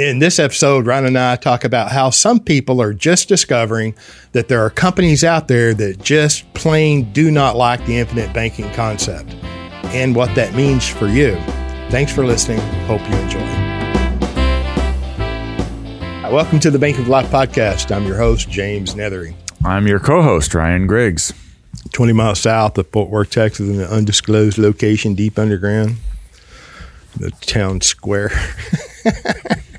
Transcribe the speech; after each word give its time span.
In 0.00 0.18
this 0.18 0.38
episode, 0.38 0.86
Ryan 0.86 1.04
and 1.04 1.18
I 1.18 1.36
talk 1.36 1.62
about 1.62 1.92
how 1.92 2.08
some 2.08 2.40
people 2.40 2.80
are 2.80 2.94
just 2.94 3.28
discovering 3.28 3.94
that 4.32 4.48
there 4.48 4.64
are 4.64 4.70
companies 4.70 5.22
out 5.22 5.46
there 5.46 5.74
that 5.74 6.02
just 6.02 6.50
plain 6.54 7.12
do 7.12 7.30
not 7.30 7.54
like 7.54 7.84
the 7.84 7.98
infinite 7.98 8.32
banking 8.32 8.72
concept 8.72 9.34
and 9.92 10.16
what 10.16 10.34
that 10.36 10.54
means 10.54 10.88
for 10.88 11.06
you. 11.06 11.34
Thanks 11.90 12.14
for 12.14 12.24
listening. 12.24 12.60
Hope 12.86 13.02
you 13.10 13.14
enjoy. 13.18 13.40
Welcome 16.32 16.60
to 16.60 16.70
the 16.70 16.78
Bank 16.78 16.98
of 16.98 17.06
Life 17.06 17.30
podcast. 17.30 17.94
I'm 17.94 18.06
your 18.06 18.16
host, 18.16 18.48
James 18.48 18.94
Neathery. 18.94 19.34
I'm 19.66 19.86
your 19.86 20.00
co 20.00 20.22
host, 20.22 20.54
Ryan 20.54 20.86
Griggs. 20.86 21.34
20 21.92 22.14
miles 22.14 22.40
south 22.40 22.78
of 22.78 22.88
Fort 22.88 23.10
Worth, 23.10 23.32
Texas, 23.32 23.68
in 23.68 23.82
an 23.82 23.86
undisclosed 23.86 24.56
location 24.56 25.14
deep 25.14 25.38
underground, 25.38 25.96
the 27.18 27.32
town 27.42 27.82
square. 27.82 28.30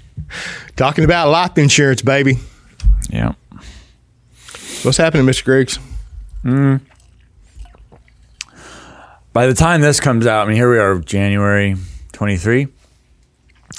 Talking 0.76 1.04
about 1.04 1.30
life 1.30 1.58
insurance, 1.58 2.02
baby. 2.02 2.38
Yeah. 3.10 3.34
What's 4.84 4.98
happening, 4.98 5.26
Mr. 5.26 5.44
Griggs? 5.46 5.80
Mm. 6.44 6.82
By 9.34 9.48
the 9.48 9.54
time 9.54 9.82
this 9.82 10.00
comes 10.00 10.28
out, 10.28 10.46
I 10.46 10.50
mean, 10.50 10.58
here 10.58 10.72
we 10.72 10.80
are, 10.80 11.00
January 11.00 11.76
23, 12.14 12.68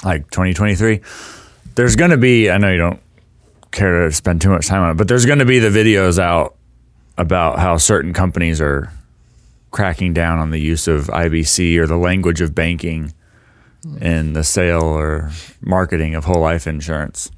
like 0.03 0.29
2023. 0.31 1.01
There's 1.75 1.95
going 1.95 2.11
to 2.11 2.17
be, 2.17 2.49
I 2.49 2.57
know 2.57 2.71
you 2.71 2.77
don't 2.77 3.01
care 3.71 4.05
to 4.05 4.11
spend 4.11 4.41
too 4.41 4.49
much 4.49 4.67
time 4.67 4.81
on 4.81 4.91
it, 4.91 4.93
but 4.95 5.07
there's 5.07 5.25
going 5.25 5.39
to 5.39 5.45
be 5.45 5.59
the 5.59 5.69
videos 5.69 6.17
out 6.17 6.55
about 7.17 7.59
how 7.59 7.77
certain 7.77 8.13
companies 8.13 8.61
are 8.61 8.91
cracking 9.71 10.13
down 10.13 10.39
on 10.39 10.51
the 10.51 10.59
use 10.59 10.87
of 10.87 11.07
IBC 11.07 11.77
or 11.77 11.87
the 11.87 11.97
language 11.97 12.41
of 12.41 12.55
banking 12.55 13.13
in 13.99 14.33
the 14.33 14.43
sale 14.43 14.83
or 14.83 15.31
marketing 15.61 16.15
of 16.15 16.25
whole 16.25 16.41
life 16.41 16.67
insurance. 16.67 17.31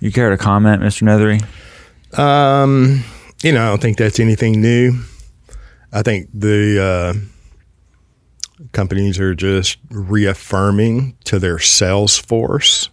You 0.00 0.10
care 0.10 0.30
to 0.30 0.38
comment, 0.38 0.82
Mr. 0.82 1.02
Neathery? 1.02 1.42
Um, 2.18 3.04
you 3.42 3.52
know, 3.52 3.64
I 3.64 3.68
don't 3.68 3.82
think 3.82 3.98
that's 3.98 4.18
anything 4.18 4.60
new. 4.60 5.02
I 5.92 6.02
think 6.02 6.28
the 6.32 6.82
uh, 6.82 8.66
companies 8.72 9.18
are 9.20 9.34
just 9.34 9.78
reaffirming 9.90 11.16
to 11.24 11.38
their 11.38 11.58
sales 11.58 12.16
force 12.18 12.88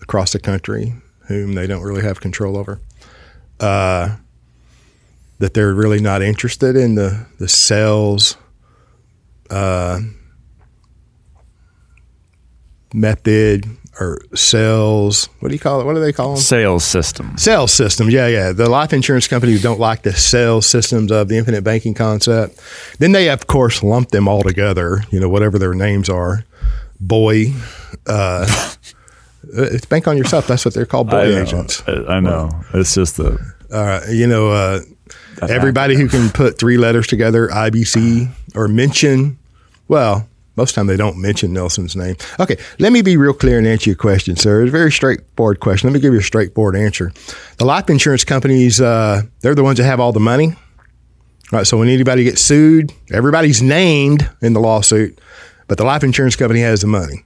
across 0.00 0.32
the 0.32 0.40
country, 0.40 0.94
whom 1.28 1.52
they 1.52 1.66
don't 1.66 1.82
really 1.82 2.02
have 2.02 2.20
control 2.20 2.56
over, 2.56 2.80
uh, 3.60 4.16
that 5.38 5.54
they're 5.54 5.74
really 5.74 6.00
not 6.00 6.22
interested 6.22 6.76
in 6.76 6.96
the 6.96 7.26
the 7.38 7.48
sales 7.48 8.36
uh, 9.50 10.00
method 12.92 13.66
or 13.98 14.20
sales. 14.34 15.28
What 15.40 15.48
do 15.48 15.54
you 15.54 15.58
call 15.60 15.80
it? 15.80 15.84
What 15.84 15.94
do 15.94 16.00
they 16.00 16.12
call 16.12 16.34
them? 16.34 16.42
Sales 16.42 16.84
system. 16.84 17.36
Sales 17.36 17.72
systems, 17.72 18.12
yeah, 18.12 18.26
yeah. 18.28 18.52
The 18.52 18.68
life 18.68 18.92
insurance 18.92 19.28
companies 19.28 19.62
don't 19.62 19.80
like 19.80 20.02
the 20.02 20.12
sales 20.12 20.66
systems 20.66 21.10
of 21.10 21.28
the 21.28 21.36
infinite 21.36 21.62
banking 21.64 21.94
concept. 21.94 22.58
Then 22.98 23.12
they, 23.12 23.28
of 23.28 23.46
course, 23.46 23.82
lump 23.82 24.10
them 24.10 24.26
all 24.28 24.42
together. 24.42 25.02
You 25.10 25.20
know, 25.20 25.28
whatever 25.28 25.58
their 25.58 25.74
names 25.74 26.08
are. 26.08 26.44
Boy, 27.00 27.52
uh, 28.06 28.46
it's 29.52 29.86
bank 29.86 30.06
on 30.08 30.16
yourself. 30.16 30.46
That's 30.46 30.64
what 30.64 30.74
they're 30.74 30.86
called, 30.86 31.10
boy 31.10 31.18
I 31.22 31.28
know. 31.28 31.42
agents. 31.42 31.82
I 31.86 31.92
I 32.16 32.20
know. 32.20 32.50
It's 32.74 32.94
just 32.94 33.16
the 33.16 33.38
Uh, 33.70 34.00
you 34.10 34.26
know, 34.26 34.50
uh, 34.50 34.80
everybody 35.48 35.94
who 35.96 36.08
can 36.08 36.30
put 36.30 36.58
three 36.58 36.76
letters 36.78 37.06
together, 37.06 37.48
IBC, 37.48 38.28
or 38.54 38.68
mention. 38.68 39.38
Well, 39.88 40.28
most 40.60 40.72
of 40.72 40.74
the 40.74 40.80
time 40.80 40.86
they 40.88 40.96
don't 40.96 41.16
mention 41.16 41.54
Nelson's 41.54 41.96
name. 41.96 42.16
Okay, 42.38 42.56
let 42.78 42.92
me 42.92 43.00
be 43.00 43.16
real 43.16 43.32
clear 43.32 43.56
and 43.56 43.66
answer 43.66 43.88
your 43.88 43.96
question, 43.96 44.36
sir. 44.36 44.62
It's 44.62 44.68
a 44.68 44.72
very 44.72 44.92
straightforward 44.92 45.60
question. 45.60 45.88
Let 45.88 45.94
me 45.94 46.00
give 46.00 46.12
you 46.12 46.20
a 46.20 46.22
straightforward 46.22 46.76
answer. 46.76 47.12
The 47.56 47.64
life 47.64 47.88
insurance 47.88 48.24
companies, 48.24 48.78
uh, 48.80 49.22
they're 49.40 49.54
the 49.54 49.64
ones 49.64 49.78
that 49.78 49.84
have 49.84 50.00
all 50.00 50.12
the 50.12 50.20
money. 50.20 50.54
Right, 51.50 51.66
so 51.66 51.78
when 51.78 51.88
anybody 51.88 52.24
gets 52.24 52.42
sued, 52.42 52.92
everybody's 53.10 53.60
named 53.60 54.30
in 54.40 54.52
the 54.52 54.60
lawsuit, 54.60 55.18
but 55.66 55.78
the 55.78 55.84
life 55.84 56.04
insurance 56.04 56.36
company 56.36 56.60
has 56.60 56.82
the 56.82 56.86
money. 56.86 57.24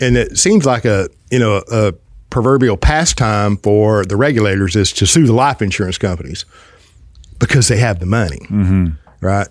And 0.00 0.16
it 0.16 0.38
seems 0.38 0.64
like 0.64 0.84
a 0.84 1.08
you 1.30 1.38
know 1.38 1.62
a 1.70 1.92
proverbial 2.30 2.76
pastime 2.78 3.58
for 3.58 4.04
the 4.06 4.16
regulators 4.16 4.74
is 4.74 4.92
to 4.94 5.06
sue 5.06 5.26
the 5.26 5.32
life 5.34 5.60
insurance 5.62 5.98
companies 5.98 6.44
because 7.38 7.68
they 7.68 7.76
have 7.76 8.00
the 8.00 8.06
money, 8.06 8.40
right? 9.20 9.48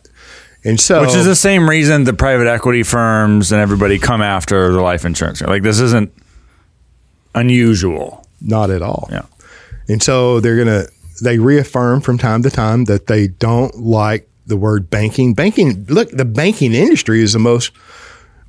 And 0.63 0.79
so, 0.79 1.01
Which 1.01 1.16
is 1.16 1.25
the 1.25 1.35
same 1.35 1.67
reason 1.67 2.03
the 2.03 2.13
private 2.13 2.47
equity 2.47 2.83
firms 2.83 3.51
and 3.51 3.59
everybody 3.59 3.97
come 3.97 4.22
after 4.22 4.72
the 4.72 4.81
life 4.81 5.05
insurance. 5.05 5.41
Like 5.41 5.63
this 5.63 5.79
isn't 5.79 6.13
unusual. 7.33 8.25
not 8.41 8.69
at 8.69 8.81
all. 8.81 9.07
Yeah. 9.11 9.25
And 9.88 10.01
so 10.01 10.39
they're 10.39 10.57
gonna 10.57 10.85
they 11.21 11.39
reaffirm 11.39 12.01
from 12.01 12.17
time 12.17 12.44
to 12.44 12.50
time 12.50 12.85
that 12.85 13.07
they 13.07 13.27
don't 13.27 13.75
like 13.75 14.27
the 14.47 14.57
word 14.57 14.89
banking. 14.89 15.33
Banking 15.33 15.85
look, 15.85 16.09
the 16.11 16.25
banking 16.25 16.73
industry 16.73 17.21
is 17.21 17.33
the 17.33 17.39
most 17.39 17.71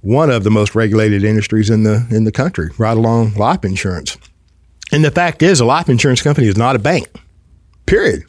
one 0.03 0.31
of 0.31 0.45
the 0.45 0.51
most 0.51 0.75
regulated 0.75 1.25
industries 1.25 1.71
in 1.71 1.85
the 1.85 2.07
in 2.11 2.25
the 2.25 2.33
country, 2.33 2.71
right 2.79 2.97
along 2.97 3.35
life 3.35 3.65
insurance. 3.65 4.17
And 4.91 5.05
the 5.05 5.11
fact 5.11 5.43
is 5.43 5.61
a 5.61 5.65
life 5.65 5.89
insurance 5.89 6.21
company 6.21 6.47
is 6.49 6.57
not 6.57 6.77
a 6.77 6.79
bank. 6.79 7.09
Period. 7.87 8.25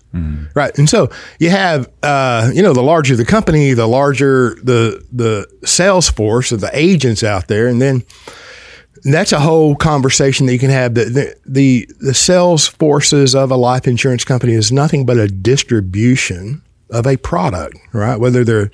Right. 0.56 0.78
And 0.78 0.90
so 0.90 1.09
you 1.40 1.50
have 1.50 1.90
uh, 2.02 2.52
you 2.53 2.62
know, 2.62 2.74
the 2.74 2.84
larger 2.84 3.16
the 3.16 3.25
company, 3.25 3.74
the 3.74 3.88
larger 3.88 4.58
the 4.64 5.06
the 5.12 5.47
sales 5.66 6.09
force 6.09 6.52
of 6.52 6.62
the 6.62 6.72
agents 6.74 7.24
out 7.24 7.47
there, 7.47 7.68
and 7.68 7.81
then 7.81 8.03
that's 9.03 9.31
a 9.31 9.40
whole 9.40 9.75
conversation 9.75 10.46
that 10.46 10.53
you 10.53 10.59
can 10.59 10.69
have. 10.69 10.96
The, 10.96 11.06
the 11.06 11.36
the 11.46 11.90
the 12.00 12.14
sales 12.14 12.68
forces 12.68 13.36
of 13.36 13.52
a 13.52 13.56
life 13.56 13.88
insurance 13.88 14.24
company 14.25 14.53
is 14.53 14.72
nothing 14.72 15.06
but 15.06 15.18
a 15.18 15.28
distribution 15.28 16.62
of 16.90 17.06
a 17.08 17.18
product, 17.18 17.78
right? 17.91 18.20
Whether 18.20 18.44
they're 18.44 18.72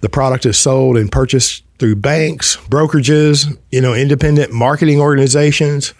the 0.00 0.08
product 0.08 0.46
is 0.46 0.58
sold 0.58 0.96
and 0.96 1.10
purchased 1.10 1.62
through 1.78 1.96
banks, 1.96 2.56
brokerages, 2.56 3.58
you 3.70 3.80
know, 3.80 3.94
independent 3.94 4.52
marketing 4.52 5.00
organizations, 5.00 5.94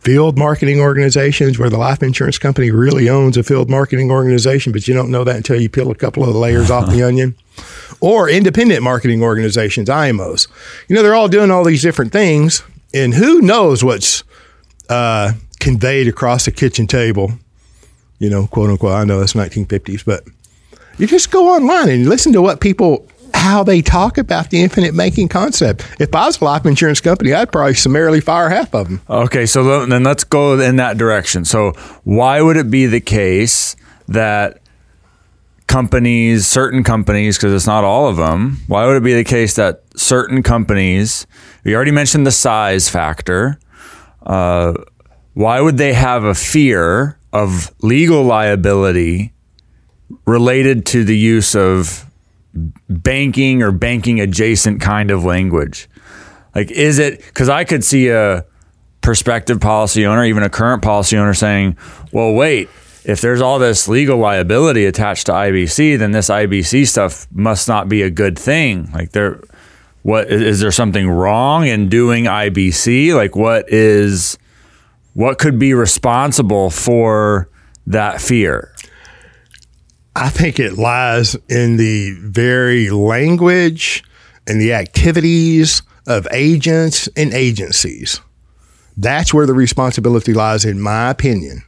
field 0.00 0.38
marketing 0.38 0.80
organizations, 0.80 1.58
where 1.58 1.68
the 1.68 1.78
life 1.78 2.02
insurance 2.02 2.38
company 2.38 2.70
really 2.70 3.08
owns 3.08 3.36
a 3.36 3.42
field 3.42 3.68
marketing 3.68 4.10
organization, 4.10 4.72
but 4.72 4.86
you 4.86 4.94
don't 4.94 5.10
know 5.10 5.24
that 5.24 5.36
until 5.36 5.60
you 5.60 5.68
peel 5.68 5.90
a 5.90 5.94
couple 5.94 6.22
of 6.24 6.32
the 6.32 6.38
layers 6.38 6.70
off 6.70 6.88
the 6.90 7.02
onion. 7.06 7.34
Or 8.00 8.28
independent 8.28 8.82
marketing 8.82 9.22
organizations, 9.22 9.88
IMOs. 9.88 10.46
You 10.86 10.94
know, 10.94 11.02
they're 11.02 11.14
all 11.14 11.28
doing 11.28 11.50
all 11.50 11.64
these 11.64 11.82
different 11.82 12.12
things, 12.12 12.62
and 12.94 13.14
who 13.14 13.40
knows 13.40 13.82
what's 13.82 14.22
uh, 14.88 15.32
conveyed 15.58 16.06
across 16.06 16.44
the 16.44 16.52
kitchen 16.52 16.86
table, 16.86 17.32
you 18.20 18.30
know, 18.30 18.46
quote 18.46 18.70
unquote. 18.70 18.92
I 18.92 19.04
know 19.04 19.18
that's 19.18 19.32
1950s, 19.32 20.04
but 20.04 20.24
you 20.98 21.06
just 21.06 21.30
go 21.30 21.54
online 21.54 21.88
and 21.88 22.08
listen 22.08 22.32
to 22.32 22.42
what 22.42 22.60
people 22.60 23.06
how 23.38 23.62
they 23.62 23.80
talk 23.80 24.18
about 24.18 24.50
the 24.50 24.60
infinite 24.60 24.96
banking 24.96 25.28
concept. 25.28 25.86
If 25.98 26.14
I 26.14 26.26
was 26.26 26.40
a 26.40 26.44
life 26.44 26.66
insurance 26.66 27.00
company, 27.00 27.32
I'd 27.32 27.50
probably 27.50 27.74
summarily 27.74 28.20
fire 28.20 28.48
half 28.48 28.74
of 28.74 28.88
them. 28.88 29.00
Okay, 29.08 29.46
so 29.46 29.86
then 29.86 30.02
let's 30.02 30.24
go 30.24 30.58
in 30.58 30.76
that 30.76 30.98
direction. 30.98 31.44
So 31.44 31.72
why 32.04 32.42
would 32.42 32.56
it 32.56 32.70
be 32.70 32.86
the 32.86 33.00
case 33.00 33.76
that 34.08 34.60
companies, 35.68 36.46
certain 36.46 36.82
companies, 36.82 37.36
because 37.36 37.52
it's 37.52 37.66
not 37.66 37.84
all 37.84 38.08
of 38.08 38.16
them, 38.16 38.58
why 38.66 38.86
would 38.86 38.96
it 38.96 39.04
be 39.04 39.14
the 39.14 39.24
case 39.24 39.54
that 39.56 39.82
certain 39.96 40.42
companies, 40.42 41.26
we 41.64 41.74
already 41.74 41.90
mentioned 41.90 42.26
the 42.26 42.32
size 42.32 42.88
factor, 42.88 43.58
uh, 44.24 44.72
why 45.34 45.60
would 45.60 45.76
they 45.76 45.92
have 45.92 46.24
a 46.24 46.34
fear 46.34 47.18
of 47.32 47.72
legal 47.82 48.24
liability 48.24 49.32
related 50.24 50.86
to 50.86 51.04
the 51.04 51.16
use 51.16 51.54
of 51.54 52.07
banking 52.54 53.62
or 53.62 53.72
banking 53.72 54.20
adjacent 54.20 54.80
kind 54.80 55.10
of 55.10 55.24
language? 55.24 55.88
Like, 56.54 56.70
is 56.70 56.98
it 56.98 57.18
because 57.18 57.48
I 57.48 57.64
could 57.64 57.84
see 57.84 58.08
a 58.08 58.44
prospective 59.00 59.60
policy 59.60 60.06
owner, 60.06 60.24
even 60.24 60.42
a 60.42 60.50
current 60.50 60.82
policy 60.82 61.16
owner, 61.16 61.34
saying, 61.34 61.76
well, 62.12 62.32
wait, 62.32 62.68
if 63.04 63.20
there's 63.20 63.40
all 63.40 63.58
this 63.58 63.88
legal 63.88 64.18
liability 64.18 64.84
attached 64.84 65.26
to 65.26 65.32
IBC, 65.32 65.98
then 65.98 66.10
this 66.12 66.28
IBC 66.28 66.86
stuff 66.86 67.26
must 67.32 67.68
not 67.68 67.88
be 67.88 68.02
a 68.02 68.10
good 68.10 68.38
thing. 68.38 68.90
Like, 68.92 69.12
there, 69.12 69.40
what 70.02 70.30
is 70.30 70.60
there 70.60 70.70
something 70.70 71.08
wrong 71.08 71.66
in 71.66 71.88
doing 71.88 72.24
IBC? 72.24 73.14
Like, 73.14 73.36
what 73.36 73.70
is, 73.72 74.36
what 75.14 75.38
could 75.38 75.58
be 75.58 75.74
responsible 75.74 76.70
for 76.70 77.48
that 77.86 78.20
fear? 78.20 78.74
I 80.18 80.30
think 80.30 80.58
it 80.58 80.78
lies 80.78 81.36
in 81.48 81.76
the 81.76 82.12
very 82.20 82.90
language 82.90 84.02
and 84.46 84.60
the 84.60 84.72
activities 84.72 85.82
of 86.06 86.26
agents 86.32 87.08
and 87.16 87.32
agencies. 87.32 88.20
That's 88.96 89.32
where 89.32 89.46
the 89.46 89.54
responsibility 89.54 90.34
lies, 90.34 90.64
in 90.64 90.80
my 90.80 91.10
opinion. 91.10 91.62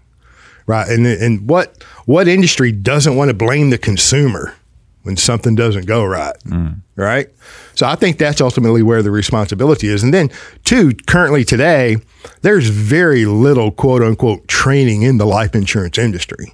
Right. 0.66 0.88
And, 0.88 1.06
and 1.06 1.48
what 1.48 1.82
what 2.06 2.26
industry 2.28 2.72
doesn't 2.72 3.16
want 3.16 3.28
to 3.28 3.34
blame 3.34 3.70
the 3.70 3.78
consumer? 3.78 4.54
when 5.02 5.16
something 5.16 5.54
doesn't 5.54 5.86
go 5.86 6.04
right. 6.04 6.36
Mm. 6.44 6.80
Right. 6.96 7.28
So 7.74 7.86
I 7.86 7.94
think 7.94 8.18
that's 8.18 8.40
ultimately 8.40 8.82
where 8.82 9.02
the 9.02 9.10
responsibility 9.10 9.88
is. 9.88 10.02
And 10.02 10.12
then, 10.12 10.30
two, 10.64 10.92
currently 11.06 11.44
today, 11.44 11.96
there's 12.42 12.68
very 12.68 13.24
little 13.24 13.70
quote 13.70 14.02
unquote 14.02 14.46
training 14.48 15.02
in 15.02 15.16
the 15.16 15.26
life 15.26 15.54
insurance 15.54 15.96
industry. 15.96 16.52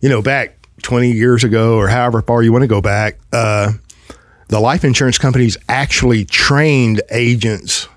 You 0.00 0.08
know, 0.08 0.22
back 0.22 0.61
20 0.82 1.10
years 1.10 1.44
ago 1.44 1.76
or 1.76 1.88
however 1.88 2.22
far 2.22 2.42
you 2.42 2.52
want 2.52 2.62
to 2.62 2.68
go 2.68 2.80
back, 2.80 3.18
uh, 3.32 3.72
the 4.48 4.60
life 4.60 4.84
insurance 4.84 5.18
companies 5.18 5.56
actually 5.68 6.24
trained 6.24 7.00
agents 7.10 7.88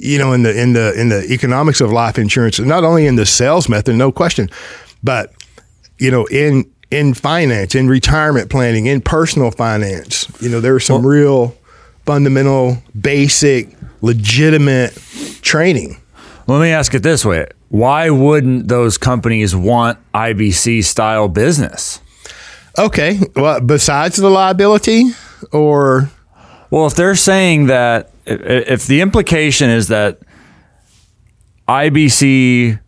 you 0.00 0.18
know 0.18 0.32
in 0.32 0.42
the 0.42 0.60
in 0.60 0.72
the 0.72 0.98
in 0.98 1.10
the 1.10 1.24
economics 1.30 1.80
of 1.80 1.92
life 1.92 2.18
insurance 2.18 2.58
not 2.58 2.82
only 2.82 3.06
in 3.06 3.14
the 3.14 3.26
sales 3.26 3.68
method 3.68 3.94
no 3.94 4.10
question 4.10 4.48
but 5.02 5.32
you 5.98 6.10
know 6.10 6.24
in 6.26 6.68
in 6.90 7.12
finance 7.14 7.74
in 7.74 7.86
retirement 7.86 8.50
planning 8.50 8.86
in 8.86 9.00
personal 9.00 9.50
finance 9.50 10.26
you 10.40 10.48
know 10.48 10.60
there 10.60 10.72
was 10.72 10.84
some 10.84 11.06
real 11.06 11.54
fundamental 12.04 12.82
basic 12.98 13.68
legitimate 14.00 14.96
training. 15.40 15.96
Let 16.46 16.60
me 16.60 16.70
ask 16.70 16.94
it 16.94 17.02
this 17.02 17.24
way: 17.24 17.46
Why 17.72 18.10
wouldn't 18.10 18.68
those 18.68 18.98
companies 18.98 19.56
want 19.56 19.98
IBC 20.12 20.84
style 20.84 21.28
business? 21.28 22.00
okay 22.78 23.20
well 23.36 23.60
besides 23.60 24.16
the 24.16 24.30
liability 24.30 25.10
or 25.52 26.10
Well, 26.72 26.86
if 26.86 26.94
they're 26.94 27.16
saying 27.16 27.66
that, 27.66 28.12
if 28.24 28.86
the 28.86 29.02
implication 29.02 29.68
is 29.68 29.88
that 29.88 30.20
IBC, 31.68 32.80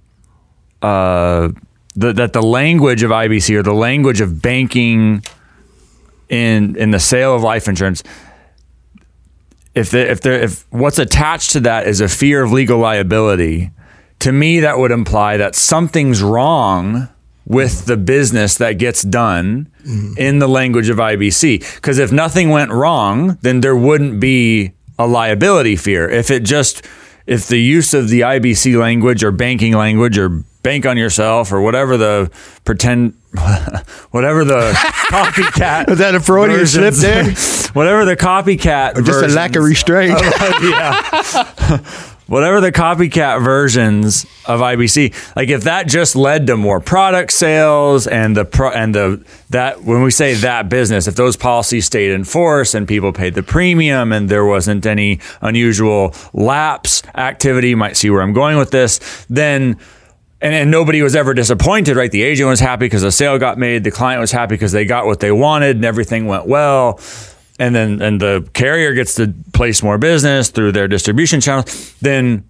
uh, 0.81 1.51
the, 1.95 2.13
that 2.15 2.33
the 2.33 2.43
language 2.43 3.03
of 3.03 3.11
IBC 3.11 3.55
or 3.55 3.63
the 3.63 3.75
language 3.75 4.23
of 4.23 4.41
banking 4.41 5.23
in 6.31 6.77
in 6.77 6.93
the 6.93 6.99
sale 6.99 7.37
of 7.37 7.43
life 7.43 7.69
insurance, 7.69 8.03
if 9.75 9.91
the, 9.91 10.11
if 10.11 10.23
there 10.23 10.41
if 10.41 10.65
what's 10.71 10.99
attached 10.99 11.51
to 11.51 11.61
that 11.61 11.87
is 11.87 12.01
a 12.01 12.09
fear 12.09 12.43
of 12.43 12.53
legal 12.53 12.79
liability, 12.79 13.71
to 14.21 14.33
me 14.33 14.61
that 14.61 14.79
would 14.79 14.91
imply 14.91 15.37
that 15.37 15.55
something's 15.55 16.23
wrong 16.23 17.09
with 17.47 17.87
the 17.87 17.97
business 17.97 18.57
that 18.57 18.73
gets 18.75 19.03
done 19.03 19.69
mm-hmm. 19.83 20.15
in 20.17 20.39
the 20.39 20.49
language 20.49 20.89
of 20.89 20.97
IBC. 20.97 21.75
Because 21.75 21.99
if 21.99 22.11
nothing 22.11 22.51
went 22.51 22.71
wrong, 22.71 23.39
then 23.43 23.61
there 23.61 23.77
wouldn't 23.77 24.21
be 24.21 24.73
a 24.99 25.07
liability 25.07 25.77
fear. 25.77 26.09
If 26.09 26.31
it 26.31 26.45
just 26.45 26.87
if 27.27 27.47
the 27.47 27.59
use 27.59 27.95
of 27.95 28.09
the 28.09 28.21
IBC 28.21 28.79
language 28.79 29.25
or 29.25 29.33
banking 29.33 29.75
language 29.75 30.19
or 30.19 30.45
bank 30.63 30.87
on 30.87 30.97
yourself 30.97 31.53
or 31.53 31.61
whatever 31.61 31.97
the 31.97 32.31
pretend 32.65 33.15
whatever 34.11 34.45
the 34.45 34.73
copycat 35.11 35.91
is 35.91 35.99
that 35.99 36.15
a 36.15 36.21
freudian 36.21 36.67
slip 36.67 36.95
versions- 36.95 37.01
there 37.01 37.73
whatever 37.75 38.05
the 38.05 38.17
copycat 38.17 38.97
Or 38.97 39.03
just 39.03 39.23
a 39.23 39.29
lack 39.29 39.57
of 39.57 39.65
restraint 39.65 40.19
yeah. 40.63 41.79
Whatever 42.27 42.63
the 42.63 42.73
copycat 42.73 43.45
versions 43.45 44.25
of 44.47 44.61
IBC, 44.61 45.37
like 45.37 45.51
if 45.51 45.65
that 45.65 45.87
just 45.87 46.17
led 46.17 46.47
to 46.47 46.57
more 46.57 46.81
product 46.81 47.33
sales 47.33 48.07
and 48.07 48.35
the 48.35 48.47
pro, 48.47 48.71
and 48.71 48.95
the 48.95 49.23
that 49.51 49.83
when 49.83 50.03
we 50.03 50.11
say 50.11 50.33
that 50.35 50.71
business, 50.71 51.07
if 51.07 51.17
those 51.17 51.37
policies 51.37 51.85
stayed 51.85 52.13
in 52.13 52.25
force 52.25 52.75
and 52.75 52.89
people 52.89 53.13
paid 53.13 53.35
the 53.35 53.43
premium 53.43 54.11
and 54.11 54.31
there 54.31 54.47
wasn't 54.47 54.87
any 54.87 55.21
unusual 55.43 56.15
lapse 56.33 57.03
activity, 57.15 57.69
you 57.69 57.77
might 57.77 57.97
see 57.97 58.09
where 58.09 58.23
I'm 58.23 58.33
going 58.33 58.57
with 58.57 58.71
this, 58.71 59.27
then 59.29 59.79
and, 60.41 60.55
and 60.55 60.71
nobody 60.71 61.03
was 61.03 61.15
ever 61.17 61.35
disappointed, 61.35 61.97
right? 61.97 62.11
The 62.11 62.23
agent 62.23 62.49
was 62.49 62.61
happy 62.61 62.87
because 62.87 63.03
the 63.03 63.13
sale 63.13 63.39
got 63.39 63.59
made. 63.59 63.85
The 63.85 63.91
client 63.91 64.21
was 64.21 64.33
happy 64.33 64.55
because 64.55 64.73
they 64.73 64.85
got 64.85 65.05
what 65.05 65.21
they 65.21 65.33
wanted 65.33 65.77
and 65.77 65.85
everything 65.85 66.27
went 66.27 66.47
well. 66.47 67.01
And 67.59 67.75
then 67.75 68.03
and 68.03 68.21
the 68.21 68.49
carrier 68.53 68.95
gets 68.95 69.15
to 69.15 69.33
place 69.53 69.83
more 69.83 69.99
business 69.99 70.51
through 70.51 70.73
their 70.73 70.89
distribution 70.89 71.41
channel. 71.41 71.65
Then 72.01 72.49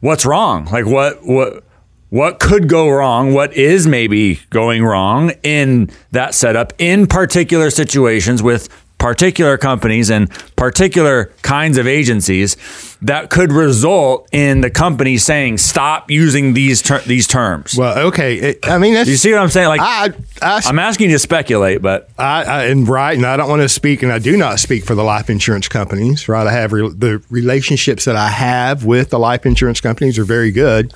what's 0.00 0.24
wrong? 0.24 0.66
Like 0.66 0.86
what 0.86 1.24
what 1.24 1.64
what 2.08 2.40
could 2.40 2.68
go 2.68 2.90
wrong? 2.90 3.32
What 3.32 3.54
is 3.54 3.86
maybe 3.86 4.40
going 4.50 4.84
wrong 4.84 5.32
in 5.42 5.90
that 6.10 6.34
setup 6.34 6.74
in 6.78 7.06
particular 7.06 7.70
situations 7.70 8.42
with 8.42 8.68
particular 9.02 9.58
companies 9.58 10.10
and 10.10 10.30
particular 10.54 11.26
kinds 11.42 11.76
of 11.76 11.86
agencies 11.88 12.56
that 13.02 13.30
could 13.30 13.50
result 13.52 14.28
in 14.32 14.60
the 14.60 14.70
company 14.70 15.18
saying 15.18 15.58
stop 15.58 16.08
using 16.08 16.54
these 16.54 16.80
ter- 16.80 17.00
these 17.00 17.26
terms. 17.26 17.74
well 17.76 17.98
okay 18.06 18.36
it- 18.36 18.58
i 18.68 18.78
mean 18.78 18.94
that's 18.94 19.08
you 19.10 19.16
see 19.16 19.32
what 19.32 19.40
I'm 19.42 19.48
saying? 19.50 19.66
Like 19.68 19.80
I, 19.80 20.10
I, 20.40 20.62
I'm 20.66 20.78
asking 20.78 21.10
you 21.10 21.16
to 21.16 21.18
speculate, 21.18 21.82
but 21.82 22.08
I, 22.16 22.44
I 22.44 22.64
and 22.66 22.88
right, 22.88 23.16
and 23.16 23.26
I 23.26 23.36
don't 23.36 23.48
want 23.48 23.62
to 23.62 23.68
speak, 23.68 24.02
and 24.04 24.12
I 24.12 24.18
do 24.20 24.36
not 24.36 24.60
speak 24.60 24.84
for 24.84 24.94
the 24.94 25.02
life 25.02 25.28
insurance 25.28 25.66
companies. 25.68 26.28
Right, 26.28 26.46
I 26.46 26.52
have 26.52 26.72
re- 26.72 26.88
the 26.96 27.22
relationships 27.28 28.04
that 28.04 28.14
I 28.16 28.28
have 28.28 28.84
with 28.84 29.10
the 29.10 29.18
life 29.18 29.44
insurance 29.46 29.80
companies 29.80 30.16
are 30.18 30.24
very 30.24 30.52
good, 30.52 30.94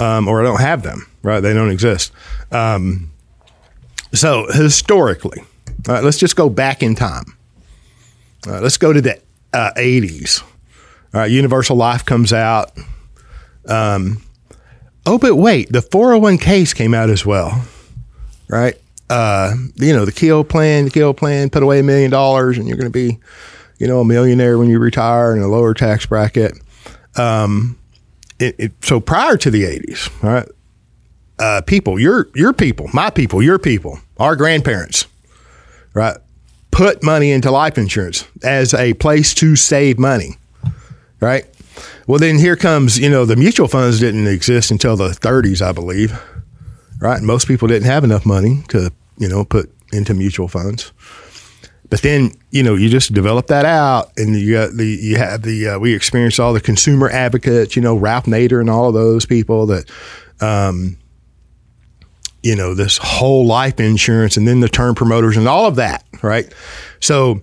um, 0.00 0.26
or 0.26 0.40
I 0.40 0.44
don't 0.44 0.60
have 0.60 0.82
them. 0.82 1.06
Right, 1.22 1.40
they 1.40 1.52
don't 1.52 1.70
exist. 1.70 2.12
Um, 2.50 3.10
so 4.14 4.46
historically, 4.52 5.42
right, 5.86 6.02
let's 6.02 6.18
just 6.18 6.34
go 6.36 6.48
back 6.48 6.82
in 6.82 6.94
time. 6.94 7.36
Right, 8.46 8.62
let's 8.62 8.78
go 8.78 8.92
to 8.92 9.00
the 9.00 9.20
uh, 9.52 9.72
'80s. 9.76 10.42
All 11.14 11.20
right, 11.20 11.30
Universal 11.30 11.76
Life 11.76 12.04
comes 12.04 12.32
out. 12.32 12.72
Um, 13.66 14.22
oh, 15.06 15.18
but 15.18 15.36
wait, 15.36 15.70
the 15.70 15.80
401ks 15.80 16.74
came 16.74 16.94
out 16.94 17.10
as 17.10 17.24
well 17.24 17.62
right? 18.52 18.76
Uh, 19.10 19.54
you 19.76 19.92
know, 19.92 20.04
the 20.04 20.12
Keogh 20.12 20.44
plan, 20.44 20.84
the 20.84 20.90
Keogh 20.90 21.14
plan, 21.14 21.50
put 21.50 21.62
away 21.62 21.80
a 21.80 21.82
million 21.82 22.10
dollars 22.10 22.58
and 22.58 22.68
you're 22.68 22.76
going 22.76 22.90
to 22.90 22.90
be, 22.90 23.18
you 23.78 23.88
know, 23.88 24.00
a 24.00 24.04
millionaire 24.04 24.58
when 24.58 24.68
you 24.68 24.78
retire 24.78 25.34
in 25.34 25.42
a 25.42 25.48
lower 25.48 25.74
tax 25.74 26.06
bracket. 26.06 26.52
Um, 27.16 27.78
it, 28.38 28.54
it, 28.58 28.72
so 28.84 29.00
prior 29.00 29.36
to 29.38 29.50
the 29.50 29.64
80s, 29.64 30.24
all 30.24 30.30
right, 30.30 30.48
uh, 31.38 31.62
people, 31.62 31.98
your, 31.98 32.28
your 32.34 32.52
people, 32.52 32.88
my 32.92 33.10
people, 33.10 33.42
your 33.42 33.58
people, 33.58 33.98
our 34.18 34.36
grandparents, 34.36 35.06
right, 35.94 36.16
put 36.72 37.04
money 37.04 37.30
into 37.30 37.50
life 37.50 37.78
insurance 37.78 38.26
as 38.42 38.74
a 38.74 38.94
place 38.94 39.32
to 39.34 39.54
save 39.54 39.98
money, 39.98 40.36
right? 41.20 41.44
Well, 42.08 42.18
then 42.18 42.38
here 42.38 42.56
comes, 42.56 42.98
you 42.98 43.08
know, 43.08 43.24
the 43.24 43.36
mutual 43.36 43.68
funds 43.68 44.00
didn't 44.00 44.26
exist 44.26 44.72
until 44.72 44.96
the 44.96 45.10
30s, 45.10 45.62
I 45.62 45.70
believe 45.70 46.18
right? 47.02 47.20
Most 47.20 47.48
people 47.48 47.66
didn't 47.66 47.88
have 47.88 48.04
enough 48.04 48.24
money 48.24 48.62
to, 48.68 48.92
you 49.18 49.28
know, 49.28 49.44
put 49.44 49.70
into 49.92 50.14
mutual 50.14 50.46
funds. 50.46 50.92
But 51.90 52.00
then, 52.00 52.30
you 52.50 52.62
know, 52.62 52.74
you 52.76 52.88
just 52.88 53.12
develop 53.12 53.48
that 53.48 53.66
out, 53.66 54.12
and 54.16 54.34
you 54.34 54.54
got 54.54 54.74
the 54.74 54.86
you 54.86 55.16
have 55.16 55.42
the 55.42 55.68
uh, 55.68 55.78
we 55.78 55.94
experienced 55.94 56.40
all 56.40 56.54
the 56.54 56.60
consumer 56.60 57.10
advocates, 57.10 57.76
you 57.76 57.82
know, 57.82 57.96
Ralph 57.96 58.24
Nader 58.24 58.60
and 58.60 58.70
all 58.70 58.88
of 58.88 58.94
those 58.94 59.26
people 59.26 59.66
that, 59.66 59.90
um, 60.40 60.96
you 62.42 62.56
know, 62.56 62.74
this 62.74 62.98
whole 62.98 63.46
life 63.46 63.78
insurance, 63.78 64.36
and 64.36 64.46
then 64.46 64.60
the 64.60 64.68
term 64.68 64.94
promoters 64.94 65.36
and 65.36 65.46
all 65.48 65.66
of 65.66 65.76
that, 65.76 66.04
right? 66.22 66.52
So 67.00 67.40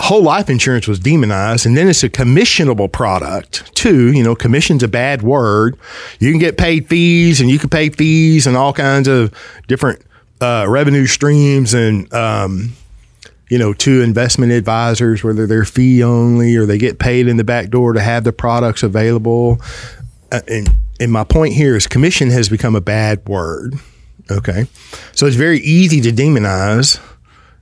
whole 0.00 0.22
life 0.22 0.48
insurance 0.48 0.86
was 0.86 0.98
demonized 0.98 1.66
and 1.66 1.76
then 1.76 1.88
it's 1.88 2.02
a 2.02 2.08
commissionable 2.08 2.90
product 2.90 3.74
too. 3.74 4.12
You 4.12 4.22
know 4.22 4.34
commission's 4.34 4.82
a 4.82 4.88
bad 4.88 5.22
word. 5.22 5.76
You 6.18 6.30
can 6.30 6.38
get 6.38 6.56
paid 6.56 6.88
fees 6.88 7.40
and 7.40 7.50
you 7.50 7.58
can 7.58 7.70
pay 7.70 7.90
fees 7.90 8.46
and 8.46 8.56
all 8.56 8.72
kinds 8.72 9.08
of 9.08 9.34
different 9.66 10.02
uh, 10.40 10.66
revenue 10.68 11.06
streams 11.06 11.74
and 11.74 12.12
um, 12.12 12.72
you 13.48 13.58
know 13.58 13.72
to 13.74 14.02
investment 14.02 14.52
advisors 14.52 15.24
whether 15.24 15.46
they're 15.46 15.64
fee 15.64 16.02
only 16.02 16.56
or 16.56 16.66
they 16.66 16.78
get 16.78 16.98
paid 16.98 17.28
in 17.28 17.36
the 17.36 17.44
back 17.44 17.70
door 17.70 17.92
to 17.92 18.00
have 18.00 18.24
the 18.24 18.32
products 18.32 18.82
available. 18.82 19.60
Uh, 20.30 20.40
and 20.48 20.68
and 21.00 21.12
my 21.12 21.24
point 21.24 21.54
here 21.54 21.76
is 21.76 21.86
commission 21.86 22.30
has 22.30 22.48
become 22.48 22.74
a 22.74 22.80
bad 22.80 23.26
word 23.28 23.74
okay 24.30 24.66
so 25.12 25.26
it's 25.26 25.36
very 25.36 25.58
easy 25.60 26.00
to 26.00 26.10
demonize 26.10 27.00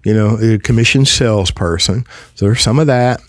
you 0.06 0.14
know, 0.14 0.38
a 0.38 0.56
commission 0.60 1.04
salesperson. 1.04 2.06
So 2.36 2.46
there's 2.46 2.60
some 2.60 2.78
of 2.78 2.86
that. 2.86 3.20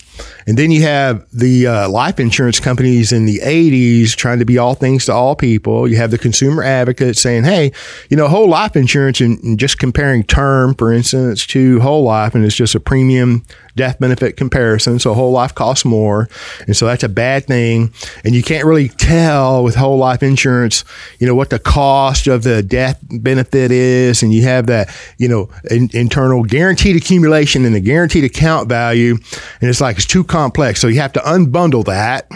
And 0.46 0.56
then 0.56 0.70
you 0.70 0.82
have 0.82 1.26
the 1.32 1.66
uh, 1.66 1.88
life 1.88 2.20
insurance 2.20 2.60
companies 2.60 3.10
in 3.10 3.26
the 3.26 3.40
80s 3.40 4.14
trying 4.14 4.38
to 4.38 4.44
be 4.44 4.58
all 4.58 4.76
things 4.76 5.06
to 5.06 5.12
all 5.12 5.34
people. 5.34 5.88
You 5.88 5.96
have 5.96 6.12
the 6.12 6.18
consumer 6.18 6.62
advocates 6.62 7.20
saying, 7.20 7.42
hey, 7.42 7.72
you 8.10 8.16
know, 8.16 8.28
whole 8.28 8.48
life 8.48 8.76
insurance 8.76 9.20
and, 9.20 9.42
and 9.42 9.58
just 9.58 9.80
comparing 9.80 10.22
term, 10.22 10.76
for 10.76 10.92
instance, 10.92 11.44
to 11.48 11.80
whole 11.80 12.04
life, 12.04 12.36
and 12.36 12.44
it's 12.44 12.54
just 12.54 12.76
a 12.76 12.80
premium 12.80 13.44
death 13.78 13.98
benefit 13.98 14.36
comparison. 14.36 14.98
So 14.98 15.14
whole 15.14 15.32
life 15.32 15.54
costs 15.54 15.84
more. 15.84 16.28
And 16.66 16.76
so 16.76 16.84
that's 16.84 17.02
a 17.02 17.08
bad 17.08 17.46
thing. 17.46 17.92
And 18.24 18.34
you 18.34 18.42
can't 18.42 18.66
really 18.66 18.88
tell 18.88 19.64
with 19.64 19.74
whole 19.74 19.96
life 19.96 20.22
insurance, 20.22 20.84
you 21.18 21.26
know, 21.26 21.34
what 21.34 21.48
the 21.48 21.58
cost 21.58 22.26
of 22.26 22.42
the 22.42 22.62
death 22.62 22.98
benefit 23.08 23.70
is. 23.70 24.22
And 24.22 24.32
you 24.32 24.42
have 24.42 24.66
that, 24.66 24.94
you 25.16 25.28
know, 25.28 25.48
in, 25.70 25.88
internal 25.94 26.42
guaranteed 26.42 26.96
accumulation 26.96 27.64
and 27.64 27.74
the 27.74 27.80
guaranteed 27.80 28.24
account 28.24 28.68
value. 28.68 29.16
And 29.60 29.70
it's 29.70 29.80
like, 29.80 29.96
it's 29.96 30.06
too 30.06 30.24
complex. 30.24 30.80
So 30.80 30.88
you 30.88 31.00
have 31.00 31.12
to 31.14 31.20
unbundle 31.20 31.84
that. 31.86 32.30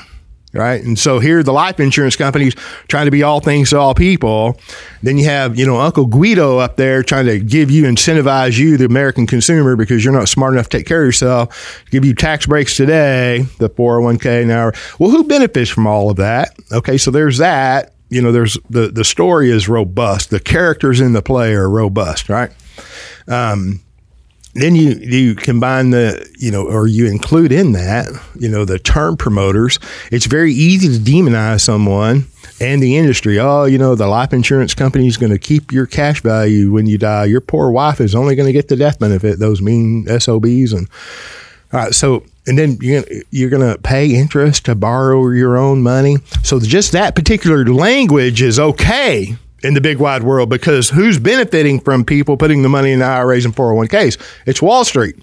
Right? 0.53 0.83
And 0.83 0.99
so 0.99 1.19
here 1.19 1.43
the 1.43 1.53
life 1.53 1.81
insurance 1.81 2.17
companies 2.17 2.55
trying 2.89 3.07
to 3.07 3.11
be 3.11 3.23
all 3.23 3.41
things 3.41 3.71
to 3.71 3.79
all 3.79 3.95
people. 3.95 4.59
Then 5.03 5.17
you 5.17 5.25
have, 5.25 5.59
you 5.59 5.67
know, 5.67 5.81
Uncle 5.81 6.07
Guido 6.07 6.59
up 6.59 6.77
there 6.77 7.03
trying 7.03 7.27
to 7.27 7.39
give 7.39 7.71
you, 7.71 7.85
incentivize 7.85 8.59
you, 8.59 8.77
the 8.77 8.85
American 8.85 9.27
consumer, 9.27 9.77
because 9.77 10.05
you're 10.05 10.13
not 10.13 10.29
smart 10.29 10.55
enough 10.55 10.69
to 10.69 10.79
take 10.79 10.87
care 10.87 11.03
of 11.03 11.07
yourself, 11.07 11.85
give 11.91 12.05
you 12.05 12.15
tax 12.15 12.47
breaks 12.47 12.77
today, 12.77 13.43
the 13.59 13.71
401k 13.71 14.47
now. 14.47 14.73
Well, 14.99 15.11
who 15.11 15.25
benefits 15.25 15.71
from 15.71 15.87
all 15.87 16.11
of 16.11 16.17
that? 16.17 16.55
Okay, 16.71 16.99
so 16.99 17.11
there's 17.11 17.39
that. 17.39 17.95
You 18.11 18.21
know, 18.21 18.31
there's 18.31 18.59
the, 18.69 18.89
the 18.89 19.05
story 19.05 19.51
is 19.51 19.71
robust. 19.71 20.29
The 20.29 20.41
characters 20.41 21.01
in 21.01 21.15
the 21.15 21.23
play 21.23 21.55
are 21.55 21.69
robust, 21.69 22.29
right? 22.29 22.51
Um, 23.27 23.81
then 24.55 24.75
you 24.75 24.91
you 24.91 25.35
combine 25.35 25.91
the 25.91 26.29
you 26.39 26.51
know 26.51 26.67
or 26.67 26.87
you 26.87 27.07
include 27.07 27.53
in 27.53 27.73
that 27.73 28.09
you 28.39 28.49
know 28.49 28.65
the 28.65 28.79
term 28.79 29.17
promoters. 29.17 29.79
It's 30.11 30.27
very 30.27 30.53
easy 30.53 30.89
to 30.89 31.03
demonize 31.03 31.63
someone 31.63 32.27
and 32.61 32.83
the 32.83 32.97
industry. 32.97 33.39
Oh 33.39 33.65
you 33.65 33.79
know 33.79 33.95
the 33.95 34.07
life 34.07 34.33
insurance 34.33 34.75
company 34.75 35.07
is 35.07 35.17
going 35.17 35.33
to 35.33 35.39
keep 35.39 35.73
your 35.73 35.87
cash 35.87 36.21
value 36.21 36.71
when 36.71 36.87
you 36.87 36.99
die. 36.99 37.25
Your 37.25 37.41
poor 37.41 37.71
wife 37.71 38.01
is 38.01 38.15
only 38.15 38.37
going 38.37 38.47
to 38.47 38.53
get 38.53 38.69
the 38.69 38.77
death 38.77 38.99
benefit 38.99 39.39
those 39.39 39.63
mean 39.63 40.07
SOBs 40.07 40.73
and 40.73 40.89
all 41.73 41.81
right 41.81 41.95
so 41.95 42.25
and 42.47 42.59
then 42.59 42.77
you're 42.81 43.03
gonna, 43.03 43.21
you're 43.31 43.51
going 43.51 43.73
to 43.73 43.81
pay 43.81 44.15
interest 44.15 44.65
to 44.65 44.75
borrow 44.75 45.29
your 45.29 45.57
own 45.57 45.81
money. 45.81 46.17
So 46.43 46.59
just 46.59 46.91
that 46.91 47.15
particular 47.15 47.65
language 47.65 48.43
is 48.43 48.59
okay 48.59 49.37
in 49.63 49.75
the 49.75 49.81
big 49.81 49.99
wide 49.99 50.23
world 50.23 50.49
because 50.49 50.91
who's 50.91 51.19
benefiting 51.19 51.81
from 51.81 52.05
people 52.05 52.37
putting 52.37 52.63
the 52.63 52.69
money 52.69 52.93
in 52.93 53.03
IRAs 53.03 53.45
and 53.45 53.55
401ks? 53.55 54.19
It's 54.47 54.61
Wall 54.61 54.85
Street. 54.85 55.17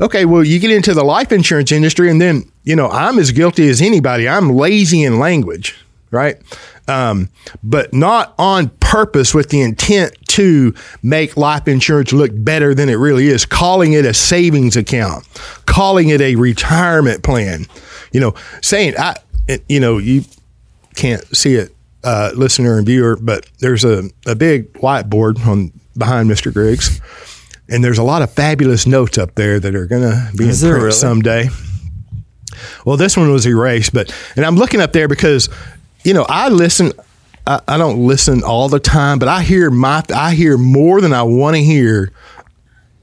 Okay, 0.00 0.24
well, 0.24 0.44
you 0.44 0.58
get 0.58 0.70
into 0.70 0.92
the 0.94 1.04
life 1.04 1.32
insurance 1.32 1.72
industry, 1.72 2.10
and 2.10 2.20
then, 2.20 2.50
you 2.64 2.76
know, 2.76 2.88
I'm 2.88 3.18
as 3.18 3.32
guilty 3.32 3.68
as 3.68 3.80
anybody. 3.80 4.28
I'm 4.28 4.50
lazy 4.50 5.04
in 5.04 5.18
language, 5.18 5.76
right? 6.10 6.36
Um, 6.88 7.30
but 7.62 7.92
not 7.94 8.34
on 8.38 8.68
purpose 8.80 9.34
with 9.34 9.48
the 9.50 9.62
intent 9.62 10.14
to 10.28 10.74
make 11.02 11.36
life 11.36 11.66
insurance 11.66 12.12
look 12.12 12.30
better 12.32 12.74
than 12.74 12.88
it 12.88 12.94
really 12.94 13.28
is, 13.28 13.46
calling 13.46 13.94
it 13.94 14.04
a 14.04 14.14
savings 14.14 14.76
account, 14.76 15.26
calling 15.66 16.10
it 16.10 16.20
a 16.20 16.36
retirement 16.36 17.22
plan, 17.22 17.66
you 18.12 18.20
know, 18.20 18.34
saying, 18.62 18.94
I, 18.98 19.16
you 19.68 19.80
know, 19.80 19.98
you 19.98 20.24
can't 20.94 21.24
see 21.36 21.54
it 21.54 21.75
uh, 22.06 22.30
listener 22.36 22.78
and 22.78 22.86
viewer, 22.86 23.16
but 23.16 23.50
there's 23.58 23.84
a, 23.84 24.04
a 24.26 24.36
big 24.36 24.72
whiteboard 24.74 25.44
on 25.44 25.72
behind 25.98 26.30
Mr. 26.30 26.52
Griggs, 26.52 27.00
and 27.68 27.82
there's 27.82 27.98
a 27.98 28.04
lot 28.04 28.22
of 28.22 28.32
fabulous 28.32 28.86
notes 28.86 29.18
up 29.18 29.34
there 29.34 29.58
that 29.58 29.74
are 29.74 29.86
going 29.86 30.02
to 30.02 30.30
be 30.36 30.48
Is 30.48 30.62
in 30.62 30.70
print 30.70 30.82
really? 30.84 30.92
someday. 30.92 31.48
Well, 32.84 32.96
this 32.96 33.16
one 33.16 33.32
was 33.32 33.44
erased, 33.44 33.92
but 33.92 34.14
and 34.36 34.44
I'm 34.46 34.54
looking 34.54 34.80
up 34.80 34.92
there 34.92 35.08
because 35.08 35.48
you 36.04 36.14
know 36.14 36.24
I 36.28 36.48
listen. 36.48 36.92
I, 37.44 37.60
I 37.66 37.76
don't 37.76 38.06
listen 38.06 38.42
all 38.44 38.68
the 38.68 38.80
time, 38.80 39.18
but 39.18 39.28
I 39.28 39.42
hear 39.42 39.68
my 39.70 40.02
I 40.14 40.32
hear 40.34 40.56
more 40.56 41.00
than 41.00 41.12
I 41.12 41.24
want 41.24 41.56
to 41.56 41.62
hear 41.62 42.12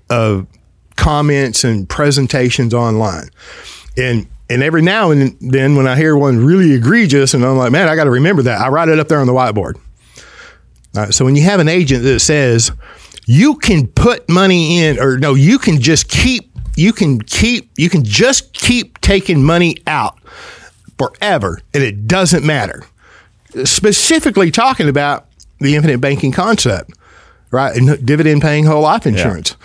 of 0.10 0.48
comments 0.95 1.65
and 1.65 1.89
presentations 1.89 2.74
online, 2.74 3.29
and 3.98 4.27
and 4.50 4.62
every 4.62 4.81
now 4.81 5.12
and 5.12 5.38
then 5.39 5.75
when 5.75 5.88
I 5.88 5.95
hear 5.95 6.15
one 6.17 6.45
really 6.45 6.73
egregious, 6.73 7.33
and 7.33 7.45
I'm 7.45 7.57
like, 7.57 7.71
man, 7.71 7.88
I 7.88 7.95
got 7.95 8.03
to 8.05 8.12
remember 8.12 8.43
that. 8.43 8.62
I 8.62 8.69
write 8.69 8.89
it 8.89 9.00
up 9.00 9.07
there 9.07 9.19
on 9.19 9.27
the 9.27 9.33
whiteboard. 9.33 9.75
All 10.95 11.03
right, 11.03 11.13
so 11.13 11.25
when 11.25 11.35
you 11.35 11.43
have 11.43 11.59
an 11.59 11.67
agent 11.67 12.03
that 12.03 12.19
says 12.19 12.71
you 13.25 13.55
can 13.55 13.88
put 13.88 14.29
money 14.29 14.83
in, 14.83 15.00
or 15.00 15.17
no, 15.17 15.33
you 15.33 15.57
can 15.57 15.81
just 15.81 16.07
keep, 16.09 16.51
you 16.75 16.93
can 16.93 17.21
keep, 17.21 17.71
you 17.77 17.89
can 17.89 18.03
just 18.03 18.53
keep 18.53 19.00
taking 19.01 19.43
money 19.43 19.77
out 19.88 20.19
forever, 20.97 21.59
and 21.73 21.83
it 21.83 22.07
doesn't 22.07 22.45
matter. 22.45 22.83
Specifically 23.63 24.51
talking 24.51 24.89
about 24.89 25.27
the 25.59 25.75
infinite 25.75 26.01
banking 26.01 26.31
concept, 26.31 26.91
right? 27.50 27.75
And 27.75 28.05
dividend 28.05 28.41
paying 28.41 28.65
whole 28.65 28.81
life 28.81 29.05
insurance. 29.05 29.55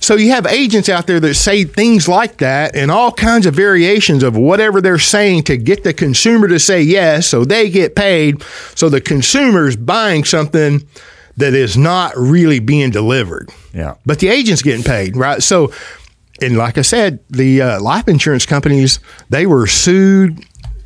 So 0.00 0.14
you 0.14 0.30
have 0.30 0.46
agents 0.46 0.88
out 0.88 1.06
there 1.06 1.18
that 1.20 1.34
say 1.34 1.64
things 1.64 2.06
like 2.08 2.38
that 2.38 2.76
and 2.76 2.90
all 2.90 3.10
kinds 3.10 3.46
of 3.46 3.54
variations 3.54 4.22
of 4.22 4.36
whatever 4.36 4.80
they're 4.80 4.98
saying 4.98 5.44
to 5.44 5.56
get 5.56 5.82
the 5.82 5.92
consumer 5.92 6.46
to 6.48 6.58
say 6.58 6.82
yes 6.82 7.26
so 7.26 7.44
they 7.44 7.68
get 7.68 7.96
paid. 7.96 8.42
So 8.74 8.88
the 8.88 9.00
consumer's 9.00 9.76
buying 9.76 10.24
something 10.24 10.86
that 11.36 11.54
is 11.54 11.76
not 11.76 12.16
really 12.16 12.60
being 12.60 12.90
delivered. 12.90 13.50
Yeah. 13.72 13.94
But 14.06 14.20
the 14.20 14.28
agent's 14.28 14.62
getting 14.62 14.84
paid, 14.84 15.16
right? 15.16 15.42
So, 15.42 15.72
and 16.40 16.56
like 16.56 16.78
I 16.78 16.82
said, 16.82 17.20
the 17.28 17.62
uh, 17.62 17.80
life 17.80 18.08
insurance 18.08 18.46
companies, 18.46 19.00
they 19.30 19.46
were 19.46 19.66
sued 19.66 20.44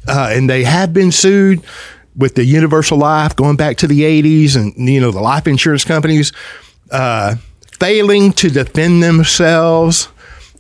uh, 0.09 0.31
and 0.33 0.49
they 0.49 0.65
have 0.65 0.93
been 0.93 1.13
sued 1.13 1.63
with 2.17 2.35
the 2.35 2.45
universal 2.45 2.99
life 2.99 3.37
going 3.37 3.57
back 3.57 3.79
to 3.79 3.87
the 3.87 4.03
80s 4.03 4.57
and, 4.57 4.75
you 4.89 5.01
know, 5.01 5.11
the 5.11 5.21
life 5.21 5.47
insurance 5.47 5.85
companies. 5.85 6.33
Uh, 6.91 7.37
failing 7.79 8.33
to 8.35 8.51
defend 8.51 9.03
themselves. 9.03 10.09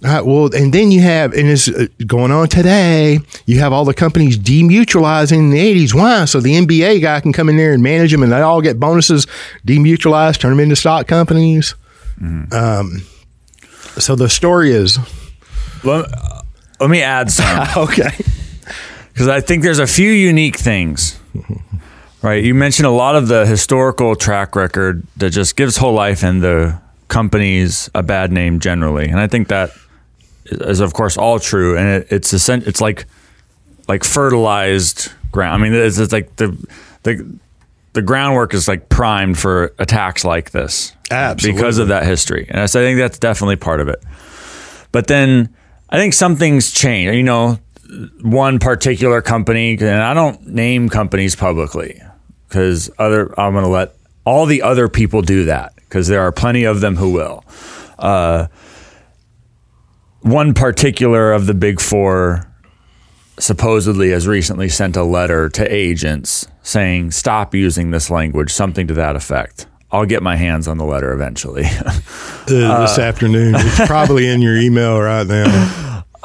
Right, 0.02 0.24
well, 0.26 0.52
and 0.52 0.72
then 0.72 0.90
you 0.90 1.00
have, 1.00 1.32
and 1.32 1.48
it's 1.48 1.68
uh, 1.68 1.86
going 2.04 2.32
on 2.32 2.48
today. 2.48 3.20
You 3.46 3.60
have 3.60 3.72
all 3.72 3.84
the 3.84 3.94
companies 3.94 4.36
demutualizing 4.36 5.38
in 5.38 5.50
the 5.50 5.58
'80s. 5.58 5.94
Why? 5.94 6.24
So 6.24 6.40
the 6.40 6.54
MBA 6.54 7.00
guy 7.02 7.20
can 7.20 7.32
come 7.32 7.48
in 7.48 7.56
there 7.56 7.72
and 7.72 7.84
manage 7.84 8.10
them, 8.10 8.24
and 8.24 8.32
they 8.32 8.40
all 8.40 8.60
get 8.60 8.80
bonuses, 8.80 9.26
demutualize, 9.64 10.36
turn 10.38 10.50
them 10.50 10.60
into 10.60 10.74
stock 10.74 11.06
companies. 11.06 11.76
Um, 12.20 13.02
so 13.98 14.14
the 14.14 14.28
story 14.28 14.70
is 14.72 14.98
Let, 15.84 16.08
let 16.80 16.90
me 16.90 17.02
add 17.02 17.30
some. 17.30 17.66
okay. 17.76 18.10
because 19.12 19.28
I 19.28 19.40
think 19.40 19.62
there's 19.62 19.78
a 19.80 19.86
few 19.86 20.10
unique 20.10 20.56
things. 20.56 21.18
Right, 22.22 22.44
you 22.44 22.54
mentioned 22.54 22.86
a 22.86 22.90
lot 22.90 23.16
of 23.16 23.26
the 23.26 23.44
historical 23.46 24.14
track 24.14 24.54
record 24.54 25.04
that 25.16 25.30
just 25.30 25.56
gives 25.56 25.76
whole 25.76 25.94
life 25.94 26.22
and 26.22 26.40
the 26.42 26.80
companies 27.12 27.90
a 27.94 28.02
bad 28.02 28.32
name 28.32 28.58
generally, 28.58 29.06
and 29.06 29.20
I 29.20 29.26
think 29.26 29.48
that 29.48 29.70
is 30.46 30.80
of 30.80 30.94
course 30.94 31.18
all 31.18 31.38
true, 31.38 31.76
and 31.76 31.86
it, 31.88 32.06
it's 32.10 32.48
it's 32.48 32.80
like 32.80 33.04
like 33.86 34.02
fertilized 34.02 35.12
ground. 35.30 35.62
I 35.62 35.68
mean, 35.68 35.78
it's, 35.78 35.98
it's 35.98 36.12
like 36.12 36.34
the 36.36 36.56
the 37.02 37.38
the 37.92 38.00
groundwork 38.00 38.54
is 38.54 38.66
like 38.66 38.88
primed 38.88 39.38
for 39.38 39.74
attacks 39.78 40.24
like 40.24 40.52
this 40.52 40.94
Absolutely. 41.10 41.60
because 41.60 41.78
of 41.78 41.88
that 41.88 42.04
history, 42.04 42.46
and 42.48 42.68
so 42.68 42.80
I 42.80 42.84
think 42.84 42.98
that's 42.98 43.18
definitely 43.18 43.56
part 43.56 43.80
of 43.80 43.88
it. 43.88 44.02
But 44.90 45.06
then 45.06 45.54
I 45.90 45.98
think 45.98 46.14
some 46.14 46.36
things 46.36 46.72
change. 46.72 47.14
You 47.14 47.22
know, 47.22 47.58
one 48.22 48.58
particular 48.58 49.20
company, 49.20 49.76
and 49.78 50.02
I 50.02 50.14
don't 50.14 50.46
name 50.46 50.88
companies 50.88 51.36
publicly 51.36 52.00
because 52.48 52.90
other 52.98 53.38
I'm 53.38 53.52
going 53.52 53.64
to 53.64 53.70
let 53.70 53.96
all 54.24 54.46
the 54.46 54.62
other 54.62 54.88
people 54.88 55.22
do 55.22 55.44
that 55.46 55.74
because 55.76 56.08
there 56.08 56.20
are 56.20 56.32
plenty 56.32 56.64
of 56.64 56.80
them 56.80 56.96
who 56.96 57.10
will. 57.10 57.44
Uh, 57.98 58.46
one 60.20 60.54
particular 60.54 61.32
of 61.32 61.46
the 61.46 61.54
big 61.54 61.80
four 61.80 62.48
supposedly 63.38 64.10
has 64.10 64.26
recently 64.26 64.68
sent 64.68 64.96
a 64.96 65.02
letter 65.02 65.48
to 65.48 65.72
agents 65.72 66.46
saying 66.62 67.10
stop 67.10 67.54
using 67.54 67.90
this 67.90 68.10
language, 68.10 68.52
something 68.52 68.86
to 68.86 68.94
that 68.94 69.16
effect. 69.16 69.66
I'll 69.90 70.06
get 70.06 70.22
my 70.22 70.36
hands 70.36 70.68
on 70.68 70.78
the 70.78 70.84
letter 70.84 71.12
eventually. 71.12 71.64
Uh, 72.42 72.80
this 72.80 72.98
afternoon, 72.98 73.54
it's 73.56 73.86
probably 73.86 74.26
in 74.26 74.42
your 74.42 74.56
email 74.56 75.00
right 75.00 75.26
now. 75.26 76.04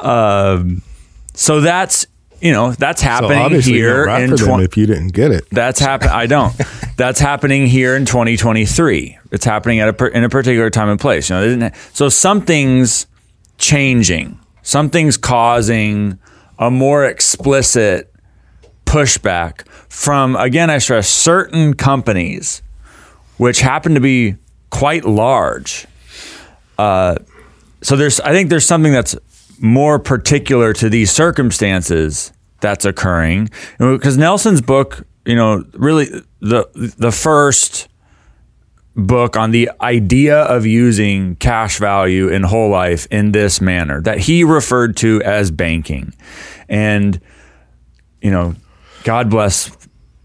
so 1.32 1.60
that's 1.60 2.08
you 2.40 2.52
know 2.52 2.72
that's 2.72 3.00
So 3.02 3.08
happening 3.08 3.38
obviously, 3.38 3.74
you're 3.74 3.94
here 3.96 4.06
right 4.06 4.22
in 4.22 4.36
twen- 4.36 4.60
if 4.60 4.76
you 4.76 4.86
didn't 4.86 5.12
get 5.12 5.30
it. 5.32 5.44
That's 5.50 5.80
happen. 5.80 6.08
I 6.08 6.26
don't. 6.26 6.54
That's 6.96 7.20
happening 7.20 7.66
here 7.66 7.94
in 7.96 8.04
2023. 8.06 9.18
It's 9.30 9.44
happening 9.44 9.80
at 9.80 9.88
a 9.88 9.92
per- 9.92 10.08
in 10.08 10.24
a 10.24 10.28
particular 10.28 10.70
time 10.70 10.88
and 10.88 11.00
place. 11.00 11.30
You 11.30 11.56
know, 11.56 11.70
so 11.92 12.08
something's 12.08 13.06
changing. 13.58 14.38
Something's 14.62 15.16
causing 15.16 16.18
a 16.58 16.70
more 16.70 17.04
explicit 17.04 18.12
pushback 18.84 19.66
from 19.88 20.36
again. 20.36 20.70
I 20.70 20.78
stress 20.78 21.08
certain 21.08 21.74
companies, 21.74 22.62
which 23.36 23.60
happen 23.60 23.94
to 23.94 24.00
be 24.00 24.36
quite 24.70 25.04
large. 25.04 25.86
Uh, 26.78 27.16
so 27.82 27.96
there's, 27.96 28.20
I 28.20 28.32
think 28.32 28.50
there's 28.50 28.66
something 28.66 28.92
that's 28.92 29.14
more 29.60 29.98
particular 29.98 30.72
to 30.74 30.88
these 30.88 31.10
circumstances 31.10 32.32
that's 32.60 32.84
occurring 32.84 33.50
because 33.78 34.16
Nelson's 34.16 34.60
book, 34.60 35.06
you 35.24 35.36
know, 35.36 35.64
really 35.74 36.06
the 36.40 36.68
the 36.98 37.12
first 37.12 37.88
book 38.96 39.36
on 39.36 39.52
the 39.52 39.70
idea 39.80 40.40
of 40.42 40.66
using 40.66 41.36
cash 41.36 41.78
value 41.78 42.28
in 42.28 42.42
whole 42.42 42.68
life 42.68 43.06
in 43.10 43.30
this 43.30 43.60
manner 43.60 44.00
that 44.02 44.18
he 44.18 44.42
referred 44.42 44.96
to 44.96 45.22
as 45.22 45.50
banking, 45.50 46.12
and 46.68 47.20
you 48.20 48.30
know, 48.30 48.54
God 49.04 49.30
bless 49.30 49.70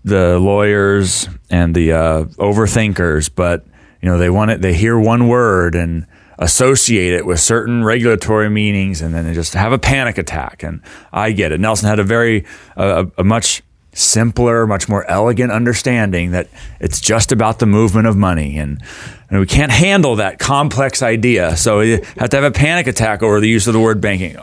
the 0.04 0.40
lawyers 0.40 1.30
and 1.50 1.76
the 1.76 1.94
uh, 1.94 2.24
overthinkers, 2.38 3.30
but 3.34 3.66
you 4.02 4.10
know 4.10 4.18
they 4.18 4.30
want 4.30 4.52
it. 4.52 4.62
They 4.62 4.74
hear 4.74 5.00
one 5.00 5.28
word 5.28 5.76
and 5.76 6.08
associate 6.38 7.14
it 7.14 7.26
with 7.26 7.40
certain 7.40 7.84
regulatory 7.84 8.50
meanings 8.50 9.02
and 9.02 9.14
then 9.14 9.26
they 9.26 9.34
just 9.34 9.54
have 9.54 9.72
a 9.72 9.80
panic 9.80 10.18
attack. 10.18 10.64
And 10.64 10.82
I 11.12 11.32
get 11.32 11.52
it. 11.52 11.60
Nelson 11.60 11.90
had 11.90 12.00
a 12.00 12.04
very, 12.04 12.46
uh, 12.78 13.06
a 13.18 13.24
much 13.24 13.62
simpler, 13.94 14.66
much 14.66 14.90
more 14.90 15.06
elegant 15.10 15.52
understanding 15.52 16.32
that 16.32 16.48
it's 16.80 17.00
just 17.00 17.32
about 17.32 17.60
the 17.60 17.66
movement 17.66 18.08
of 18.08 18.18
money. 18.18 18.58
And, 18.58 18.82
and 19.30 19.40
we 19.40 19.46
can't 19.46 19.72
handle 19.72 20.16
that 20.16 20.40
complex 20.40 21.02
idea. 21.02 21.56
So 21.56 21.82
you 21.82 22.02
have 22.18 22.30
to 22.32 22.38
have 22.38 22.44
a 22.44 22.52
panic 22.52 22.88
attack 22.88 23.22
over 23.22 23.40
the 23.40 23.48
use 23.48 23.68
of 23.68 23.74
the 23.74 23.80
word 23.80 24.02
banking 24.02 24.38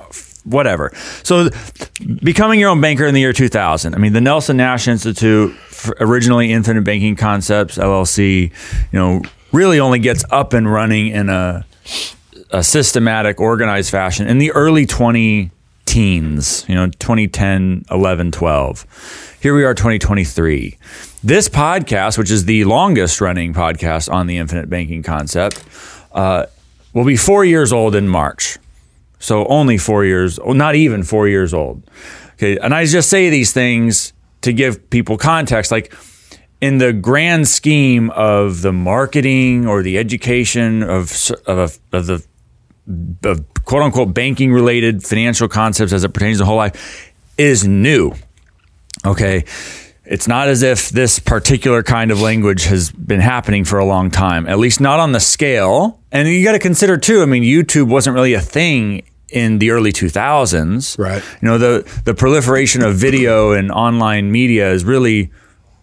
whatever. 0.45 0.93
So, 1.23 1.51
becoming 2.23 2.61
your 2.61 2.71
own 2.71 2.81
banker 2.81 3.07
in 3.07 3.15
the 3.15 3.21
year 3.21 3.33
2000. 3.33 3.95
I 3.95 3.99
mean, 3.99 4.13
the 4.13 4.21
Nelson 4.21 4.57
Nash 4.57 4.89
Institute, 4.89 5.55
originally 6.01 6.53
Infinite 6.53 6.83
Banking 6.83 7.17
Concepts 7.17 7.79
LLC, 7.79 8.51
you 8.93 8.99
know, 8.99 9.23
really 9.53 9.81
only 9.81 9.99
gets 9.99 10.25
up 10.31 10.53
and 10.53 10.71
running 10.71 11.09
in 11.09 11.29
a, 11.29 11.65
a 12.51 12.63
systematic, 12.63 13.41
organized 13.41 13.91
fashion 13.91 14.27
in 14.27 14.39
the 14.39 14.51
early 14.53 14.87
20 14.87 15.51
teens, 15.87 16.65
you 16.69 16.75
know, 16.75 16.87
2010, 16.87 17.85
11, 17.91 18.31
12. 18.31 19.37
Here 19.41 19.55
we 19.55 19.65
are, 19.65 19.75
2023. 19.75 20.77
This 21.23 21.49
podcast, 21.49 22.17
which 22.17 22.31
is 22.31 22.45
the 22.45 22.65
longest 22.65 23.21
running 23.21 23.53
podcast 23.53 24.13
on 24.13 24.27
the 24.27 24.39
infinite 24.39 24.71
banking 24.71 25.03
concept, 25.03 25.65
uh, 26.13 26.47
will 26.93 27.05
be 27.05 27.17
four 27.17 27.45
years 27.45 27.73
old 27.73 27.95
in 27.95 28.09
March. 28.09 28.59
So 29.19 29.47
only 29.47 29.77
four 29.79 30.05
years, 30.05 30.39
not 30.45 30.75
even 30.75 31.03
four 31.03 31.29
years 31.29 31.53
old. 31.53 31.83
Okay. 32.35 32.57
And 32.59 32.75
I 32.75 32.87
just 32.87 33.11
say 33.11 33.29
these 33.29 33.53
things 33.53 34.13
to 34.41 34.53
give 34.53 34.89
people 34.91 35.19
context. 35.19 35.71
Like 35.71 35.93
in 36.61 36.79
the 36.79 36.93
grand 36.93 37.49
scheme 37.49 38.11
of 38.11 38.63
the 38.63 38.73
marketing 38.73 39.67
or 39.67 39.83
the 39.83 39.99
education 39.99 40.83
of, 40.83 41.31
of, 41.47 41.79
of 41.93 42.07
the 42.07 42.25
of 43.25 43.65
quote 43.65 43.83
unquote 43.83 44.13
banking 44.13 44.53
related 44.53 45.03
financial 45.03 45.49
concepts 45.49 45.93
as 45.93 46.05
it 46.05 46.13
pertains 46.13 46.39
to 46.39 46.45
whole 46.45 46.57
life 46.57 47.13
is 47.39 47.67
new. 47.67 48.13
Okay. 49.07 49.45
It's 50.05 50.27
not 50.27 50.49
as 50.49 50.63
if 50.63 50.89
this 50.89 51.21
particular 51.21 51.85
kind 51.85 52.11
of 52.11 52.21
language 52.21 52.65
has 52.65 52.91
been 52.91 53.21
happening 53.21 53.65
for 53.65 53.79
a 53.79 53.85
long 53.85 54.11
time, 54.11 54.49
at 54.49 54.59
least 54.59 54.81
not 54.81 54.99
on 54.99 55.13
the 55.13 55.21
scale. 55.21 56.01
And 56.11 56.27
you 56.27 56.43
got 56.43 56.53
to 56.53 56.59
consider 56.59 56.97
too, 56.97 57.23
I 57.23 57.27
mean, 57.27 57.45
YouTube 57.45 57.87
wasn't 57.87 58.15
really 58.15 58.35
a 58.35 58.41
thing 58.41 59.05
in 59.29 59.61
the 59.61 59.71
early 59.71 59.93
2000s. 59.93 60.99
Right. 60.99 61.23
You 61.41 61.49
know, 61.49 61.59
the 61.59 62.03
the 62.05 62.15
proliferation 62.15 62.83
of 62.83 62.97
video 62.97 63.53
and 63.53 63.71
online 63.71 64.33
media 64.33 64.73
is 64.73 64.85
really 64.85 65.31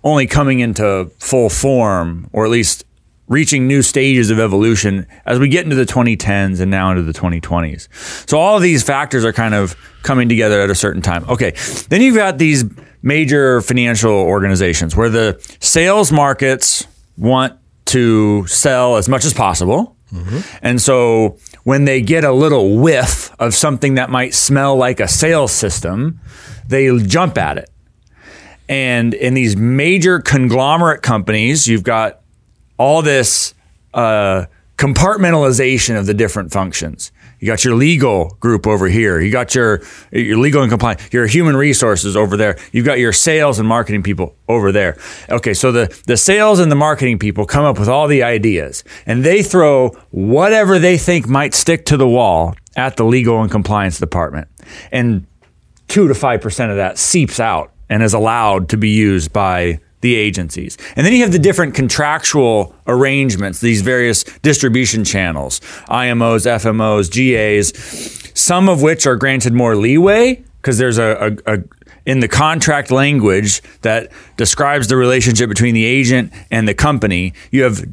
only 0.07 0.27
coming 0.27 0.59
into 0.59 1.11
full 1.19 1.49
form 1.49 2.29
or 2.33 2.45
at 2.45 2.51
least 2.51 2.83
reaching 3.27 3.67
new 3.67 3.81
stages 3.81 4.29
of 4.29 4.39
evolution 4.39 5.05
as 5.25 5.37
we 5.37 5.49
get 5.49 5.65
into 5.65 5.75
the 5.75 5.85
2010s 5.85 6.61
and 6.61 6.71
now 6.71 6.91
into 6.91 7.03
the 7.03 7.11
2020s. 7.11 7.87
So 8.29 8.39
all 8.39 8.55
of 8.55 8.61
these 8.61 8.83
factors 8.83 9.25
are 9.25 9.33
kind 9.33 9.53
of 9.53 9.75
coming 10.03 10.29
together 10.29 10.61
at 10.61 10.69
a 10.69 10.75
certain 10.75 11.01
time. 11.01 11.29
Okay. 11.29 11.51
Then 11.89 12.01
you've 12.01 12.15
got 12.15 12.37
these 12.37 12.63
major 13.01 13.61
financial 13.61 14.11
organizations 14.11 14.95
where 14.95 15.09
the 15.09 15.57
sales 15.59 16.11
markets 16.11 16.87
want 17.17 17.53
to 17.85 18.45
sell 18.47 18.95
as 18.95 19.09
much 19.09 19.25
as 19.25 19.33
possible. 19.33 19.95
Mm-hmm. 20.11 20.39
And 20.61 20.81
so 20.81 21.37
when 21.63 21.85
they 21.85 22.01
get 22.01 22.23
a 22.23 22.31
little 22.31 22.77
whiff 22.77 23.33
of 23.39 23.53
something 23.53 23.95
that 23.95 24.09
might 24.09 24.33
smell 24.33 24.77
like 24.77 24.99
a 25.01 25.07
sales 25.07 25.51
system, 25.51 26.19
they 26.67 26.97
jump 26.99 27.37
at 27.37 27.57
it. 27.57 27.69
And 28.69 29.13
in 29.13 29.33
these 29.33 29.55
major 29.55 30.19
conglomerate 30.19 31.01
companies, 31.01 31.67
you've 31.67 31.83
got 31.83 32.21
all 32.77 33.01
this 33.01 33.53
uh, 33.93 34.45
compartmentalization 34.77 35.97
of 35.97 36.05
the 36.05 36.13
different 36.13 36.51
functions. 36.51 37.11
You 37.39 37.47
got 37.47 37.63
your 37.63 37.75
legal 37.75 38.35
group 38.39 38.65
over 38.65 38.87
here. 38.87 39.19
You 39.21 39.31
got 39.31 39.53
your 39.53 39.81
your 40.11 40.37
legal 40.39 40.63
and 40.63 40.71
compliance, 40.71 41.07
your 41.13 41.27
human 41.27 41.55
resources 41.55 42.15
over 42.15 42.35
there. 42.35 42.57
You've 42.71 42.85
got 42.85 42.97
your 42.97 43.13
sales 43.13 43.59
and 43.59 43.67
marketing 43.67 44.01
people 44.01 44.35
over 44.47 44.71
there. 44.71 44.97
Okay, 45.29 45.53
so 45.53 45.71
the 45.71 46.01
the 46.07 46.17
sales 46.17 46.59
and 46.59 46.71
the 46.71 46.75
marketing 46.75 47.19
people 47.19 47.45
come 47.45 47.63
up 47.63 47.77
with 47.77 47.89
all 47.89 48.07
the 48.07 48.23
ideas 48.23 48.83
and 49.05 49.23
they 49.23 49.43
throw 49.43 49.89
whatever 50.09 50.79
they 50.79 50.97
think 50.97 51.27
might 51.27 51.53
stick 51.53 51.85
to 51.87 51.97
the 51.97 52.07
wall 52.07 52.55
at 52.75 52.97
the 52.97 53.05
legal 53.05 53.39
and 53.41 53.51
compliance 53.51 53.99
department. 53.99 54.47
And 54.91 55.27
2 55.87 56.07
to 56.09 56.13
5% 56.13 56.69
of 56.69 56.75
that 56.75 56.97
seeps 56.97 57.39
out 57.39 57.71
and 57.89 58.03
is 58.03 58.13
allowed 58.13 58.69
to 58.69 58.77
be 58.77 58.89
used 58.89 59.33
by 59.33 59.79
the 60.01 60.15
agencies. 60.15 60.77
And 60.95 61.05
then 61.05 61.13
you 61.13 61.23
have 61.23 61.31
the 61.31 61.39
different 61.39 61.73
contractual 61.73 62.75
arrangements, 62.85 63.59
these 63.59 63.81
various 63.81 64.23
distribution 64.23 65.03
channels, 65.03 65.59
IMOs, 65.89 66.45
FMOs, 66.45 67.09
GAs, 67.11 67.73
some 68.39 68.69
of 68.69 68.81
which 68.81 69.07
are 69.07 69.15
granted 69.15 69.53
more 69.53 69.75
leeway 69.75 70.43
because 70.61 70.77
there's 70.77 70.97
a, 70.97 71.37
a, 71.47 71.55
a 71.55 71.63
in 72.05 72.21
the 72.21 72.27
contract 72.27 72.89
language 72.89 73.61
that 73.81 74.11
describes 74.37 74.87
the 74.87 74.95
relationship 74.95 75.49
between 75.49 75.73
the 75.73 75.83
agent 75.83 76.31
and 76.49 76.67
the 76.67 76.73
company, 76.73 77.33
you 77.51 77.63
have, 77.63 77.83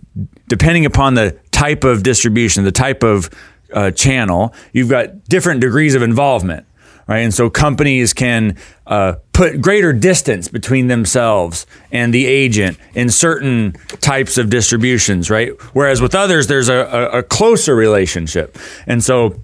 depending 0.46 0.86
upon 0.86 1.14
the 1.14 1.36
type 1.50 1.82
of 1.82 2.04
distribution, 2.04 2.62
the 2.62 2.70
type 2.70 3.02
of 3.02 3.28
uh, 3.72 3.90
channel, 3.90 4.54
you've 4.72 4.88
got 4.88 5.24
different 5.24 5.60
degrees 5.60 5.96
of 5.96 6.02
involvement 6.02 6.64
right? 7.06 7.20
And 7.20 7.32
so 7.32 7.50
companies 7.50 8.12
can 8.12 8.56
uh, 8.86 9.16
put 9.32 9.60
greater 9.60 9.92
distance 9.92 10.48
between 10.48 10.88
themselves 10.88 11.66
and 11.92 12.12
the 12.12 12.26
agent 12.26 12.78
in 12.94 13.10
certain 13.10 13.72
types 14.00 14.38
of 14.38 14.50
distributions, 14.50 15.30
right? 15.30 15.50
Whereas 15.72 16.00
with 16.00 16.14
others, 16.14 16.46
there's 16.46 16.68
a, 16.68 16.76
a, 16.76 17.18
a 17.18 17.22
closer 17.22 17.74
relationship. 17.74 18.58
And 18.86 19.02
so 19.02 19.40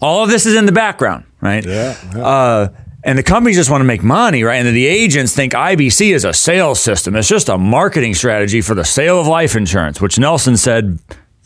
all 0.00 0.22
of 0.22 0.30
this 0.30 0.46
is 0.46 0.54
in 0.54 0.66
the 0.66 0.72
background, 0.72 1.24
right? 1.40 1.64
Yeah. 1.64 1.96
yeah. 2.14 2.26
Uh, 2.26 2.68
and 3.02 3.18
the 3.18 3.22
companies 3.22 3.56
just 3.56 3.70
want 3.70 3.80
to 3.80 3.86
make 3.86 4.02
money, 4.02 4.42
right? 4.42 4.56
And 4.56 4.66
then 4.66 4.74
the 4.74 4.86
agents 4.86 5.34
think 5.34 5.54
IBC 5.54 6.12
is 6.14 6.24
a 6.24 6.34
sales 6.34 6.80
system. 6.80 7.16
It's 7.16 7.28
just 7.28 7.48
a 7.48 7.56
marketing 7.56 8.14
strategy 8.14 8.60
for 8.60 8.74
the 8.74 8.84
sale 8.84 9.18
of 9.18 9.26
life 9.26 9.56
insurance, 9.56 10.00
which 10.02 10.18
Nelson 10.18 10.58
said 10.58 10.98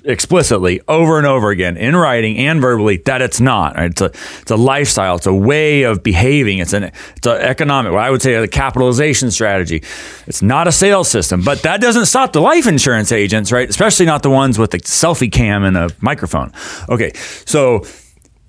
explicitly 0.05 0.81
over 0.89 1.19
and 1.19 1.27
over 1.27 1.51
again 1.51 1.77
in 1.77 1.97
writing 1.97 2.39
and 2.39 2.61
verbally 2.61 2.99
that 2.99 3.23
it's 3.23 3.41
not. 3.41 3.75
Right? 3.77 3.91
It's 3.91 4.01
a 4.01 4.07
it's 4.41 4.51
a 4.51 4.57
lifestyle. 4.57 5.17
It's 5.17 5.27
a 5.27 5.35
way 5.35 5.83
of 5.83 6.03
behaving. 6.03 6.59
It's 6.59 6.73
an 6.73 6.85
it's 7.17 7.27
an 7.27 7.41
economic. 7.41 7.93
What 7.93 8.03
I 8.03 8.11
would 8.11 8.23
say 8.23 8.35
a 8.35 8.47
capitalization 8.47 9.31
strategy. 9.31 9.83
It's 10.27 10.43
not 10.43 10.69
a 10.69 10.73
sales 10.73 11.09
system, 11.09 11.43
but 11.43 11.63
that 11.63 11.81
doesn't 11.81 12.07
stop 12.07 12.33
the 12.33 12.41
life 12.41 12.67
insurance 12.67 13.13
agents, 13.13 13.53
right? 13.53 13.69
Especially 13.69 14.07
not 14.07 14.23
the 14.23 14.31
ones 14.31 14.59
with 14.59 14.71
the 14.71 14.79
selfie 14.79 15.33
cam 15.33 15.65
and 15.65 15.77
a 15.77 15.91
microphone. 16.01 16.53
Okay, 16.89 17.13
so 17.15 17.85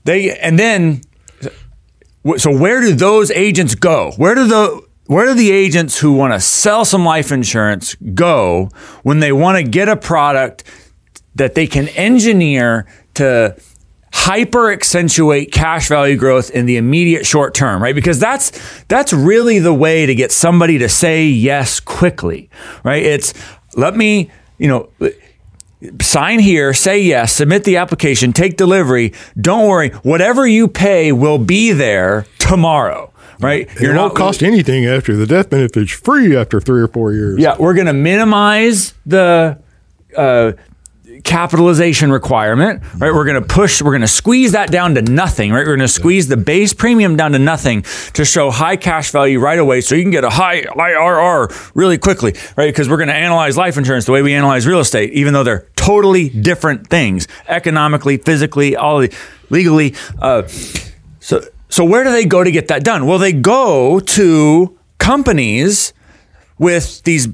they 0.04 0.38
and 0.38 0.60
then 0.60 1.02
so 2.38 2.56
where 2.56 2.82
do 2.82 2.94
those 2.94 3.32
agents 3.32 3.76
go? 3.76 4.12
Where 4.18 4.36
do 4.36 4.48
the 4.48 4.86
where 5.08 5.26
do 5.26 5.36
the 5.36 5.52
agents 5.52 6.00
who 6.00 6.14
want 6.14 6.34
to 6.34 6.40
sell 6.40 6.84
some 6.84 7.06
life 7.06 7.32
insurance 7.32 7.96
go 8.16 8.70
when 9.04 9.20
they 9.20 9.32
want 9.32 9.58
to 9.58 9.64
get 9.64 9.88
a 9.88 9.96
product 9.96 10.64
that 11.36 11.56
they 11.56 11.68
can 11.68 11.88
engineer 11.90 12.88
to 13.16 13.56
hyper 14.14 14.72
accentuate 14.72 15.52
cash 15.52 15.90
value 15.90 16.16
growth 16.16 16.50
in 16.52 16.66
the 16.66 16.78
immediate 16.78 17.26
short 17.26 17.54
term, 17.54 17.84
right? 17.84 17.94
Because 17.94 18.18
that's 18.18 18.84
that's 18.86 19.14
really 19.14 19.60
the 19.60 19.74
way 19.74 20.06
to 20.06 20.16
get 20.16 20.32
somebody 20.32 20.78
to 20.80 20.90
say 20.90 21.28
yes 21.28 21.80
quickly, 21.80 22.50
right? 22.84 23.04
It's 23.04 23.34
let 23.76 23.96
me, 23.96 24.32
you 24.58 24.68
know, 24.70 24.90
sign 26.02 26.40
here, 26.40 26.74
say 26.74 27.02
yes, 27.02 27.34
submit 27.34 27.66
the 27.66 27.78
application, 27.78 28.32
take 28.32 28.56
delivery. 28.58 29.14
Don't 29.40 29.68
worry, 29.68 29.90
whatever 29.90 30.48
you 30.48 30.68
pay 30.68 31.12
will 31.12 31.38
be 31.38 31.72
there 31.72 32.26
tomorrow 32.40 33.12
right? 33.42 33.68
It 33.70 33.82
You're 33.82 33.96
won't 33.96 34.14
not, 34.14 34.18
cost 34.18 34.44
anything 34.44 34.86
after 34.86 35.14
the 35.14 35.28
death 35.28 35.50
benefit's 35.50 35.92
free 35.92 36.38
after 36.38 36.62
three 36.62 36.82
or 36.82 36.88
four 36.88 37.12
years. 37.12 37.38
Yeah, 37.38 37.58
we're 37.60 37.74
going 37.74 37.88
to 37.88 37.94
minimize 37.94 38.94
the 39.06 39.60
uh, 40.16 40.54
capitalization 41.24 42.12
requirement, 42.12 42.82
right? 42.98 43.14
We're 43.14 43.26
going 43.26 43.42
to 43.42 43.48
push, 43.48 43.82
we're 43.82 43.92
going 43.92 44.02
to 44.02 44.08
squeeze 44.08 44.52
that 44.54 44.72
down 44.72 44.96
to 44.96 45.02
nothing, 45.02 45.52
right? 45.52 45.60
We're 45.60 45.78
going 45.78 45.80
to 45.80 45.88
squeeze 45.88 46.28
the 46.28 46.38
base 46.38 46.74
premium 46.74 47.16
down 47.16 47.32
to 47.32 47.40
nothing 47.40 47.84
to 48.14 48.26
show 48.26 48.52
high 48.52 48.76
cash 48.76 49.12
value 49.12 49.40
right 49.40 49.60
away 49.60 49.82
so 49.82 49.96
you 49.96 50.04
can 50.04 50.12
get 50.12 50.24
a 50.24 50.30
high 50.30 50.62
IRR 50.64 51.72
really 51.74 51.98
quickly, 51.98 52.34
right? 52.56 52.68
Because 52.68 52.90
we're 52.90 52.98
going 52.98 53.10
to 53.10 53.16
analyze 53.16 53.58
life 53.58 53.78
insurance 53.78 54.06
the 54.06 54.12
way 54.12 54.22
we 54.22 54.34
analyze 54.34 54.68
real 54.68 54.80
estate, 54.80 55.14
even 55.14 55.34
though 55.34 55.44
they're 55.44 55.68
totally 55.76 56.30
different 56.30 56.88
things 56.88 57.28
economically, 57.48 58.18
physically, 58.18 58.76
all 58.76 59.00
the, 59.00 59.16
legally. 59.50 59.96
Uh, 60.20 60.44
so, 61.20 61.44
so 61.70 61.86
where 61.86 62.04
do 62.04 62.12
they 62.12 62.26
go 62.26 62.44
to 62.44 62.52
get 62.52 62.68
that 62.70 62.84
done? 62.84 63.06
Well, 63.06 63.20
they 63.20 63.34
go 63.34 64.00
to 64.00 64.78
companies 64.98 65.94
with 66.58 67.04
these 67.04 67.28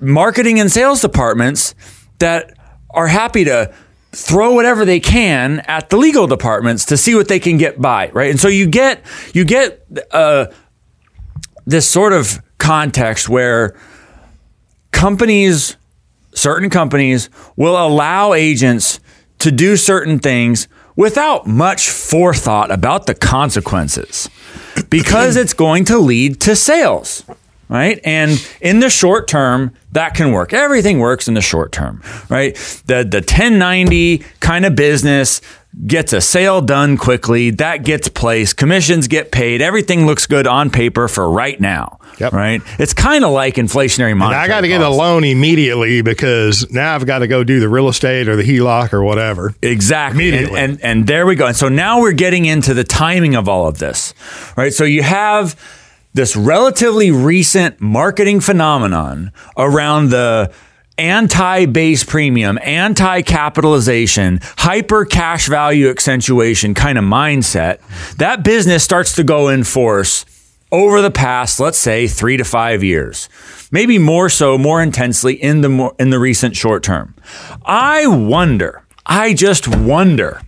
marketing 0.00 0.60
and 0.60 0.70
sales 0.70 1.00
departments 1.00 1.74
that 2.18 2.55
are 2.96 3.06
happy 3.06 3.44
to 3.44 3.72
throw 4.12 4.54
whatever 4.54 4.84
they 4.84 4.98
can 4.98 5.60
at 5.60 5.90
the 5.90 5.96
legal 5.96 6.26
departments 6.26 6.86
to 6.86 6.96
see 6.96 7.14
what 7.14 7.28
they 7.28 7.38
can 7.38 7.58
get 7.58 7.80
by, 7.80 8.08
right? 8.10 8.30
And 8.30 8.40
so 8.40 8.48
you 8.48 8.66
get 8.66 9.04
you 9.34 9.44
get 9.44 9.86
uh, 10.10 10.46
this 11.66 11.88
sort 11.88 12.12
of 12.14 12.42
context 12.58 13.28
where 13.28 13.76
companies, 14.90 15.76
certain 16.32 16.70
companies, 16.70 17.28
will 17.56 17.76
allow 17.76 18.32
agents 18.32 19.00
to 19.38 19.52
do 19.52 19.76
certain 19.76 20.18
things 20.18 20.66
without 20.96 21.46
much 21.46 21.90
forethought 21.90 22.70
about 22.70 23.06
the 23.06 23.14
consequences 23.14 24.30
because 24.88 25.36
it's 25.36 25.52
going 25.52 25.84
to 25.84 25.98
lead 25.98 26.40
to 26.40 26.56
sales 26.56 27.22
right? 27.68 28.00
And 28.04 28.46
in 28.60 28.80
the 28.80 28.90
short 28.90 29.28
term, 29.28 29.72
that 29.92 30.14
can 30.14 30.32
work. 30.32 30.52
Everything 30.52 30.98
works 30.98 31.28
in 31.28 31.34
the 31.34 31.40
short 31.40 31.72
term, 31.72 32.02
right? 32.28 32.54
The 32.86 33.04
the 33.04 33.18
1090 33.18 34.18
kind 34.40 34.64
of 34.64 34.76
business 34.76 35.40
gets 35.86 36.12
a 36.12 36.20
sale 36.20 36.62
done 36.62 36.96
quickly, 36.96 37.50
that 37.50 37.84
gets 37.84 38.08
placed, 38.08 38.56
commissions 38.56 39.08
get 39.08 39.30
paid, 39.30 39.60
everything 39.60 40.06
looks 40.06 40.26
good 40.26 40.46
on 40.46 40.70
paper 40.70 41.06
for 41.06 41.28
right 41.30 41.60
now. 41.60 41.98
Yep. 42.18 42.32
Right? 42.32 42.62
It's 42.78 42.94
kind 42.94 43.24
of 43.24 43.30
like 43.30 43.56
inflationary 43.56 44.16
money. 44.16 44.34
I 44.34 44.48
got 44.48 44.62
to 44.62 44.68
get 44.68 44.80
a 44.80 44.88
loan 44.88 45.22
immediately 45.22 46.00
because 46.00 46.70
now 46.72 46.94
I've 46.94 47.04
got 47.04 47.18
to 47.18 47.26
go 47.26 47.44
do 47.44 47.60
the 47.60 47.68
real 47.68 47.88
estate 47.88 48.26
or 48.26 48.36
the 48.36 48.42
HELOC 48.42 48.94
or 48.94 49.04
whatever. 49.04 49.54
Exactly. 49.60 50.28
Immediately. 50.28 50.58
And, 50.58 50.72
and 50.72 50.84
and 50.84 51.06
there 51.06 51.26
we 51.26 51.34
go. 51.34 51.46
And 51.46 51.56
so 51.56 51.68
now 51.68 52.00
we're 52.00 52.12
getting 52.12 52.46
into 52.46 52.72
the 52.72 52.84
timing 52.84 53.34
of 53.34 53.50
all 53.50 53.68
of 53.68 53.76
this. 53.78 54.14
Right? 54.56 54.72
So 54.72 54.84
you 54.84 55.02
have 55.02 55.60
this 56.16 56.34
relatively 56.34 57.10
recent 57.10 57.78
marketing 57.78 58.40
phenomenon 58.40 59.30
around 59.58 60.08
the 60.08 60.50
anti 60.96 61.66
base 61.66 62.04
premium, 62.04 62.58
anti 62.62 63.20
capitalization, 63.20 64.40
hyper 64.56 65.04
cash 65.04 65.46
value 65.46 65.90
accentuation 65.90 66.72
kind 66.72 66.96
of 66.96 67.04
mindset, 67.04 67.80
that 68.16 68.42
business 68.42 68.82
starts 68.82 69.14
to 69.16 69.24
go 69.24 69.48
in 69.48 69.62
force 69.62 70.24
over 70.72 71.02
the 71.02 71.10
past, 71.10 71.60
let's 71.60 71.78
say, 71.78 72.08
three 72.08 72.38
to 72.38 72.44
five 72.44 72.82
years, 72.82 73.28
maybe 73.70 73.98
more 73.98 74.30
so, 74.30 74.56
more 74.56 74.82
intensely 74.82 75.34
in 75.34 75.60
the 75.60 75.68
more, 75.68 75.94
in 75.98 76.08
the 76.08 76.18
recent 76.18 76.56
short 76.56 76.82
term. 76.82 77.14
I 77.62 78.06
wonder, 78.06 78.82
I 79.04 79.34
just 79.34 79.68
wonder 79.68 80.40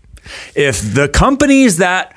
if 0.55 0.95
the 0.95 1.11
companies 1.11 1.77
that 1.77 2.17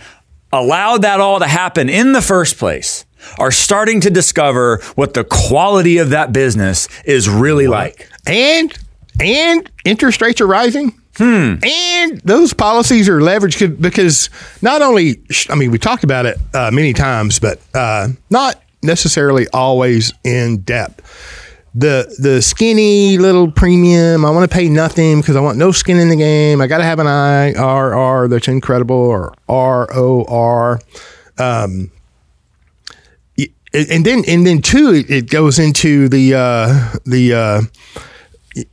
allowed 0.54 1.02
that 1.02 1.20
all 1.20 1.40
to 1.40 1.48
happen 1.48 1.90
in 1.90 2.14
the 2.14 2.22
first 2.22 2.58
place 2.58 3.06
are 3.38 3.52
starting 3.52 4.02
to 4.02 4.10
discover 4.10 4.82
what 4.96 5.14
the 5.14 5.24
quality 5.24 5.98
of 5.98 6.10
that 6.10 6.34
business 6.34 6.88
is 7.06 7.30
really 7.30 7.68
like. 7.68 8.10
And 8.26 8.74
and 9.20 9.70
interest 9.86 10.22
rates 10.22 10.42
are 10.42 10.48
rising. 10.48 10.98
Hmm. 11.18 11.56
And 11.64 12.22
those 12.22 12.54
policies 12.54 13.10
are 13.10 13.20
leveraged 13.20 13.82
because 13.82 14.30
not 14.62 14.82
only, 14.82 15.22
I 15.50 15.56
mean, 15.56 15.72
we 15.72 15.78
talked 15.78 16.04
about 16.04 16.26
it 16.26 16.38
uh, 16.54 16.72
many 16.72 16.94
times, 16.94 17.38
but 17.38 17.60
uh, 17.74 18.10
not 18.30 18.62
necessarily 18.82 19.48
always 19.50 20.14
in 20.24 20.62
depth. 20.62 21.02
The 21.74 22.14
the 22.20 22.42
skinny 22.42 23.18
little 23.18 23.50
premium, 23.50 24.26
I 24.26 24.32
want 24.32 24.50
to 24.50 24.54
pay 24.54 24.68
nothing 24.68 25.22
because 25.22 25.38
I 25.38 25.40
want 25.40 25.58
no 25.58 25.72
skin 25.72 25.98
in 26.00 26.10
the 26.10 26.18
game. 26.18 26.60
I 26.60 26.68
got 26.68 26.80
to 26.80 26.84
have 26.84 27.00
an 27.00 27.06
IRR 27.06 28.30
that's 28.30 28.50
incredible 28.50 28.96
or 28.96 29.34
ROR. 29.48 30.82
Um, 31.38 31.92
and 33.74 34.06
then 34.06 34.24
and 34.28 34.46
then 34.46 34.62
two, 34.62 35.04
it 35.08 35.30
goes 35.30 35.60
into 35.60 36.10
the 36.10 36.34
uh, 36.36 36.98
the 37.06 37.34
uh, 37.34 37.62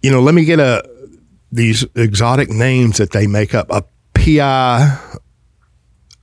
you 0.03 0.11
know, 0.11 0.21
let 0.21 0.35
me 0.35 0.45
get 0.45 0.59
a 0.59 0.89
these 1.53 1.85
exotic 1.95 2.51
names 2.51 2.99
that 2.99 3.13
they 3.13 3.27
make 3.27 3.55
up. 3.55 3.71
A 3.71 3.85
PI 4.15 4.99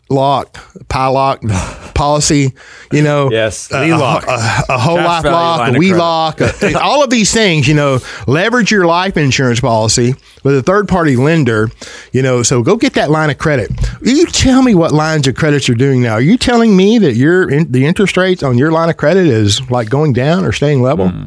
lock, 0.10 0.58
PI 0.88 1.08
lock 1.08 1.42
policy, 1.96 2.54
you 2.92 3.02
know, 3.02 3.32
Yes, 3.32 3.72
a, 3.72 3.76
LELOC. 3.76 4.24
a, 4.24 4.74
a 4.74 4.78
whole 4.78 4.98
Cash 4.98 5.24
life 5.24 5.32
lock, 5.32 5.68
a 5.68 5.72
of 5.72 5.78
we 5.78 5.94
lock, 5.94 6.42
a- 6.42 6.80
all 6.80 7.04
of 7.04 7.10
these 7.10 7.34
things, 7.34 7.68
you 7.68 7.74
know, 7.74 8.00
leverage 8.28 8.70
your 8.72 8.86
life 8.86 9.18
insurance 9.18 9.60
policy 9.60 10.14
with 10.44 10.56
a 10.58 10.62
third 10.64 10.88
party 10.88 11.16
lender, 11.16 11.70
you 12.12 12.22
know, 12.22 12.44
so 12.44 12.62
go 12.62 12.76
get 12.76 12.94
that 12.94 13.10
line 13.10 13.30
of 13.30 13.38
credit. 13.38 13.72
You 14.02 14.26
tell 14.28 14.62
me 14.62 14.76
what 14.76 14.92
lines 14.92 15.28
of 15.28 15.36
credits 15.36 15.68
you're 15.68 15.76
doing 15.78 16.02
now. 16.02 16.14
Are 16.14 16.22
you 16.22 16.38
telling 16.38 16.76
me 16.78 17.00
that 17.00 17.16
your 17.16 17.50
in, 17.50 17.72
the 17.72 17.86
interest 17.86 18.16
rates 18.18 18.44
on 18.44 18.58
your 18.58 18.72
line 18.72 18.90
of 18.90 18.98
credit 18.98 19.26
is 19.26 19.60
like 19.72 19.90
going 19.90 20.14
down 20.14 20.46
or 20.46 20.52
staying 20.52 20.82
level? 20.82 21.10
Hmm. 21.10 21.24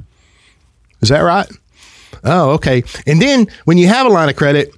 Is 1.00 1.08
that 1.08 1.20
right? 1.20 1.46
Oh, 2.24 2.50
okay. 2.52 2.82
And 3.06 3.22
then 3.22 3.46
when 3.64 3.78
you 3.78 3.86
have 3.88 4.06
a 4.06 4.08
line 4.10 4.28
of 4.28 4.36
credit, 4.36 4.72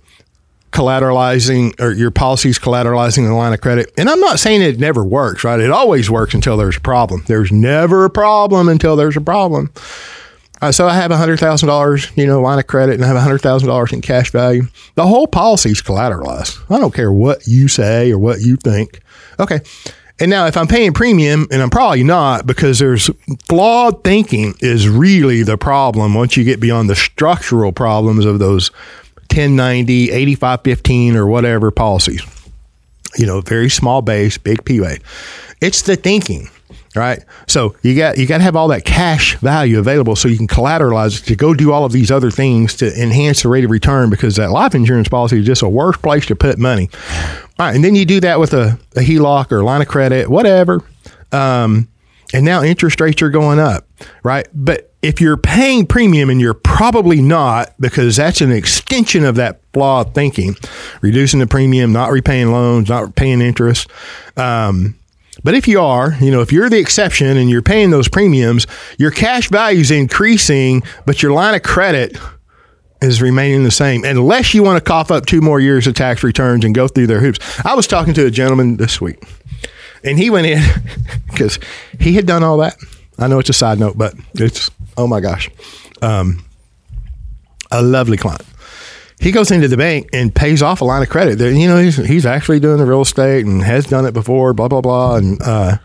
collateralizing 0.73 1.79
or 1.81 1.93
your 1.93 2.11
policies 2.11 2.59
collateralizing 2.59 3.27
the 3.27 3.35
line 3.35 3.53
of 3.53 3.61
credit. 3.61 3.93
And 3.97 4.09
I'm 4.09 4.21
not 4.21 4.39
saying 4.39 4.63
it 4.63 4.79
never 4.79 5.05
works, 5.05 5.45
right? 5.45 5.61
It 5.61 5.71
always 5.71 6.11
works 6.11 6.35
until 6.35 6.57
there's 6.57 6.77
a 6.77 6.81
problem. 6.81 7.25
There's 7.27 7.51
never 7.51 8.05
a 8.05 8.11
problem 8.11 8.69
until 8.69 8.97
there's 8.97 9.17
a 9.17 9.21
problem. 9.21 9.71
Uh, 10.63 10.71
so 10.71 10.87
I 10.87 10.95
have 10.95 11.11
a 11.11 11.17
hundred 11.17 11.41
thousand 11.41 11.69
dollars, 11.69 12.09
you 12.17 12.27
know, 12.27 12.41
line 12.41 12.59
of 12.59 12.67
credit, 12.67 12.95
and 12.95 13.05
I 13.05 13.07
have 13.07 13.17
a 13.17 13.21
hundred 13.21 13.41
thousand 13.41 13.69
dollars 13.69 13.93
in 13.93 14.03
cash 14.03 14.31
value. 14.31 14.65
The 14.95 15.07
whole 15.07 15.27
policy 15.27 15.71
is 15.71 15.81
collateralized. 15.81 16.59
I 16.71 16.79
don't 16.79 16.95
care 16.95 17.13
what 17.13 17.47
you 17.47 17.67
say 17.67 18.13
or 18.13 18.19
what 18.19 18.41
you 18.41 18.57
think. 18.57 19.01
Okay. 19.39 19.61
And 20.19 20.29
now, 20.29 20.47
if 20.47 20.59
I'm 20.59 20.67
paying 20.67 20.93
premium, 20.93 21.47
and 21.51 21.63
I'm 21.63 21.71
probably 21.71 22.05
not, 22.05 22.47
because 22.47 22.79
there's 22.79 23.09
flawed 23.49 24.05
thinking 24.05 24.55
is 24.61 24.87
really 24.87 25.43
the 25.43 25.57
problem 25.57 26.13
once 26.13 26.37
you 26.37 26.45
get 26.45 26.61
beyond 26.61 26.91
the 26.91 26.95
structural 26.95 27.73
problems 27.73 28.27
of 28.27 28.39
those 28.39 28.71
1090, 29.31 30.11
8515, 30.11 31.17
or 31.17 31.27
whatever 31.27 31.71
policies. 31.71 32.23
You 33.17 33.27
know, 33.27 33.41
very 33.41 33.69
small 33.69 34.03
base, 34.03 34.39
big 34.39 34.65
PUA. 34.65 35.03
It's 35.61 35.83
the 35.83 35.97
thinking, 35.97 36.49
right? 36.95 37.25
So 37.49 37.75
you 37.83 37.97
got 37.97 38.19
you 38.19 38.27
got 38.27 38.39
to 38.39 38.45
have 38.45 38.57
all 38.57 38.69
that 38.69 38.85
cash 38.85 39.37
value 39.39 39.79
available 39.79 40.17
so 40.17 40.29
you 40.29 40.37
can 40.37 40.47
collateralize 40.47 41.21
it 41.21 41.27
to 41.27 41.37
go 41.37 41.55
do 41.55 41.73
all 41.73 41.85
of 41.85 41.93
these 41.93 42.11
other 42.11 42.31
things 42.31 42.75
to 42.77 42.93
enhance 43.01 43.43
the 43.43 43.49
rate 43.49 43.65
of 43.65 43.71
return 43.71 44.11
because 44.11 44.37
that 44.37 44.51
life 44.51 44.75
insurance 44.75 45.09
policy 45.09 45.41
is 45.41 45.47
just 45.47 45.63
a 45.63 45.69
worse 45.69 45.97
place 45.97 46.27
to 46.27 46.37
put 46.37 46.59
money. 46.59 46.89
All 47.59 47.67
right, 47.67 47.75
and 47.75 47.85
then 47.85 47.95
you 47.95 48.05
do 48.05 48.21
that 48.21 48.39
with 48.39 48.55
a, 48.55 48.79
a 48.97 49.01
HELOC 49.01 49.53
or 49.53 49.63
line 49.63 49.83
of 49.83 49.89
credit, 49.89 50.29
whatever. 50.31 50.83
Um, 51.33 51.89
and 52.33 52.45
now 52.45 52.63
interest 52.63 53.01
rates 53.01 53.23
are 53.23 53.31
going 53.31 53.59
up, 53.59 53.87
right? 54.23 54.47
But 54.55 54.90
if 55.03 55.21
you're 55.21 55.37
paying 55.37 55.87
premium 55.87 56.29
and 56.29 56.41
you're 56.41 56.55
probably 56.55 57.23
not, 57.23 57.75
because 57.81 58.17
that's 58.17 58.41
an 58.41 58.53
extension 58.53 59.25
of 59.25 59.37
that 59.37 59.61
flawed 59.73 60.15
thinking, 60.15 60.57
reducing 61.01 61.41
the 61.41 61.47
premium, 61.47 61.93
not 61.93 62.11
repaying 62.11 62.53
loans, 62.53 62.89
not 62.89 63.15
paying 63.17 63.41
interest. 63.41 63.91
Um, 64.37 64.97
but 65.43 65.55
if 65.55 65.67
you 65.67 65.81
are, 65.81 66.15
you 66.21 66.31
know, 66.31 66.43
if 66.43 66.53
you're 66.53 66.69
the 66.69 66.79
exception 66.79 67.37
and 67.37 67.49
you're 67.49 67.63
paying 67.63 67.91
those 67.91 68.09
premiums, 68.09 68.67
your 68.99 69.11
cash 69.11 69.49
value 69.49 69.81
is 69.81 69.91
increasing, 69.91 70.83
but 71.07 71.23
your 71.23 71.33
line 71.33 71.55
of 71.55 71.63
credit 71.63 72.19
is 73.01 73.23
remaining 73.23 73.65
the 73.65 73.71
same 73.71 74.05
unless 74.05 74.53
you 74.53 74.63
want 74.63 74.77
to 74.77 74.87
cough 74.87 75.11
up 75.11 75.25
two 75.25 75.41
more 75.41 75.59
years 75.59 75.87
of 75.87 75.95
tax 75.95 76.23
returns 76.23 76.67
and 76.67 76.75
go 76.75 76.87
through 76.87 77.07
their 77.07 77.21
hoops. 77.21 77.39
I 77.65 77.75
was 77.75 77.87
talking 77.87 78.13
to 78.15 78.27
a 78.27 78.31
gentleman 78.31 78.77
this 78.77 79.01
week 79.01 79.23
and 80.05 80.19
he 80.19 80.29
went 80.29 80.47
in 80.47 80.63
because 81.31 81.59
he 81.99 82.13
had 82.15 82.27
done 82.27 82.43
all 82.43 82.59
that. 82.59 82.77
I 83.19 83.29
know 83.29 83.39
it's 83.39 83.51
a 83.51 83.55
side 83.55 83.79
note, 83.79 83.97
but 83.97 84.15
it's, 84.35 84.71
oh 85.01 85.07
my 85.07 85.21
gosh, 85.21 85.51
um, 86.03 86.45
a 87.71 87.83
lovely 87.83 88.17
client. 88.17 88.45
He 89.19 89.33
goes 89.33 89.51
into 89.51 89.69
the 89.69 89.77
bank 89.77 90.09
and 90.13 90.35
pays 90.35 90.63
off 90.63 90.81
a 90.81 90.85
line 90.85 91.03
of 91.03 91.09
credit. 91.09 91.37
That 91.39 91.55
you 91.55 91.69
know 91.69 91.79
he's, 91.79 91.97
he's 91.97 92.27
actually 92.27 92.61
doing 92.61 92.79
the 92.79 92.87
real 92.87 93.03
estate 93.03 93.45
and 93.47 93.63
has 93.63 93.87
done 93.87 94.07
it 94.07 94.13
before. 94.13 94.53
Blah 94.53 94.69
blah 94.69 94.81
blah, 94.81 95.17
and 95.17 95.41
uh, 95.43 95.79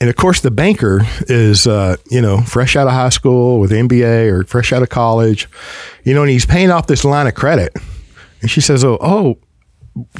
and 0.00 0.08
of 0.08 0.16
course 0.16 0.40
the 0.40 0.50
banker 0.50 1.00
is 1.22 1.66
uh, 1.66 1.96
you 2.10 2.20
know 2.20 2.40
fresh 2.42 2.76
out 2.76 2.86
of 2.86 2.92
high 2.92 3.08
school 3.10 3.58
with 3.58 3.70
MBA 3.70 4.30
or 4.30 4.44
fresh 4.44 4.72
out 4.72 4.82
of 4.82 4.88
college, 4.88 5.48
you 6.04 6.14
know, 6.14 6.22
and 6.22 6.30
he's 6.30 6.46
paying 6.46 6.70
off 6.70 6.86
this 6.86 7.04
line 7.04 7.26
of 7.26 7.34
credit. 7.34 7.72
And 8.40 8.50
she 8.50 8.60
says, 8.60 8.84
"Oh, 8.84 8.98
oh," 9.00 9.38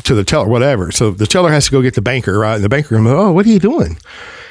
to 0.02 0.14
the 0.14 0.24
teller, 0.24 0.48
whatever. 0.48 0.90
So 0.90 1.10
the 1.10 1.26
teller 1.26 1.50
has 1.50 1.66
to 1.66 1.70
go 1.70 1.82
get 1.82 1.94
the 1.94 2.02
banker, 2.02 2.38
right? 2.38 2.56
And 2.56 2.64
the 2.64 2.68
banker 2.68 2.96
goes, 2.96 3.06
"Oh, 3.06 3.32
what 3.32 3.46
are 3.46 3.48
you 3.48 3.60
doing?" 3.60 3.96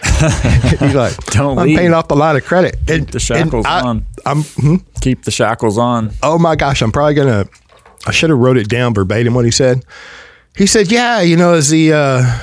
he's 0.79 0.95
like, 0.95 1.15
Don't 1.27 1.57
I'm 1.57 1.67
leave. 1.67 1.77
paying 1.77 1.93
off 1.93 2.09
a 2.11 2.15
lot 2.15 2.35
of 2.35 2.45
credit." 2.45 2.77
And, 2.89 3.07
the 3.07 3.19
shackles 3.19 3.65
I, 3.65 3.81
on. 3.81 4.05
I'm. 4.25 4.43
hmm? 4.43 4.75
Keep 5.01 5.23
the 5.23 5.31
shackles 5.31 5.77
on. 5.77 6.11
oh 6.23 6.37
my 6.37 6.55
gosh, 6.55 6.81
I'm 6.81 6.91
probably 6.91 7.15
gonna. 7.15 7.45
I 8.07 8.11
should 8.11 8.29
have 8.29 8.39
wrote 8.39 8.57
it 8.57 8.69
down 8.69 8.93
verbatim 8.93 9.33
what 9.33 9.45
he 9.45 9.51
said. 9.51 9.85
He 10.55 10.65
said, 10.65 10.91
"Yeah, 10.91 11.21
you 11.21 11.37
know, 11.37 11.53
as 11.53 11.69
the 11.69 11.93
uh, 11.93 12.39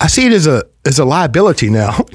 I 0.00 0.06
see 0.06 0.26
it 0.26 0.32
as 0.32 0.46
a 0.46 0.64
as 0.84 0.98
a 0.98 1.04
liability 1.04 1.70
now." 1.70 1.98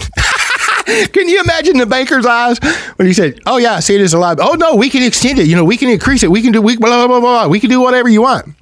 Can 0.86 1.30
you 1.30 1.42
imagine 1.42 1.78
the 1.78 1.86
banker's 1.86 2.26
eyes 2.26 2.60
when 2.98 3.08
he 3.08 3.14
said, 3.14 3.40
"Oh 3.46 3.58
yeah, 3.58 3.76
I 3.76 3.80
see 3.80 3.96
it 3.96 4.02
as 4.02 4.14
a 4.14 4.20
liability. 4.20 4.52
Oh 4.52 4.56
no, 4.56 4.76
we 4.76 4.90
can 4.90 5.02
extend 5.02 5.40
it. 5.40 5.48
You 5.48 5.56
know, 5.56 5.64
we 5.64 5.78
can 5.78 5.90
increase 5.90 6.24
it. 6.24 6.30
We 6.32 6.42
can 6.42 6.52
do 6.52 6.62
we 6.62 6.76
blah 6.78 7.08
blah 7.08 7.08
blah 7.08 7.20
blah. 7.20 7.48
We 7.48 7.60
can 7.60 7.70
do 7.70 7.82
whatever 7.82 8.10
you 8.10 8.22
want." 8.22 8.54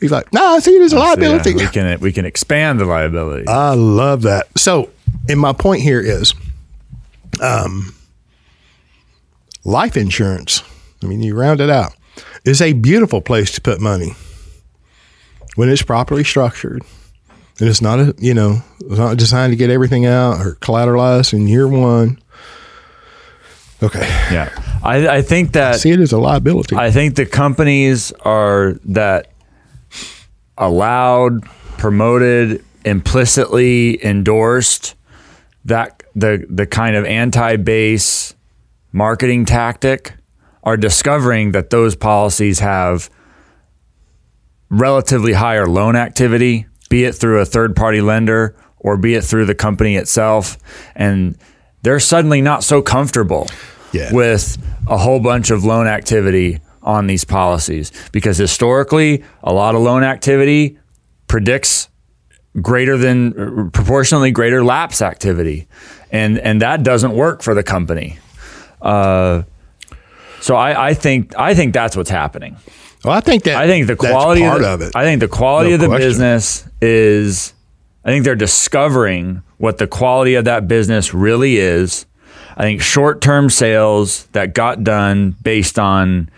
He's 0.00 0.10
like, 0.10 0.32
"No, 0.32 0.42
I 0.42 0.58
see 0.60 0.76
it 0.76 0.82
as 0.82 0.92
a 0.92 0.98
liability." 0.98 1.50
Yeah, 1.50 1.56
we 1.56 1.66
can 1.66 2.00
we 2.00 2.12
can 2.12 2.24
expand 2.24 2.80
the 2.80 2.86
liability. 2.86 3.46
I 3.48 3.74
love 3.74 4.22
that. 4.22 4.46
So, 4.56 4.90
and 5.28 5.38
my 5.38 5.52
point 5.52 5.82
here 5.82 6.00
is, 6.00 6.34
um, 7.40 7.94
life 9.64 9.96
insurance. 9.96 10.62
I 11.02 11.06
mean, 11.06 11.22
you 11.22 11.34
round 11.34 11.60
it 11.60 11.70
out 11.70 11.94
is 12.44 12.60
a 12.60 12.72
beautiful 12.72 13.20
place 13.20 13.52
to 13.52 13.60
put 13.60 13.80
money 13.80 14.14
when 15.56 15.68
it's 15.68 15.82
properly 15.82 16.24
structured, 16.24 16.82
and 17.58 17.68
it's 17.68 17.82
not 17.82 17.98
a 18.00 18.14
you 18.18 18.34
know 18.34 18.62
it's 18.80 18.98
not 18.98 19.16
designed 19.16 19.52
to 19.52 19.56
get 19.56 19.70
everything 19.70 20.06
out 20.06 20.40
or 20.40 20.56
collateralized 20.56 21.32
in 21.32 21.48
year 21.48 21.68
one. 21.68 22.18
Okay, 23.82 24.06
yeah, 24.30 24.50
I, 24.82 25.08
I 25.08 25.22
think 25.22 25.52
that 25.52 25.74
I 25.74 25.76
see 25.78 25.90
it 25.90 26.00
as 26.00 26.12
a 26.12 26.18
liability. 26.18 26.76
I 26.76 26.90
think 26.90 27.16
the 27.16 27.26
companies 27.26 28.12
are 28.20 28.74
that 28.84 29.32
allowed, 30.58 31.44
promoted, 31.78 32.62
implicitly 32.84 34.04
endorsed 34.04 34.94
that 35.64 36.02
the 36.14 36.46
the 36.48 36.66
kind 36.66 36.96
of 36.96 37.04
anti-base 37.04 38.34
marketing 38.92 39.44
tactic 39.44 40.14
are 40.62 40.76
discovering 40.76 41.52
that 41.52 41.70
those 41.70 41.94
policies 41.96 42.58
have 42.60 43.10
relatively 44.68 45.32
higher 45.32 45.66
loan 45.66 45.96
activity, 45.96 46.66
be 46.88 47.04
it 47.04 47.12
through 47.14 47.40
a 47.40 47.44
third 47.44 47.74
party 47.76 48.00
lender 48.00 48.54
or 48.78 48.96
be 48.96 49.14
it 49.14 49.22
through 49.22 49.46
the 49.46 49.54
company 49.54 49.96
itself. 49.96 50.56
And 50.94 51.36
they're 51.82 52.00
suddenly 52.00 52.40
not 52.40 52.62
so 52.64 52.80
comfortable 52.82 53.48
Yeah. 53.92 54.12
with 54.12 54.56
a 54.86 54.96
whole 54.98 55.20
bunch 55.20 55.50
of 55.50 55.64
loan 55.64 55.86
activity 55.86 56.60
on 56.82 57.06
these 57.06 57.24
policies 57.24 57.92
because 58.12 58.38
historically, 58.38 59.22
a 59.42 59.52
lot 59.52 59.74
of 59.74 59.82
loan 59.82 60.02
activity 60.02 60.78
predicts 61.26 61.88
greater 62.60 62.96
than 62.96 63.70
proportionally 63.70 64.30
greater 64.30 64.64
lapse 64.64 65.02
activity, 65.02 65.68
and 66.10 66.38
and 66.38 66.62
that 66.62 66.82
doesn't 66.82 67.14
work 67.14 67.42
for 67.42 67.54
the 67.54 67.62
company. 67.62 68.18
Uh, 68.80 69.42
so 70.40 70.56
I, 70.56 70.88
I 70.88 70.94
think 70.94 71.38
I 71.38 71.54
think 71.54 71.74
that's 71.74 71.96
what's 71.96 72.10
happening. 72.10 72.56
Well, 73.04 73.14
I 73.14 73.20
think 73.20 73.44
that 73.44 73.56
I 73.56 73.66
think 73.66 73.86
the 73.86 73.96
quality 73.96 74.42
part 74.42 74.56
of, 74.56 74.62
the, 74.62 74.72
of 74.72 74.80
it. 74.82 74.96
I 74.96 75.04
think 75.04 75.20
the 75.20 75.28
quality 75.28 75.70
No 75.70 75.74
of 75.74 75.80
the 75.80 75.86
question. 75.86 76.08
business 76.08 76.68
is. 76.80 77.54
I 78.02 78.08
think 78.08 78.24
they're 78.24 78.34
discovering 78.34 79.42
what 79.58 79.76
the 79.76 79.86
quality 79.86 80.34
of 80.34 80.46
that 80.46 80.66
business 80.66 81.12
really 81.12 81.58
is. 81.58 82.06
I 82.56 82.62
think 82.62 82.80
short-term 82.80 83.50
sales 83.50 84.24
that 84.32 84.54
got 84.54 84.82
done 84.82 85.36
based 85.42 85.78
on 85.78 86.30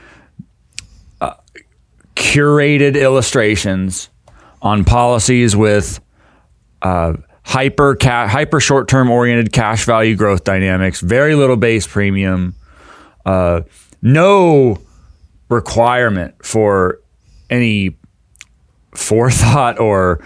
uh, 1.20 1.34
curated 2.16 3.00
illustrations 3.00 4.08
on 4.62 4.84
policies 4.84 5.54
with 5.54 6.00
uh, 6.80 7.14
hyper 7.44 7.96
ca- 7.96 8.28
hyper 8.28 8.60
short-term 8.60 9.10
oriented 9.10 9.52
cash 9.52 9.84
value 9.84 10.16
growth 10.16 10.44
dynamics, 10.44 11.00
very 11.00 11.34
little 11.34 11.56
base 11.56 11.86
premium, 11.86 12.54
uh, 13.26 13.62
no 14.00 14.78
requirement 15.48 16.34
for 16.44 17.00
any 17.50 17.96
forethought 18.94 19.78
or 19.78 20.24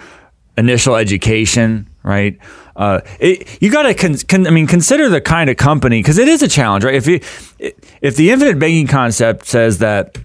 initial 0.56 0.96
education, 0.96 1.88
right? 2.02 2.38
Uh, 2.76 3.00
it, 3.18 3.60
you 3.62 3.70
got 3.70 3.84
to, 3.84 3.94
con- 3.94 4.18
con- 4.28 4.46
I 4.46 4.50
mean, 4.50 4.66
consider 4.66 5.08
the 5.08 5.20
kind 5.20 5.48
of 5.48 5.56
company 5.56 6.00
because 6.00 6.18
it 6.18 6.28
is 6.28 6.42
a 6.42 6.48
challenge, 6.48 6.84
right? 6.84 6.94
If 6.94 7.06
you, 7.06 7.20
if 8.02 8.16
the 8.16 8.30
infinite 8.30 8.58
banking 8.58 8.86
concept 8.86 9.46
says 9.46 9.78
that 9.78 10.18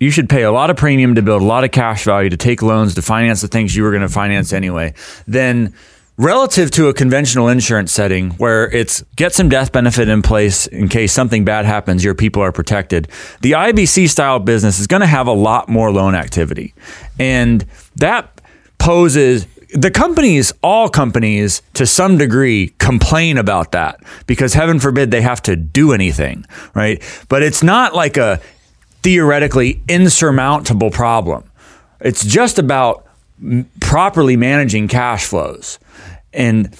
you 0.00 0.10
should 0.10 0.28
pay 0.28 0.42
a 0.42 0.52
lot 0.52 0.70
of 0.70 0.76
premium 0.76 1.14
to 1.14 1.22
build 1.22 1.42
a 1.42 1.44
lot 1.44 1.64
of 1.64 1.70
cash 1.70 2.04
value 2.04 2.30
to 2.30 2.36
take 2.36 2.62
loans 2.62 2.94
to 2.94 3.02
finance 3.02 3.40
the 3.40 3.48
things 3.48 3.74
you 3.74 3.82
were 3.82 3.90
going 3.90 4.02
to 4.02 4.08
finance 4.08 4.52
anyway, 4.52 4.92
then 5.26 5.74
relative 6.16 6.70
to 6.70 6.88
a 6.88 6.94
conventional 6.94 7.48
insurance 7.48 7.92
setting 7.92 8.30
where 8.32 8.70
it's 8.70 9.02
get 9.16 9.32
some 9.32 9.48
death 9.48 9.72
benefit 9.72 10.08
in 10.08 10.22
place 10.22 10.66
in 10.68 10.88
case 10.88 11.12
something 11.12 11.44
bad 11.44 11.64
happens, 11.64 12.04
your 12.04 12.14
people 12.14 12.42
are 12.42 12.52
protected. 12.52 13.08
The 13.40 13.52
IBC 13.52 14.08
style 14.08 14.38
business 14.38 14.78
is 14.78 14.86
going 14.86 15.00
to 15.00 15.06
have 15.06 15.26
a 15.26 15.32
lot 15.32 15.68
more 15.68 15.90
loan 15.90 16.14
activity. 16.14 16.74
And 17.18 17.64
that 17.96 18.40
poses 18.78 19.46
the 19.70 19.90
companies, 19.90 20.52
all 20.62 20.88
companies 20.88 21.60
to 21.74 21.84
some 21.84 22.16
degree 22.16 22.74
complain 22.78 23.38
about 23.38 23.72
that 23.72 24.00
because 24.26 24.54
heaven 24.54 24.78
forbid 24.78 25.10
they 25.10 25.22
have 25.22 25.42
to 25.42 25.56
do 25.56 25.92
anything, 25.92 26.46
right? 26.74 27.02
But 27.28 27.42
it's 27.42 27.62
not 27.62 27.92
like 27.92 28.16
a 28.16 28.40
theoretically 29.04 29.82
insurmountable 29.86 30.90
problem. 30.90 31.44
It's 32.00 32.24
just 32.24 32.58
about 32.58 33.06
properly 33.80 34.34
managing 34.36 34.88
cash 34.88 35.26
flows 35.26 35.78
and 36.32 36.74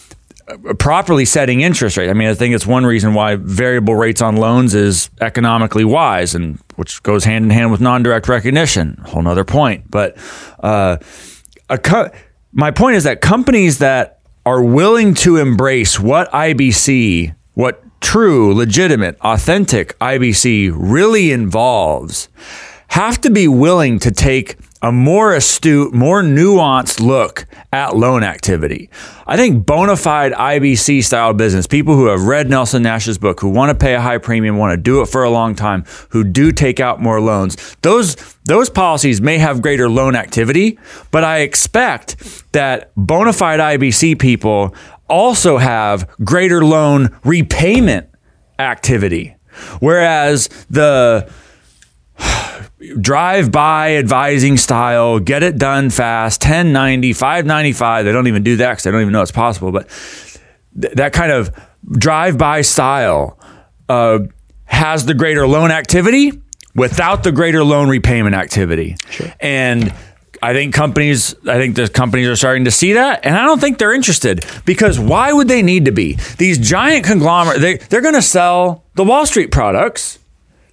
uh, 0.48 0.72
properly 0.74 1.26
setting 1.26 1.60
interest 1.60 1.98
rate. 1.98 2.08
I 2.08 2.14
mean, 2.14 2.28
I 2.28 2.34
think 2.34 2.54
it's 2.54 2.66
one 2.66 2.86
reason 2.86 3.12
why 3.12 3.36
variable 3.36 3.94
rates 3.94 4.22
on 4.22 4.36
loans 4.36 4.74
is 4.74 5.10
economically 5.20 5.84
wise, 5.84 6.34
and 6.34 6.58
which 6.76 7.02
goes 7.02 7.24
hand 7.24 7.44
in 7.44 7.50
hand 7.50 7.70
with 7.70 7.82
non-direct 7.82 8.26
recognition. 8.26 8.96
Whole 9.04 9.22
nother 9.22 9.44
point. 9.44 9.90
But 9.90 10.16
uh, 10.60 10.96
co- 11.82 12.10
my 12.52 12.70
point 12.70 12.96
is 12.96 13.04
that 13.04 13.20
companies 13.20 13.78
that 13.78 14.20
are 14.46 14.62
willing 14.62 15.12
to 15.14 15.36
embrace 15.36 16.00
what 16.00 16.30
IBC, 16.32 17.34
what 17.52 17.83
true, 18.04 18.54
legitimate, 18.54 19.16
authentic 19.22 19.98
IBC 19.98 20.70
really 20.76 21.32
involves, 21.32 22.28
have 22.88 23.18
to 23.22 23.30
be 23.30 23.48
willing 23.48 23.98
to 23.98 24.10
take 24.10 24.56
a 24.82 24.92
more 24.92 25.34
astute, 25.34 25.94
more 25.94 26.22
nuanced 26.22 27.00
look 27.00 27.46
at 27.72 27.96
loan 27.96 28.22
activity. 28.22 28.90
I 29.26 29.38
think 29.38 29.64
bona 29.64 29.96
fide 29.96 30.32
IBC 30.32 31.02
style 31.02 31.32
business, 31.32 31.66
people 31.66 31.96
who 31.96 32.06
have 32.06 32.24
read 32.24 32.50
Nelson 32.50 32.82
Nash's 32.82 33.16
book, 33.16 33.40
who 33.40 33.48
want 33.48 33.70
to 33.70 33.74
pay 33.74 33.94
a 33.94 34.00
high 34.02 34.18
premium, 34.18 34.58
want 34.58 34.72
to 34.72 34.76
do 34.76 35.00
it 35.00 35.06
for 35.06 35.24
a 35.24 35.30
long 35.30 35.54
time, 35.54 35.84
who 36.10 36.22
do 36.22 36.52
take 36.52 36.80
out 36.80 37.00
more 37.00 37.22
loans, 37.22 37.76
those 37.80 38.16
those 38.44 38.68
policies 38.68 39.22
may 39.22 39.38
have 39.38 39.62
greater 39.62 39.88
loan 39.88 40.14
activity, 40.14 40.78
but 41.10 41.24
I 41.24 41.38
expect 41.38 42.52
that 42.52 42.92
bona 42.94 43.32
fide 43.32 43.60
IBC 43.60 44.18
people 44.18 44.74
also 45.08 45.58
have 45.58 46.08
greater 46.24 46.64
loan 46.64 47.16
repayment 47.24 48.08
activity. 48.58 49.36
Whereas 49.80 50.48
the 50.70 51.30
drive 53.00 53.52
by 53.52 53.96
advising 53.96 54.56
style, 54.56 55.18
get 55.18 55.42
it 55.42 55.58
done 55.58 55.90
fast, 55.90 56.42
1090, 56.42 57.12
595. 57.12 58.04
They 58.04 58.12
don't 58.12 58.26
even 58.26 58.42
do 58.42 58.56
that 58.56 58.70
because 58.70 58.84
they 58.84 58.90
don't 58.90 59.00
even 59.00 59.12
know 59.12 59.22
it's 59.22 59.30
possible. 59.30 59.72
But 59.72 59.88
th- 60.80 60.94
that 60.94 61.12
kind 61.12 61.32
of 61.32 61.50
drive 61.90 62.38
by 62.38 62.62
style 62.62 63.38
uh, 63.88 64.20
has 64.64 65.06
the 65.06 65.14
greater 65.14 65.46
loan 65.46 65.70
activity 65.70 66.32
without 66.74 67.22
the 67.22 67.32
greater 67.32 67.62
loan 67.62 67.88
repayment 67.88 68.34
activity. 68.34 68.96
And 69.40 69.94
I 70.44 70.52
think 70.52 70.74
companies, 70.74 71.34
I 71.46 71.56
think 71.56 71.74
the 71.74 71.88
companies 71.88 72.28
are 72.28 72.36
starting 72.36 72.66
to 72.66 72.70
see 72.70 72.92
that, 72.92 73.24
and 73.24 73.34
I 73.34 73.46
don't 73.46 73.58
think 73.58 73.78
they're 73.78 73.94
interested 73.94 74.44
because 74.66 74.98
why 74.98 75.32
would 75.32 75.48
they 75.48 75.62
need 75.62 75.86
to 75.86 75.90
be? 75.90 76.18
These 76.36 76.58
giant 76.58 77.06
conglomerates, 77.06 77.62
they, 77.62 77.78
they're 77.78 78.02
going 78.02 78.12
to 78.12 78.20
sell 78.20 78.84
the 78.94 79.04
Wall 79.04 79.24
Street 79.24 79.50
products 79.50 80.18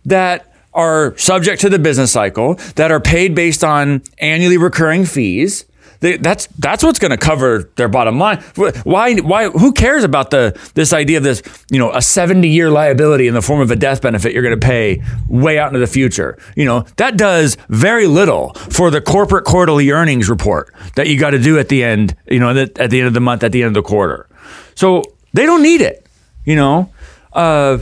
that 0.04 0.54
are 0.74 1.18
subject 1.18 1.62
to 1.62 1.70
the 1.70 1.80
business 1.80 2.12
cycle, 2.12 2.56
that 2.76 2.92
are 2.92 3.00
paid 3.00 3.34
based 3.34 3.64
on 3.64 4.02
annually 4.18 4.58
recurring 4.58 5.06
fees. 5.06 5.64
They, 6.02 6.18
that's 6.18 6.48
that's 6.60 6.84
what's 6.84 7.00
going 7.00 7.12
to 7.12 7.18
cover 7.18 7.72
their 7.76 7.88
bottom 7.88 8.18
line. 8.18 8.42
Why 8.84 9.16
why 9.16 9.50
who 9.50 9.72
cares 9.72 10.04
about 10.04 10.32
the 10.32 10.60
this 10.74 10.94
idea 10.94 11.18
of 11.18 11.24
this 11.24 11.44
you 11.72 11.78
know 11.78 11.92
a 11.92 12.02
seventy 12.02 12.50
year 12.50 12.72
liability 12.72 13.28
in 13.28 13.36
the 13.36 13.42
form 13.42 13.62
of 13.62 13.70
a 13.70 13.76
death 13.76 14.02
benefit 14.02 14.34
you're 14.34 14.44
going 14.44 14.60
to 14.60 14.66
pay 14.66 15.04
way 15.30 15.60
out 15.60 15.68
into 15.68 15.80
the 15.80 15.88
future. 15.88 16.38
You 16.56 16.66
know 16.66 16.86
that 16.98 17.18
does 17.18 17.56
very 17.70 18.08
little 18.08 18.54
for 18.54 18.90
the 18.90 19.00
corporate 19.00 19.46
quarterly 19.46 19.92
earnings 19.92 20.28
report 20.28 20.74
that 20.96 21.08
you 21.08 21.20
got 21.20 21.32
to 21.32 21.40
do 21.40 21.60
at 21.60 21.70
the 21.70 21.84
end. 21.84 22.16
You 22.28 22.40
know 22.40 22.50
at 22.50 22.90
the 22.90 23.00
end 23.00 23.08
of 23.08 23.14
the 23.14 23.22
month, 23.22 23.44
at 23.44 23.52
the 23.52 23.62
end 23.62 23.68
of 23.68 23.84
the 23.84 23.88
quarter. 23.88 24.28
So 24.74 25.04
they 25.34 25.46
don't 25.46 25.62
need 25.62 25.82
it. 25.82 26.08
You 26.46 26.56
know, 26.56 26.92
uh, 27.34 27.78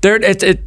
they're 0.00 0.22
it, 0.22 0.42
it 0.44 0.62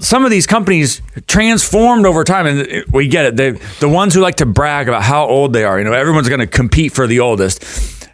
some 0.00 0.24
of 0.24 0.30
these 0.30 0.46
companies 0.46 1.00
transformed 1.26 2.06
over 2.06 2.24
time, 2.24 2.46
and 2.46 2.84
we 2.92 3.08
get 3.08 3.24
it. 3.26 3.36
They, 3.36 3.50
the 3.80 3.88
ones 3.88 4.14
who 4.14 4.20
like 4.20 4.36
to 4.36 4.46
brag 4.46 4.88
about 4.88 5.02
how 5.02 5.26
old 5.26 5.52
they 5.52 5.64
are, 5.64 5.78
you 5.78 5.84
know, 5.84 5.92
everyone's 5.92 6.28
going 6.28 6.40
to 6.40 6.46
compete 6.46 6.92
for 6.92 7.06
the 7.06 7.20
oldest. 7.20 8.08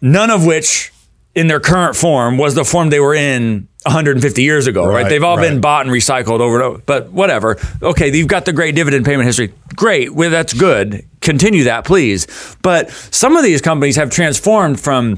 None 0.00 0.30
of 0.30 0.46
which, 0.46 0.92
in 1.34 1.48
their 1.48 1.60
current 1.60 1.96
form, 1.96 2.38
was 2.38 2.54
the 2.54 2.64
form 2.64 2.90
they 2.90 3.00
were 3.00 3.14
in 3.14 3.68
150 3.84 4.42
years 4.42 4.66
ago, 4.66 4.86
right? 4.86 5.02
Right, 5.02 5.08
They've 5.08 5.24
all 5.24 5.36
been 5.36 5.60
bought 5.60 5.86
and 5.86 5.94
recycled 5.94 6.40
over 6.40 6.56
and 6.56 6.62
over. 6.62 6.78
But 6.84 7.10
whatever. 7.10 7.56
Okay, 7.82 8.14
you've 8.14 8.28
got 8.28 8.44
the 8.44 8.52
great 8.52 8.74
dividend 8.74 9.04
payment 9.04 9.26
history. 9.26 9.52
Great. 9.74 10.14
Well, 10.14 10.30
that's 10.30 10.52
good. 10.52 11.06
Continue 11.20 11.64
that, 11.64 11.84
please. 11.84 12.26
But 12.62 12.90
some 12.90 13.36
of 13.36 13.42
these 13.42 13.60
companies 13.60 13.96
have 13.96 14.10
transformed 14.10 14.80
from 14.80 15.16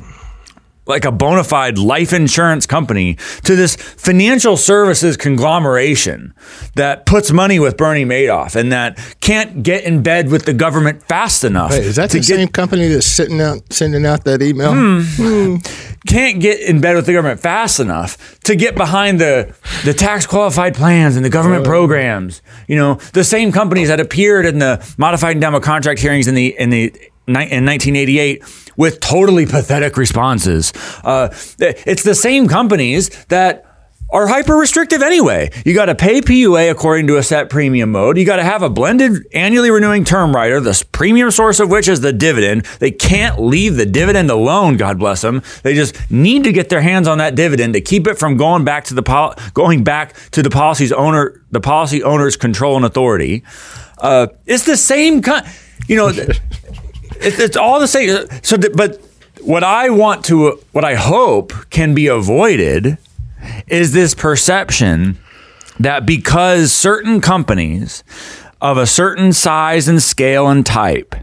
like 0.86 1.04
a 1.04 1.12
bona 1.12 1.44
fide 1.44 1.78
life 1.78 2.12
insurance 2.12 2.66
company 2.66 3.14
to 3.44 3.54
this 3.54 3.76
financial 3.76 4.56
services 4.56 5.16
conglomeration 5.16 6.34
that 6.74 7.06
puts 7.06 7.30
money 7.30 7.58
with 7.58 7.76
Bernie 7.76 8.04
Madoff 8.04 8.56
and 8.56 8.72
that 8.72 8.98
can't 9.20 9.62
get 9.62 9.84
in 9.84 10.02
bed 10.02 10.28
with 10.28 10.44
the 10.44 10.52
government 10.52 11.02
fast 11.04 11.44
enough. 11.44 11.72
Hey, 11.72 11.84
is 11.84 11.96
that 11.96 12.10
the 12.10 12.18
get, 12.18 12.26
same 12.26 12.48
company 12.48 12.88
that's 12.88 13.06
sitting 13.06 13.40
out 13.40 13.60
sending 13.72 14.04
out 14.04 14.24
that 14.24 14.42
email? 14.42 14.72
Hmm. 14.74 15.56
can't 16.06 16.40
get 16.40 16.60
in 16.60 16.80
bed 16.80 16.96
with 16.96 17.06
the 17.06 17.12
government 17.12 17.40
fast 17.40 17.78
enough 17.78 18.40
to 18.40 18.56
get 18.56 18.74
behind 18.74 19.20
the 19.20 19.54
the 19.84 19.94
tax 19.94 20.26
qualified 20.26 20.74
plans 20.74 21.16
and 21.16 21.24
the 21.24 21.30
government 21.30 21.64
programs. 21.64 22.42
You 22.66 22.76
know, 22.76 22.94
the 23.12 23.24
same 23.24 23.52
companies 23.52 23.88
that 23.88 24.00
appeared 24.00 24.46
in 24.46 24.58
the 24.58 24.84
modified 24.98 25.36
endowment 25.36 25.62
contract 25.62 26.00
hearings 26.00 26.26
in 26.26 26.34
the 26.34 26.58
in 26.58 26.70
the 26.70 26.92
in 27.28 27.34
1988 27.34 28.42
with 28.76 29.00
totally 29.00 29.46
pathetic 29.46 29.96
responses. 29.96 30.72
Uh, 31.04 31.28
it's 31.58 32.02
the 32.02 32.14
same 32.14 32.48
companies 32.48 33.08
that 33.26 33.66
are 34.12 34.26
hyper 34.26 34.54
restrictive 34.54 35.00
anyway. 35.02 35.50
You 35.64 35.72
got 35.74 35.86
to 35.86 35.94
pay 35.94 36.20
PUA 36.20 36.70
according 36.70 37.06
to 37.06 37.16
a 37.16 37.22
set 37.22 37.48
premium 37.48 37.92
mode. 37.92 38.18
You 38.18 38.26
got 38.26 38.36
to 38.36 38.44
have 38.44 38.62
a 38.62 38.68
blended 38.68 39.26
annually 39.32 39.70
renewing 39.70 40.04
term 40.04 40.36
rider, 40.36 40.60
the 40.60 40.84
premium 40.92 41.30
source 41.30 41.58
of 41.60 41.70
which 41.70 41.88
is 41.88 42.02
the 42.02 42.12
dividend. 42.12 42.66
They 42.78 42.90
can't 42.90 43.40
leave 43.40 43.76
the 43.76 43.86
dividend 43.86 44.30
alone, 44.30 44.76
God 44.76 44.98
bless 44.98 45.22
them. 45.22 45.42
They 45.62 45.74
just 45.74 46.10
need 46.10 46.44
to 46.44 46.52
get 46.52 46.68
their 46.68 46.82
hands 46.82 47.08
on 47.08 47.18
that 47.18 47.34
dividend 47.34 47.72
to 47.72 47.80
keep 47.80 48.06
it 48.06 48.18
from 48.18 48.36
going 48.36 48.64
back 48.64 48.84
to 48.84 48.94
the 48.94 49.02
pol- 49.02 49.34
going 49.54 49.82
back 49.82 50.14
to 50.32 50.42
the 50.42 50.50
policy's 50.50 50.92
owner, 50.92 51.42
the 51.50 51.60
policy 51.60 52.02
owner's 52.02 52.36
control 52.36 52.76
and 52.76 52.84
authority. 52.84 53.42
Uh, 53.96 54.26
it's 54.44 54.66
the 54.66 54.76
same 54.76 55.22
kind, 55.22 55.46
you 55.88 55.96
know, 55.96 56.08
it's, 57.22 57.38
it's 57.38 57.56
all 57.56 57.80
the 57.80 57.88
same. 57.88 58.26
So, 58.42 58.56
but 58.74 59.00
what 59.40 59.64
I 59.64 59.90
want 59.90 60.24
to, 60.26 60.60
what 60.72 60.84
I 60.84 60.94
hope 60.94 61.52
can 61.70 61.94
be 61.94 62.06
avoided 62.06 62.98
is 63.66 63.92
this 63.92 64.14
perception 64.14 65.18
that 65.80 66.06
because 66.06 66.72
certain 66.72 67.20
companies 67.20 68.04
of 68.60 68.76
a 68.76 68.86
certain 68.86 69.32
size 69.32 69.88
and 69.88 70.02
scale 70.02 70.48
and 70.48 70.64
type, 70.64 71.14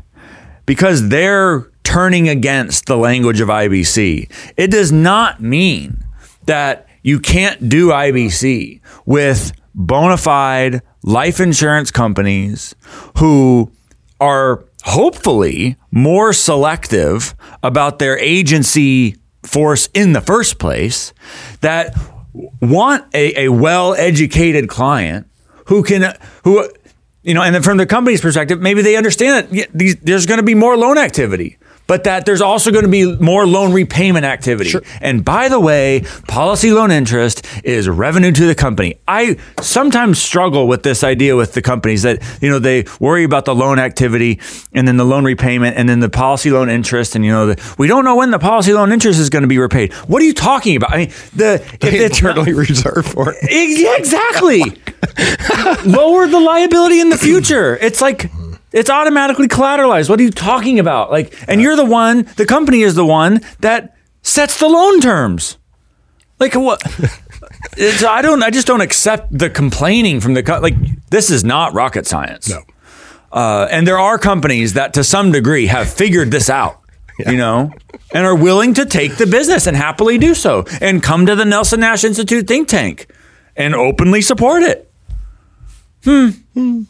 because 0.65 1.09
they're 1.09 1.69
turning 1.83 2.27
against 2.27 2.85
the 2.85 2.97
language 2.97 3.39
of 3.39 3.47
IBC, 3.47 4.29
it 4.57 4.69
does 4.69 4.91
not 4.91 5.41
mean 5.41 6.03
that 6.45 6.87
you 7.01 7.19
can't 7.19 7.69
do 7.69 7.89
IBC 7.89 8.81
with 9.05 9.53
bona 9.73 10.17
fide 10.17 10.81
life 11.03 11.39
insurance 11.39 11.91
companies 11.91 12.75
who 13.17 13.71
are 14.19 14.65
hopefully 14.89 15.77
more 15.91 16.33
selective 16.33 17.35
about 17.63 17.99
their 17.99 18.17
agency 18.17 19.15
force 19.43 19.87
in 19.93 20.13
the 20.13 20.21
first 20.21 20.59
place 20.59 21.13
that 21.61 21.95
want 22.61 23.05
a, 23.13 23.45
a 23.45 23.49
well-educated 23.49 24.67
client 24.67 25.27
who 25.67 25.83
can 25.83 26.15
who 26.43 26.67
you 27.23 27.33
know 27.33 27.41
and 27.41 27.53
then 27.53 27.63
from 27.63 27.77
the 27.77 27.85
company's 27.85 28.21
perspective 28.21 28.59
maybe 28.59 28.81
they 28.81 28.95
understand 28.95 29.47
that 29.49 29.99
there's 30.03 30.25
going 30.25 30.39
to 30.39 30.43
be 30.43 30.55
more 30.55 30.75
loan 30.75 30.97
activity 30.97 31.57
but 31.89 32.03
that 32.03 32.27
there's 32.27 32.39
also 32.39 32.69
going 32.71 32.85
to 32.85 32.89
be 32.89 33.15
more 33.17 33.47
loan 33.47 33.73
repayment 33.73 34.23
activity. 34.23 34.69
Sure. 34.69 34.83
And 35.01 35.25
by 35.25 35.49
the 35.49 35.59
way, 35.59 36.03
policy 36.27 36.71
loan 36.71 36.91
interest 36.91 37.47
is 37.63 37.89
revenue 37.89 38.31
to 38.31 38.45
the 38.45 38.53
company. 38.53 38.99
I 39.07 39.37
sometimes 39.59 40.21
struggle 40.21 40.67
with 40.67 40.83
this 40.83 41.03
idea 41.03 41.35
with 41.35 41.53
the 41.53 41.63
companies 41.63 42.03
that, 42.03 42.21
you 42.43 42.49
know, 42.51 42.59
they 42.59 42.85
worry 42.99 43.23
about 43.23 43.45
the 43.45 43.55
loan 43.55 43.79
activity 43.79 44.39
and 44.71 44.87
then 44.87 44.97
the 44.97 45.03
loan 45.03 45.25
repayment 45.25 45.77
and 45.77 45.89
then 45.89 45.99
the 45.99 46.09
policy 46.09 46.51
loan 46.51 46.69
interest. 46.69 47.15
And, 47.15 47.25
you 47.25 47.31
know, 47.31 47.47
the, 47.47 47.75
we 47.79 47.87
don't 47.87 48.05
know 48.05 48.17
when 48.17 48.29
the 48.29 48.37
policy 48.37 48.71
loan 48.71 48.91
interest 48.91 49.19
is 49.19 49.31
going 49.31 49.41
to 49.41 49.47
be 49.47 49.57
repaid. 49.57 49.91
What 49.93 50.21
are 50.21 50.25
you 50.25 50.35
talking 50.35 50.75
about? 50.75 50.93
I 50.93 50.97
mean, 50.97 51.09
the, 51.35 51.55
if 51.81 51.85
it's 51.85 52.19
internally 52.19 52.53
reserved 52.53 53.09
for 53.09 53.33
it. 53.35 53.37
Exactly. 53.49 54.59
Lower 55.89 56.27
the 56.27 56.39
liability 56.39 56.99
in 56.99 57.09
the 57.09 57.17
future. 57.17 57.77
It's 57.77 57.99
like, 57.99 58.29
it's 58.71 58.89
automatically 58.89 59.47
collateralized. 59.47 60.09
What 60.09 60.19
are 60.19 60.23
you 60.23 60.31
talking 60.31 60.79
about? 60.79 61.11
Like, 61.11 61.33
and 61.47 61.61
you're 61.61 61.75
the 61.75 61.85
one, 61.85 62.27
the 62.37 62.45
company 62.45 62.81
is 62.81 62.95
the 62.95 63.05
one 63.05 63.41
that 63.59 63.95
sets 64.21 64.59
the 64.59 64.67
loan 64.67 65.01
terms. 65.01 65.57
Like 66.39 66.53
what? 66.53 66.81
it's, 67.77 68.03
I 68.03 68.21
don't. 68.21 68.41
I 68.43 68.49
just 68.49 68.67
don't 68.67 68.81
accept 68.81 69.37
the 69.37 69.49
complaining 69.49 70.21
from 70.21 70.33
the 70.33 70.43
co- 70.43 70.59
like. 70.59 70.75
This 71.09 71.29
is 71.29 71.43
not 71.43 71.73
rocket 71.73 72.07
science. 72.07 72.49
No. 72.49 72.61
Uh, 73.31 73.67
and 73.69 73.85
there 73.85 73.99
are 73.99 74.17
companies 74.17 74.73
that, 74.73 74.93
to 74.93 75.03
some 75.03 75.31
degree, 75.31 75.67
have 75.67 75.91
figured 75.91 76.31
this 76.31 76.49
out. 76.49 76.77
Yeah. 77.19 77.31
You 77.31 77.37
know, 77.37 77.73
and 78.13 78.25
are 78.25 78.33
willing 78.33 78.75
to 78.75 78.85
take 78.85 79.17
the 79.17 79.27
business 79.27 79.67
and 79.67 79.75
happily 79.75 80.17
do 80.17 80.33
so, 80.33 80.63
and 80.79 81.03
come 81.03 81.25
to 81.25 81.35
the 81.35 81.43
Nelson 81.43 81.81
Nash 81.81 82.05
Institute 82.05 82.47
think 82.47 82.69
tank 82.69 83.07
and 83.57 83.75
openly 83.75 84.21
support 84.21 84.63
it. 84.63 84.89
Hmm. 86.05 86.29
hmm 86.53 86.83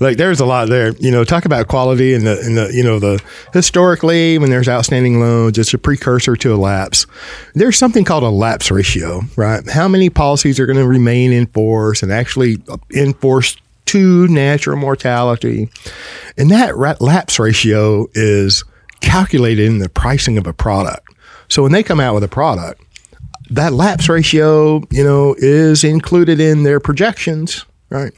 like 0.00 0.16
there's 0.16 0.40
a 0.40 0.46
lot 0.46 0.68
there. 0.68 0.92
You 0.98 1.10
know, 1.10 1.24
talk 1.24 1.44
about 1.44 1.68
quality 1.68 2.14
and 2.14 2.26
the 2.26 2.40
and 2.40 2.56
the 2.56 2.70
you 2.72 2.82
know 2.82 2.98
the 2.98 3.22
historically 3.52 4.38
when 4.38 4.50
there's 4.50 4.68
outstanding 4.68 5.20
loans, 5.20 5.58
it's 5.58 5.74
a 5.74 5.78
precursor 5.78 6.36
to 6.36 6.54
a 6.54 6.56
lapse. 6.56 7.06
There's 7.54 7.76
something 7.76 8.04
called 8.04 8.22
a 8.22 8.30
lapse 8.30 8.70
ratio, 8.70 9.22
right? 9.36 9.68
How 9.68 9.88
many 9.88 10.10
policies 10.10 10.58
are 10.58 10.66
going 10.66 10.78
to 10.78 10.86
remain 10.86 11.32
in 11.32 11.46
force 11.46 12.02
and 12.02 12.12
actually 12.12 12.58
enforce 12.94 13.56
to 13.86 14.28
natural 14.28 14.76
mortality, 14.76 15.68
and 16.36 16.50
that 16.50 17.00
lapse 17.00 17.38
ratio 17.38 18.06
is 18.14 18.64
calculated 19.00 19.66
in 19.66 19.78
the 19.78 19.88
pricing 19.88 20.38
of 20.38 20.46
a 20.46 20.52
product. 20.52 21.06
So 21.48 21.62
when 21.62 21.72
they 21.72 21.82
come 21.82 22.00
out 22.00 22.14
with 22.14 22.22
a 22.22 22.28
product, 22.28 22.82
that 23.50 23.72
lapse 23.72 24.08
ratio, 24.08 24.82
you 24.90 25.02
know, 25.02 25.34
is 25.38 25.82
included 25.82 26.38
in 26.38 26.62
their 26.62 26.78
projections, 26.78 27.64
right? 27.90 28.12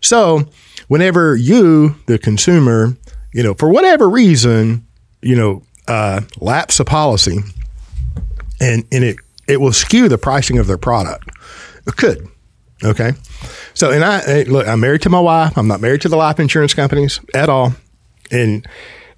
So 0.00 0.48
whenever 0.88 1.36
you, 1.36 1.96
the 2.06 2.18
consumer, 2.18 2.96
you 3.32 3.42
know, 3.42 3.54
for 3.54 3.68
whatever 3.68 4.08
reason, 4.08 4.86
you 5.22 5.36
know, 5.36 5.62
uh, 5.88 6.22
lapse 6.40 6.80
a 6.80 6.84
policy, 6.84 7.38
and 8.60 8.84
and 8.90 9.04
it 9.04 9.16
it 9.46 9.60
will 9.60 9.72
skew 9.72 10.08
the 10.08 10.18
pricing 10.18 10.58
of 10.58 10.66
their 10.66 10.78
product. 10.78 11.28
It 11.86 11.96
could. 11.96 12.28
Okay. 12.84 13.12
So, 13.74 13.90
and 13.90 14.04
I 14.04 14.42
look, 14.44 14.66
I'm 14.66 14.80
married 14.80 15.02
to 15.02 15.10
my 15.10 15.20
wife. 15.20 15.56
I'm 15.56 15.68
not 15.68 15.80
married 15.80 16.02
to 16.02 16.08
the 16.08 16.16
life 16.16 16.40
insurance 16.40 16.74
companies 16.74 17.20
at 17.34 17.48
all. 17.48 17.74
And, 18.30 18.66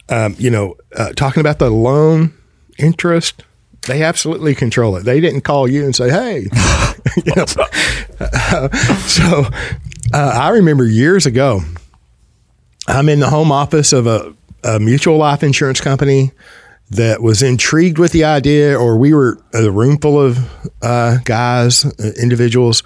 um, 0.09 0.37
you 0.39 0.51
know, 0.51 0.77
uh, 0.97 1.13
talking 1.13 1.41
about 1.41 1.59
the 1.59 1.71
loan 1.71 2.35
interest, 2.79 3.45
they 3.87 4.03
absolutely 4.03 4.55
control 4.55 4.97
it. 4.97 5.05
They 5.05 5.21
didn't 5.21 5.43
call 5.43 5.67
you 5.67 5.85
and 5.85 5.95
say, 5.95 6.11
"Hey," 6.11 6.41
you 7.25 7.33
know. 7.35 7.45
Uh, 8.21 8.69
so 9.07 9.45
uh, 10.13 10.33
I 10.41 10.51
remember 10.51 10.85
years 10.85 11.27
ago, 11.27 11.61
I'm 12.87 13.09
in 13.09 13.21
the 13.21 13.29
home 13.29 13.53
office 13.53 13.93
of 13.93 14.07
a, 14.07 14.35
a 14.65 14.79
mutual 14.79 15.17
life 15.17 15.43
insurance 15.43 15.81
company 15.81 16.33
that 16.91 17.21
was 17.23 17.43
intrigued 17.43 17.99
with 17.99 18.13
the 18.13 18.25
idea, 18.25 18.79
or 18.79 18.97
we 18.97 19.13
were 19.13 19.39
a 19.53 19.71
room 19.71 19.99
full 19.99 20.21
of 20.21 20.39
uh, 20.83 21.19
guys, 21.25 21.85
uh, 21.85 22.13
individuals, 22.21 22.83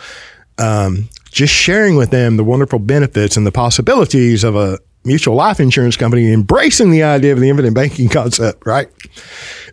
um, 0.58 1.08
just 1.30 1.54
sharing 1.54 1.96
with 1.96 2.10
them 2.10 2.36
the 2.36 2.44
wonderful 2.44 2.78
benefits 2.78 3.36
and 3.36 3.46
the 3.46 3.52
possibilities 3.52 4.42
of 4.44 4.56
a 4.56 4.78
mutual 5.04 5.34
life 5.34 5.60
insurance 5.60 5.96
company 5.96 6.32
embracing 6.32 6.90
the 6.90 7.02
idea 7.02 7.32
of 7.32 7.40
the 7.40 7.48
infinite 7.48 7.74
banking 7.74 8.08
concept, 8.08 8.66
right? 8.66 8.88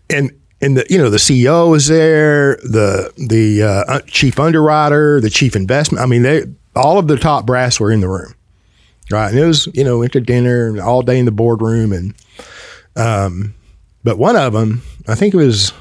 And 0.09 0.31
and 0.61 0.77
the 0.77 0.85
you 0.89 0.97
know 0.97 1.09
the 1.09 1.17
CEO 1.17 1.71
was 1.71 1.87
there, 1.87 2.57
the 2.57 3.11
the 3.17 3.63
uh, 3.63 3.99
chief 4.07 4.39
underwriter, 4.39 5.19
the 5.21 5.29
chief 5.29 5.55
investment. 5.55 6.03
I 6.03 6.05
mean, 6.05 6.21
they 6.21 6.43
all 6.79 6.97
of 6.97 7.07
the 7.07 7.17
top 7.17 7.45
brass 7.45 7.79
were 7.79 7.91
in 7.91 7.99
the 7.99 8.09
room, 8.09 8.33
right? 9.11 9.29
And 9.29 9.39
it 9.39 9.45
was 9.45 9.67
you 9.73 9.83
know 9.83 9.99
went 9.99 10.13
to 10.13 10.21
dinner 10.21 10.67
and 10.67 10.79
all 10.79 11.01
day 11.01 11.19
in 11.19 11.25
the 11.25 11.31
boardroom, 11.31 11.91
and 11.91 12.13
um, 12.95 13.55
but 14.03 14.17
one 14.17 14.35
of 14.35 14.53
them, 14.53 14.81
I 15.07 15.15
think 15.15 15.33
it 15.33 15.37
was, 15.37 15.73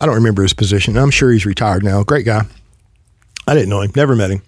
I 0.00 0.06
don't 0.06 0.14
remember 0.14 0.42
his 0.42 0.54
position. 0.54 0.96
I'm 0.96 1.10
sure 1.10 1.30
he's 1.30 1.46
retired 1.46 1.84
now. 1.84 2.02
Great 2.02 2.24
guy. 2.24 2.42
I 3.46 3.54
didn't 3.54 3.70
know 3.70 3.80
him, 3.80 3.90
never 3.96 4.14
met 4.14 4.30
him, 4.30 4.42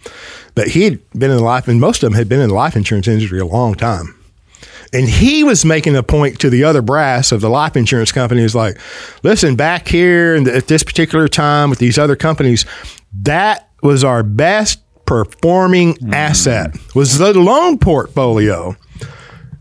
but 0.54 0.68
he 0.68 0.84
had 0.84 1.00
been 1.10 1.30
in 1.30 1.38
the 1.38 1.42
life, 1.42 1.66
and 1.66 1.80
most 1.80 2.02
of 2.02 2.10
them 2.10 2.16
had 2.16 2.28
been 2.28 2.40
in 2.40 2.48
the 2.48 2.54
life 2.54 2.76
insurance 2.76 3.08
industry 3.08 3.40
a 3.40 3.46
long 3.46 3.74
time. 3.74 4.14
And 4.92 5.08
he 5.08 5.42
was 5.42 5.64
making 5.64 5.96
a 5.96 6.02
point 6.02 6.38
to 6.40 6.50
the 6.50 6.64
other 6.64 6.82
brass 6.82 7.32
of 7.32 7.40
the 7.40 7.48
life 7.48 7.76
insurance 7.76 8.12
company 8.12 8.42
is 8.42 8.54
like, 8.54 8.78
listen, 9.22 9.56
back 9.56 9.88
here 9.88 10.36
and 10.36 10.46
at 10.46 10.68
this 10.68 10.82
particular 10.82 11.26
time 11.28 11.70
with 11.70 11.78
these 11.78 11.98
other 11.98 12.14
companies, 12.14 12.66
that 13.22 13.70
was 13.82 14.04
our 14.04 14.22
best 14.22 14.80
performing 15.06 15.94
mm. 15.94 16.12
asset 16.12 16.76
was 16.94 17.18
the 17.18 17.32
loan 17.34 17.78
portfolio. 17.78 18.76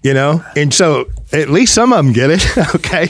You 0.03 0.15
know, 0.15 0.43
and 0.55 0.73
so 0.73 1.05
at 1.31 1.49
least 1.49 1.75
some 1.75 1.93
of 1.93 2.03
them 2.03 2.11
get 2.11 2.31
it. 2.31 2.57
okay, 2.75 3.07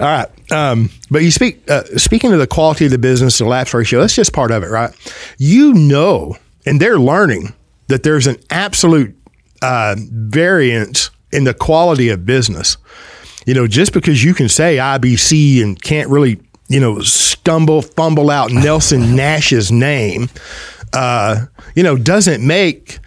all 0.00 0.06
right. 0.06 0.28
Um, 0.50 0.90
but 1.12 1.22
you 1.22 1.30
speak 1.30 1.62
uh, 1.70 1.84
speaking 1.96 2.32
of 2.32 2.40
the 2.40 2.46
quality 2.48 2.86
of 2.86 2.90
the 2.90 2.98
business, 2.98 3.38
the 3.38 3.44
lapse 3.44 3.72
ratio. 3.72 4.00
That's 4.00 4.16
just 4.16 4.32
part 4.32 4.50
of 4.50 4.64
it, 4.64 4.66
right? 4.66 4.90
You 5.38 5.74
know, 5.74 6.36
and 6.66 6.80
they're 6.80 6.98
learning 6.98 7.54
that 7.86 8.02
there's 8.02 8.26
an 8.26 8.36
absolute 8.50 9.16
uh, 9.62 9.96
variance 9.98 11.10
in 11.32 11.44
the 11.44 11.54
quality 11.54 12.08
of 12.08 12.24
business. 12.24 12.76
You 13.46 13.54
know, 13.54 13.66
just 13.66 13.92
because 13.92 14.22
you 14.22 14.34
can 14.34 14.48
say 14.48 14.76
IBC 14.76 15.62
and 15.62 15.80
can't 15.80 16.08
really, 16.10 16.40
you 16.68 16.80
know, 16.80 17.00
stumble, 17.00 17.82
fumble 17.82 18.30
out 18.30 18.50
Nelson 18.52 19.16
Nash's 19.16 19.72
name 19.72 20.28
uh, 20.92 21.46
you 21.74 21.82
know, 21.82 21.96
doesn't 21.96 22.46
make, 22.46 22.98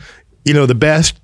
you 0.45 0.53
know, 0.53 0.65
the 0.65 0.75
best 0.75 1.19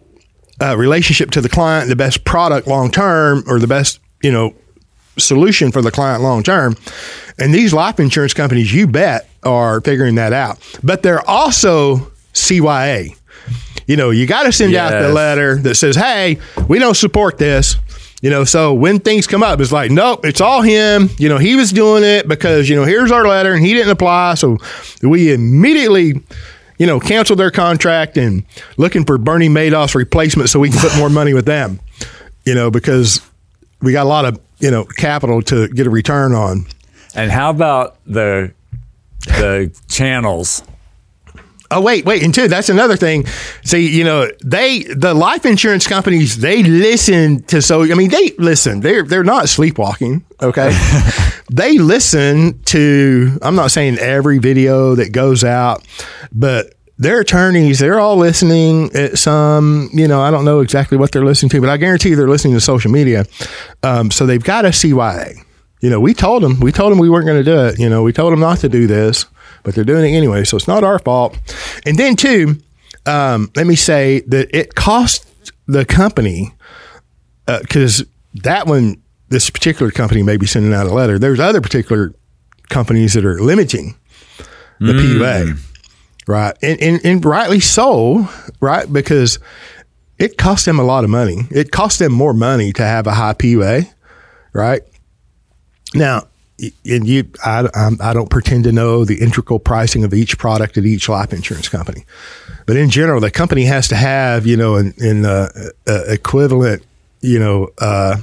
uh, 0.61 0.75
relationship 0.77 1.31
to 1.31 1.41
the 1.41 1.49
client, 1.49 1.89
the 1.89 1.95
best 1.95 2.23
product 2.23 2.67
long 2.67 2.91
term, 2.91 3.43
or 3.47 3.59
the 3.59 3.67
best, 3.67 3.99
you 4.23 4.31
know, 4.31 4.55
solution 5.17 5.71
for 5.71 5.81
the 5.81 5.91
client 5.91 6.21
long 6.21 6.43
term. 6.43 6.75
And 7.39 7.53
these 7.53 7.73
life 7.73 7.99
insurance 7.99 8.33
companies, 8.33 8.73
you 8.73 8.87
bet, 8.87 9.29
are 9.43 9.81
figuring 9.81 10.15
that 10.15 10.33
out. 10.33 10.57
But 10.83 11.03
they're 11.03 11.27
also 11.27 12.11
CYA. 12.33 13.15
You 13.85 13.95
know, 13.95 14.09
you 14.09 14.25
got 14.27 14.43
to 14.43 14.51
send 14.51 14.73
yes. 14.73 14.91
out 14.91 15.01
the 15.01 15.13
letter 15.13 15.55
that 15.59 15.75
says, 15.75 15.95
"Hey, 15.95 16.39
we 16.67 16.79
don't 16.79 16.97
support 16.97 17.37
this." 17.37 17.77
You 18.21 18.31
know, 18.31 18.45
so 18.45 18.73
when 18.73 18.99
things 18.99 19.27
come 19.27 19.43
up, 19.43 19.61
it's 19.61 19.71
like, 19.71 19.91
nope, 19.91 20.25
it's 20.25 20.41
all 20.41 20.63
him. 20.63 21.09
You 21.19 21.29
know, 21.29 21.37
he 21.37 21.55
was 21.55 21.71
doing 21.71 22.03
it 22.03 22.27
because, 22.27 22.67
you 22.67 22.75
know, 22.75 22.83
here's 22.83 23.11
our 23.11 23.27
letter 23.27 23.53
and 23.53 23.63
he 23.63 23.73
didn't 23.73 23.91
apply. 23.91 24.33
So 24.33 24.57
we 25.03 25.31
immediately, 25.31 26.23
you 26.77 26.85
know, 26.85 26.99
cancel 26.99 27.35
their 27.35 27.51
contract 27.51 28.17
and 28.17 28.43
looking 28.77 29.05
for 29.05 29.17
Bernie 29.17 29.49
Madoff's 29.49 29.95
replacement 29.95 30.49
so 30.49 30.59
we 30.59 30.69
can 30.69 30.79
put 30.79 30.97
more 30.97 31.09
money 31.09 31.33
with 31.33 31.45
them, 31.45 31.79
you 32.45 32.53
know, 32.53 32.69
because 32.69 33.21
we 33.81 33.91
got 33.91 34.05
a 34.05 34.09
lot 34.09 34.25
of, 34.25 34.39
you 34.59 34.71
know, 34.71 34.83
capital 34.83 35.41
to 35.43 35.67
get 35.69 35.87
a 35.87 35.89
return 35.89 36.33
on. 36.33 36.65
And 37.15 37.31
how 37.31 37.49
about 37.49 37.97
the 38.05 38.51
the 39.25 39.75
channels? 39.87 40.63
Oh 41.69 41.81
wait, 41.81 42.05
wait, 42.05 42.23
and 42.23 42.33
two, 42.33 42.47
that's 42.47 42.69
another 42.69 42.95
thing. 42.95 43.25
See, 43.65 43.89
you 43.89 44.05
know, 44.05 44.29
they 44.43 44.83
the 44.83 45.13
life 45.13 45.45
insurance 45.45 45.85
companies 45.85 46.37
they 46.37 46.63
listen 46.63 47.43
to 47.43 47.61
so 47.61 47.83
I 47.83 47.93
mean 47.93 48.09
they 48.09 48.31
listen. 48.37 48.79
They're 48.79 49.03
they're 49.03 49.23
not 49.23 49.49
sleepwalking. 49.49 50.23
Okay, 50.41 50.71
they 51.51 51.77
listen 51.77 52.61
to. 52.65 53.37
I'm 53.41 53.55
not 53.55 53.71
saying 53.71 53.97
every 53.97 54.37
video 54.37 54.95
that 54.95 55.11
goes 55.11 55.43
out, 55.43 55.85
but 56.31 56.73
their 56.97 57.19
attorneys 57.19 57.79
they're 57.79 57.99
all 57.99 58.15
listening 58.15 58.89
at 58.95 59.17
some. 59.17 59.89
You 59.91 60.07
know, 60.07 60.21
I 60.21 60.31
don't 60.31 60.45
know 60.45 60.61
exactly 60.61 60.97
what 60.97 61.11
they're 61.11 61.25
listening 61.25 61.49
to, 61.49 61.59
but 61.59 61.69
I 61.69 61.75
guarantee 61.75 62.13
they're 62.13 62.29
listening 62.29 62.53
to 62.53 62.61
social 62.61 62.91
media. 62.91 63.25
Um, 63.83 64.09
so 64.09 64.25
they've 64.25 64.43
got 64.43 64.63
a 64.63 64.69
CYA. 64.69 65.35
You 65.81 65.89
know, 65.89 65.99
we 65.99 66.13
told 66.13 66.43
them 66.43 66.61
we 66.61 66.71
told 66.71 66.93
them 66.93 66.97
we 66.99 67.09
weren't 67.09 67.25
going 67.25 67.43
to 67.43 67.51
do 67.51 67.59
it. 67.65 67.77
You 67.77 67.89
know, 67.89 68.03
we 68.03 68.13
told 68.13 68.31
them 68.31 68.39
not 68.39 68.59
to 68.59 68.69
do 68.69 68.87
this 68.87 69.25
but 69.67 69.75
they're 69.75 69.83
doing 69.83 70.13
it 70.13 70.17
anyway. 70.17 70.45
So 70.45 70.55
it's 70.55 70.67
not 70.67 70.85
our 70.85 70.97
fault. 70.97 71.37
And 71.87 71.97
then, 71.97 72.15
too, 72.15 72.57
um, 73.05 73.49
let 73.55 73.65
me 73.65 73.75
say 73.75 74.21
that 74.27 74.55
it 74.55 74.75
cost 74.75 75.25
the 75.67 75.85
company, 75.85 76.53
because 77.45 78.01
uh, 78.01 78.05
that 78.43 78.67
one, 78.67 79.01
this 79.29 79.49
particular 79.49 79.91
company 79.91 80.21
may 80.21 80.37
be 80.37 80.45
sending 80.45 80.73
out 80.73 80.87
a 80.87 80.93
letter. 80.93 81.17
There's 81.17 81.39
other 81.39 81.61
particular 81.61 82.13
companies 82.69 83.13
that 83.13 83.25
are 83.25 83.39
limiting 83.39 83.95
the 84.79 84.93
mm. 84.93 85.19
PUA, 85.19 85.59
right? 86.27 86.57
And, 86.61 86.81
and, 86.81 87.05
and 87.05 87.25
rightly 87.25 87.61
so, 87.61 88.27
right? 88.59 88.91
Because 88.91 89.39
it 90.19 90.37
cost 90.37 90.65
them 90.65 90.79
a 90.79 90.83
lot 90.83 91.03
of 91.03 91.09
money. 91.09 91.47
It 91.51 91.71
cost 91.71 91.99
them 91.99 92.11
more 92.11 92.33
money 92.33 92.73
to 92.73 92.83
have 92.83 93.07
a 93.07 93.13
high 93.13 93.33
PUA, 93.33 93.91
right? 94.53 94.81
Now, 95.93 96.27
and 96.59 97.07
you, 97.07 97.29
I, 97.45 97.67
I 98.01 98.13
don't 98.13 98.29
pretend 98.29 98.63
to 98.63 98.71
know 98.71 99.05
the 99.05 99.21
integral 99.21 99.59
pricing 99.59 100.03
of 100.03 100.13
each 100.13 100.37
product 100.37 100.77
at 100.77 100.85
each 100.85 101.07
life 101.07 101.31
insurance 101.31 101.69
company, 101.69 102.05
but 102.65 102.75
in 102.77 102.89
general, 102.89 103.21
the 103.21 103.31
company 103.31 103.65
has 103.65 103.87
to 103.89 103.95
have, 103.95 104.47
you 104.47 104.57
know, 104.57 104.75
an, 104.75 104.93
an 104.99 105.25
uh, 105.25 105.49
uh, 105.87 106.03
equivalent, 106.07 106.83
you 107.21 107.39
know, 107.39 107.69
uh, 107.79 108.17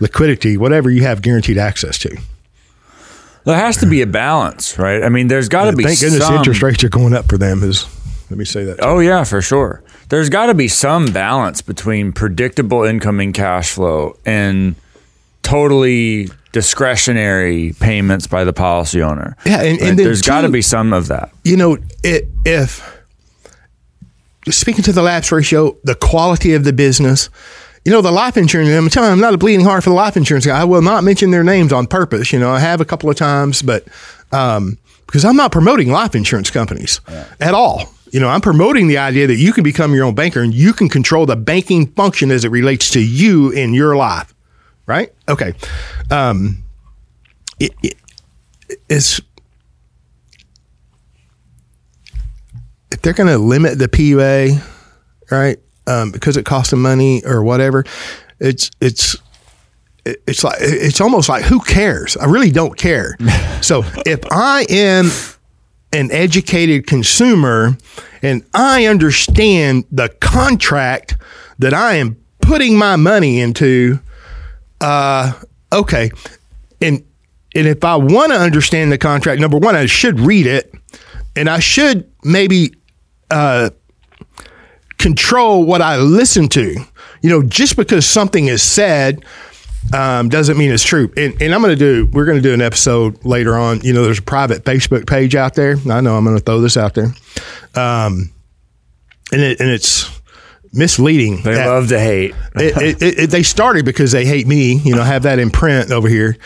liquidity, 0.00 0.56
whatever 0.56 0.90
you 0.90 1.02
have 1.02 1.22
guaranteed 1.22 1.58
access 1.58 1.98
to. 1.98 2.16
There 3.44 3.56
has 3.56 3.76
to 3.78 3.86
be 3.86 4.00
a 4.00 4.06
balance, 4.06 4.78
right? 4.78 5.02
I 5.02 5.10
mean, 5.10 5.28
there's 5.28 5.50
got 5.50 5.70
to 5.70 5.76
be. 5.76 5.84
Thank 5.84 6.00
goodness 6.00 6.26
some... 6.26 6.36
interest 6.36 6.62
rates 6.62 6.82
are 6.82 6.88
going 6.88 7.12
up 7.12 7.28
for 7.28 7.36
them. 7.36 7.62
Is 7.62 7.86
let 8.30 8.38
me 8.38 8.46
say 8.46 8.64
that. 8.64 8.78
Oh 8.82 9.00
yeah, 9.00 9.24
for 9.24 9.42
sure. 9.42 9.82
There's 10.08 10.30
got 10.30 10.46
to 10.46 10.54
be 10.54 10.68
some 10.68 11.06
balance 11.06 11.60
between 11.60 12.12
predictable 12.12 12.84
incoming 12.84 13.32
cash 13.32 13.72
flow 13.72 14.16
and 14.24 14.76
totally 15.44 16.28
discretionary 16.52 17.74
payments 17.80 18.26
by 18.26 18.44
the 18.44 18.52
policy 18.52 19.02
owner. 19.02 19.36
Yeah, 19.44 19.62
and, 19.62 19.80
and 19.80 19.98
there's 19.98 20.22
got 20.22 20.42
to 20.42 20.48
be 20.48 20.62
some 20.62 20.92
of 20.92 21.08
that. 21.08 21.30
You 21.44 21.56
know, 21.56 21.78
it, 22.02 22.28
if 22.44 22.82
speaking 24.50 24.82
to 24.84 24.92
the 24.92 25.02
lapse 25.02 25.30
ratio, 25.30 25.76
the 25.84 25.94
quality 25.94 26.54
of 26.54 26.64
the 26.64 26.72
business, 26.72 27.30
you 27.84 27.92
know, 27.92 28.00
the 28.00 28.12
life 28.12 28.36
insurance, 28.36 28.70
I'm 28.70 28.88
telling 28.88 29.08
you, 29.08 29.12
I'm 29.12 29.20
not 29.20 29.34
a 29.34 29.38
bleeding 29.38 29.64
heart 29.64 29.84
for 29.84 29.90
the 29.90 29.96
life 29.96 30.16
insurance 30.16 30.46
guy. 30.46 30.58
I 30.58 30.64
will 30.64 30.82
not 30.82 31.04
mention 31.04 31.30
their 31.30 31.44
names 31.44 31.72
on 31.72 31.86
purpose. 31.86 32.32
You 32.32 32.38
know, 32.38 32.50
I 32.50 32.60
have 32.60 32.80
a 32.80 32.84
couple 32.84 33.10
of 33.10 33.16
times, 33.16 33.60
but 33.60 33.84
um, 34.32 34.78
because 35.06 35.24
I'm 35.24 35.36
not 35.36 35.52
promoting 35.52 35.90
life 35.90 36.14
insurance 36.14 36.50
companies 36.50 37.00
yeah. 37.08 37.26
at 37.40 37.54
all. 37.54 37.92
You 38.10 38.20
know, 38.20 38.28
I'm 38.28 38.40
promoting 38.40 38.86
the 38.86 38.98
idea 38.98 39.26
that 39.26 39.36
you 39.36 39.52
can 39.52 39.64
become 39.64 39.92
your 39.92 40.04
own 40.04 40.14
banker 40.14 40.40
and 40.40 40.54
you 40.54 40.72
can 40.72 40.88
control 40.88 41.26
the 41.26 41.36
banking 41.36 41.88
function 41.88 42.30
as 42.30 42.44
it 42.44 42.50
relates 42.50 42.90
to 42.90 43.00
you 43.00 43.50
in 43.50 43.74
your 43.74 43.96
life 43.96 44.33
right? 44.86 45.12
Okay. 45.28 45.54
Um, 46.10 46.64
it, 47.58 47.72
it, 47.82 47.96
it's 48.88 49.20
if 52.90 53.02
they're 53.02 53.12
going 53.12 53.28
to 53.28 53.38
limit 53.38 53.78
the 53.78 53.88
PUA, 53.88 54.62
right? 55.30 55.58
Um, 55.86 56.10
because 56.10 56.36
it 56.36 56.44
costs 56.44 56.70
them 56.70 56.82
money 56.82 57.22
or 57.24 57.42
whatever. 57.42 57.84
It's 58.40 58.70
it's 58.80 59.16
it's 60.04 60.44
like 60.44 60.56
it's 60.60 61.00
almost 61.00 61.28
like 61.28 61.44
who 61.44 61.60
cares? 61.60 62.16
I 62.16 62.26
really 62.26 62.50
don't 62.50 62.76
care. 62.76 63.16
so 63.60 63.84
if 64.06 64.20
I 64.30 64.66
am 64.68 65.10
an 65.92 66.10
educated 66.10 66.86
consumer 66.86 67.76
and 68.22 68.44
I 68.52 68.86
understand 68.86 69.84
the 69.92 70.08
contract 70.08 71.16
that 71.58 71.72
I 71.72 71.94
am 71.94 72.16
putting 72.40 72.76
my 72.76 72.96
money 72.96 73.40
into, 73.40 74.00
uh, 74.80 75.32
okay. 75.72 76.10
And 76.80 77.04
and 77.54 77.66
if 77.66 77.84
I 77.84 77.96
want 77.96 78.32
to 78.32 78.38
understand 78.38 78.90
the 78.90 78.98
contract, 78.98 79.40
number 79.40 79.58
one, 79.58 79.76
I 79.76 79.86
should 79.86 80.20
read 80.20 80.46
it, 80.46 80.74
and 81.36 81.48
I 81.48 81.60
should 81.60 82.10
maybe 82.24 82.74
uh, 83.30 83.70
control 84.98 85.64
what 85.64 85.80
I 85.80 85.98
listen 85.98 86.48
to. 86.48 86.76
You 87.22 87.30
know, 87.30 87.42
just 87.42 87.76
because 87.76 88.04
something 88.06 88.48
is 88.48 88.62
said 88.62 89.24
um, 89.92 90.28
doesn't 90.28 90.56
mean 90.56 90.70
it's 90.70 90.84
true. 90.84 91.12
And, 91.16 91.40
and 91.40 91.54
I'm 91.54 91.60
going 91.60 91.76
to 91.76 91.76
do, 91.76 92.06
we're 92.12 92.24
going 92.24 92.38
to 92.38 92.42
do 92.42 92.54
an 92.54 92.62
episode 92.62 93.24
later 93.24 93.56
on. 93.56 93.80
You 93.80 93.92
know, 93.92 94.04
there's 94.04 94.18
a 94.18 94.22
private 94.22 94.64
Facebook 94.64 95.06
page 95.06 95.34
out 95.34 95.54
there. 95.54 95.76
I 95.90 96.00
know 96.00 96.16
I'm 96.16 96.24
going 96.24 96.36
to 96.36 96.42
throw 96.42 96.60
this 96.60 96.76
out 96.76 96.94
there. 96.94 97.14
Um, 97.74 98.32
and, 99.32 99.42
it, 99.42 99.60
and 99.60 99.70
it's, 99.70 100.13
misleading. 100.74 101.42
They 101.42 101.54
that, 101.54 101.66
love 101.66 101.88
to 101.88 101.98
hate. 101.98 102.34
it, 102.56 103.02
it, 103.02 103.18
it, 103.18 103.30
they 103.30 103.42
started 103.42 103.84
because 103.84 104.12
they 104.12 104.24
hate 104.26 104.46
me. 104.46 104.74
You 104.74 104.94
know, 104.94 105.02
have 105.02 105.22
that 105.22 105.38
in 105.38 105.50
print 105.50 105.90
over 105.90 106.08
here. 106.08 106.36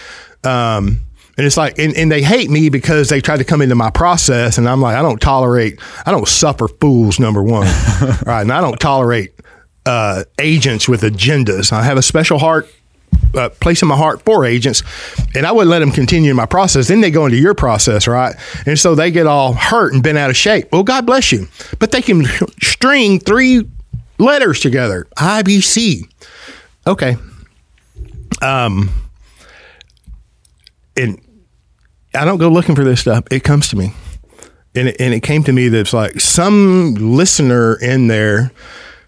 Um, 0.45 1.03
and 1.37 1.47
it's 1.47 1.57
like, 1.57 1.79
and, 1.79 1.97
and, 1.97 2.11
they 2.11 2.21
hate 2.21 2.51
me 2.51 2.69
because 2.69 3.09
they 3.09 3.21
tried 3.21 3.37
to 3.37 3.45
come 3.45 3.63
into 3.63 3.77
my 3.77 3.91
process, 3.91 4.59
and 4.59 4.69
I'm 4.69 4.81
like, 4.81 4.97
I 4.97 5.03
don't 5.03 5.21
tolerate, 5.21 5.81
I 6.05 6.11
don't 6.11 6.27
suffer 6.27 6.67
fools. 6.67 7.21
Number 7.21 7.43
one, 7.43 7.67
right? 8.27 8.43
And 8.43 8.53
I 8.53 8.61
don't 8.61 8.79
tolerate 8.79 9.35
uh, 9.87 10.25
agents 10.41 10.89
with 10.89 11.03
agendas. 11.03 11.73
I 11.73 11.85
have 11.85 11.97
a 11.97 12.03
special 12.03 12.39
heart. 12.39 12.69
Uh, 13.35 13.49
place 13.49 13.83
in 13.83 13.89
my 13.89 13.97
heart 13.97 14.23
for 14.23 14.45
agents, 14.45 14.83
and 15.35 15.47
I 15.47 15.53
wouldn't 15.53 15.71
let 15.71 15.81
them 15.81 15.91
continue 15.91 16.31
in 16.31 16.37
my 16.37 16.47
process. 16.47 16.89
Then 16.89 17.01
they 17.01 17.11
go 17.11 17.27
into 17.27 17.37
your 17.37 17.55
process, 17.55 18.07
right? 18.07 18.35
And 18.65 18.79
so 18.79 18.95
they 18.95 19.11
get 19.11 19.27
all 19.27 19.53
hurt 19.53 19.93
and 19.93 20.03
bent 20.03 20.17
out 20.17 20.31
of 20.31 20.37
shape. 20.37 20.69
Well, 20.73 20.83
God 20.83 21.05
bless 21.05 21.33
you, 21.33 21.47
but 21.79 21.91
they 21.91 22.01
can 22.01 22.25
string 22.61 23.19
three 23.19 23.69
letters 24.19 24.61
together. 24.61 25.07
IBC. 25.17 26.09
Okay. 26.87 27.17
Um, 28.43 28.91
and 30.97 31.21
I 32.15 32.25
don't 32.25 32.39
go 32.39 32.49
looking 32.49 32.75
for 32.75 32.85
this 32.85 33.01
stuff. 33.01 33.25
It 33.31 33.45
comes 33.45 33.69
to 33.69 33.77
me. 33.77 33.93
And 34.75 34.89
it, 34.89 34.97
and 35.01 35.15
it 35.15 35.23
came 35.23 35.45
to 35.45 35.53
me 35.53 35.69
that 35.69 35.79
it's 35.79 35.93
like 35.93 36.21
some 36.21 36.95
listener 36.95 37.77
in 37.81 38.09
there 38.09 38.53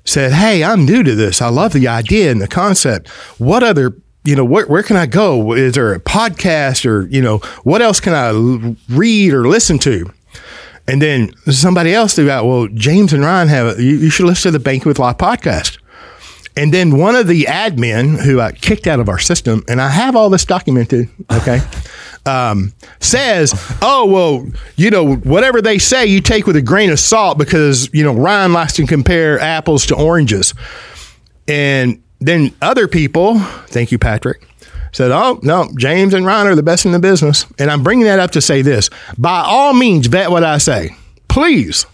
said, 0.04 0.32
Hey, 0.32 0.64
I'm 0.64 0.84
new 0.84 1.02
to 1.02 1.14
this. 1.14 1.42
I 1.42 1.48
love 1.48 1.72
the 1.72 1.88
idea 1.88 2.30
and 2.30 2.40
the 2.40 2.48
concept. 2.48 3.08
What 3.38 3.62
other, 3.62 3.96
you 4.24 4.36
know, 4.36 4.44
where, 4.44 4.66
where 4.66 4.82
can 4.82 4.96
I 4.96 5.06
go? 5.06 5.52
Is 5.52 5.74
there 5.74 5.92
a 5.92 6.00
podcast 6.00 6.86
or, 6.86 7.06
you 7.08 7.22
know, 7.22 7.38
what 7.62 7.82
else 7.82 8.00
can 8.00 8.14
I 8.14 8.76
read 8.88 9.32
or 9.32 9.46
listen 9.46 9.78
to? 9.80 10.10
And 10.90 11.00
then 11.00 11.32
somebody 11.52 11.94
else 11.94 12.16
threw 12.16 12.28
out, 12.28 12.46
well, 12.46 12.66
James 12.66 13.12
and 13.12 13.22
Ryan 13.22 13.46
have, 13.46 13.78
a, 13.78 13.82
you, 13.82 13.96
you 13.96 14.10
should 14.10 14.26
listen 14.26 14.50
to 14.50 14.58
the 14.58 14.62
Banking 14.62 14.88
with 14.88 14.98
Life 14.98 15.18
podcast. 15.18 15.78
And 16.56 16.74
then 16.74 16.98
one 16.98 17.14
of 17.14 17.28
the 17.28 17.44
admin 17.44 18.20
who 18.20 18.40
I 18.40 18.50
kicked 18.50 18.88
out 18.88 18.98
of 18.98 19.08
our 19.08 19.20
system, 19.20 19.62
and 19.68 19.80
I 19.80 19.88
have 19.88 20.16
all 20.16 20.30
this 20.30 20.44
documented, 20.44 21.08
okay, 21.30 21.60
um, 22.26 22.72
says, 22.98 23.54
oh, 23.80 24.04
well, 24.06 24.44
you 24.74 24.90
know, 24.90 25.14
whatever 25.14 25.62
they 25.62 25.78
say, 25.78 26.06
you 26.06 26.20
take 26.20 26.48
with 26.48 26.56
a 26.56 26.62
grain 26.62 26.90
of 26.90 26.98
salt 26.98 27.38
because, 27.38 27.88
you 27.94 28.02
know, 28.02 28.12
Ryan 28.12 28.52
likes 28.52 28.72
to 28.72 28.84
compare 28.84 29.38
apples 29.38 29.86
to 29.86 29.94
oranges. 29.94 30.54
And 31.46 32.02
then 32.18 32.52
other 32.60 32.88
people, 32.88 33.38
thank 33.68 33.92
you, 33.92 33.98
Patrick, 33.98 34.44
said, 34.92 35.10
Oh, 35.10 35.40
no, 35.42 35.68
James 35.76 36.14
and 36.14 36.26
Ryan 36.26 36.48
are 36.48 36.54
the 36.54 36.62
best 36.62 36.86
in 36.86 36.92
the 36.92 36.98
business. 36.98 37.46
And 37.58 37.70
I'm 37.70 37.82
bringing 37.82 38.06
that 38.06 38.18
up 38.18 38.32
to 38.32 38.40
say 38.40 38.62
this 38.62 38.90
by 39.18 39.42
all 39.44 39.72
means, 39.72 40.06
vet 40.06 40.30
what 40.30 40.44
I 40.44 40.58
say. 40.58 40.96
Please. 41.28 41.86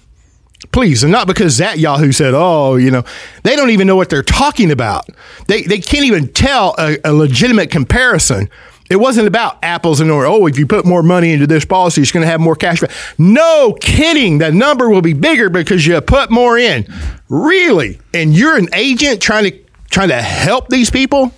Please, 0.73 1.03
and 1.03 1.13
not 1.13 1.27
because 1.27 1.59
that 1.59 1.79
Yahoo 1.79 2.13
said, 2.13 2.33
"Oh, 2.35 2.77
you 2.77 2.91
know," 2.91 3.05
they 3.43 3.57
don't 3.57 3.71
even 3.71 3.87
know 3.87 3.95
what 3.95 4.09
they're 4.09 4.23
talking 4.23 4.71
about. 4.71 5.07
They 5.49 5.63
they 5.63 5.79
can't 5.79 6.07
even 6.07 6.29
tell 6.29 6.75
a, 6.79 6.99
a 7.05 7.13
legitimate 7.13 7.71
comparison. 7.71 8.49
It 8.89 8.97
wasn't 8.97 9.27
about 9.27 9.59
apples 9.63 10.01
and 10.01 10.11
oranges. 10.11 10.39
Oh, 10.41 10.47
if 10.47 10.59
you 10.59 10.67
put 10.67 10.87
more 10.87 11.03
money 11.03 11.33
into 11.33 11.47
this 11.47 11.65
policy, 11.65 12.01
it's 12.03 12.13
going 12.13 12.25
to 12.25 12.31
have 12.31 12.41
more 12.41 12.57
cash. 12.57 12.83
No 13.19 13.77
kidding. 13.81 14.39
The 14.39 14.53
number 14.53 14.89
will 14.89 15.03
be 15.03 15.13
bigger 15.13 15.51
because 15.51 15.87
you 15.87 16.01
put 16.01 16.31
more 16.31 16.57
in. 16.57 16.87
Really? 17.29 17.99
And 18.15 18.35
you're 18.35 18.57
an 18.57 18.69
agent 18.73 19.21
trying 19.21 19.51
to 19.51 19.59
trying 19.91 20.09
to 20.09 20.23
help 20.23 20.69
these 20.69 20.91
people? 20.91 21.33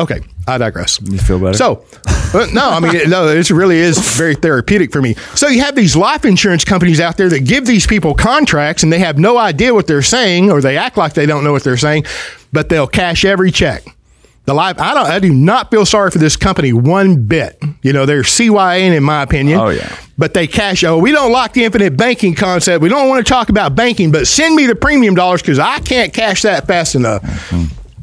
Okay, 0.00 0.20
I 0.48 0.58
digress. 0.58 1.00
You 1.02 1.18
feel 1.18 1.38
better? 1.38 1.54
So, 1.54 1.84
uh, 2.34 2.46
no, 2.52 2.70
I 2.70 2.80
mean, 2.80 3.10
no, 3.10 3.26
this 3.26 3.50
really 3.50 3.78
is 3.78 3.98
very 4.16 4.34
therapeutic 4.34 4.92
for 4.92 5.02
me. 5.02 5.14
So, 5.34 5.48
you 5.48 5.60
have 5.60 5.74
these 5.74 5.94
life 5.94 6.24
insurance 6.24 6.64
companies 6.64 7.00
out 7.00 7.16
there 7.16 7.28
that 7.28 7.40
give 7.40 7.66
these 7.66 7.86
people 7.86 8.14
contracts 8.14 8.82
and 8.82 8.92
they 8.92 8.98
have 9.00 9.18
no 9.18 9.36
idea 9.38 9.74
what 9.74 9.86
they're 9.86 10.02
saying 10.02 10.50
or 10.50 10.60
they 10.60 10.76
act 10.76 10.96
like 10.96 11.12
they 11.14 11.26
don't 11.26 11.44
know 11.44 11.52
what 11.52 11.64
they're 11.64 11.76
saying, 11.76 12.04
but 12.52 12.68
they'll 12.68 12.86
cash 12.86 13.24
every 13.24 13.50
check. 13.50 13.84
The 14.46 14.54
life, 14.54 14.80
I 14.80 14.94
don't, 14.94 15.06
I 15.06 15.18
do 15.18 15.32
not 15.32 15.70
feel 15.70 15.84
sorry 15.84 16.10
for 16.10 16.18
this 16.18 16.36
company 16.36 16.72
one 16.72 17.26
bit. 17.26 17.62
You 17.82 17.92
know, 17.92 18.06
they're 18.06 18.22
CYN 18.22 18.96
in 18.96 19.02
my 19.04 19.22
opinion. 19.22 19.60
Oh, 19.60 19.68
yeah. 19.68 19.94
But 20.16 20.34
they 20.34 20.46
cash. 20.46 20.82
Oh, 20.82 20.98
we 20.98 21.12
don't 21.12 21.30
like 21.30 21.52
the 21.52 21.64
infinite 21.64 21.96
banking 21.96 22.34
concept. 22.34 22.82
We 22.82 22.88
don't 22.88 23.08
want 23.08 23.24
to 23.24 23.30
talk 23.30 23.50
about 23.50 23.76
banking, 23.76 24.10
but 24.10 24.26
send 24.26 24.56
me 24.56 24.66
the 24.66 24.74
premium 24.74 25.14
dollars 25.14 25.42
because 25.42 25.58
I 25.58 25.78
can't 25.80 26.12
cash 26.12 26.42
that 26.42 26.66
fast 26.66 26.94
enough. 26.94 27.22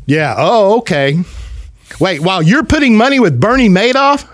Yeah. 0.06 0.36
Oh, 0.38 0.78
okay. 0.78 1.20
Wait, 2.00 2.22
while 2.22 2.42
you're 2.44 2.64
putting 2.64 2.96
money 2.98 3.20
with 3.20 3.40
Bernie 3.40 3.70
Madoff? 3.70 4.28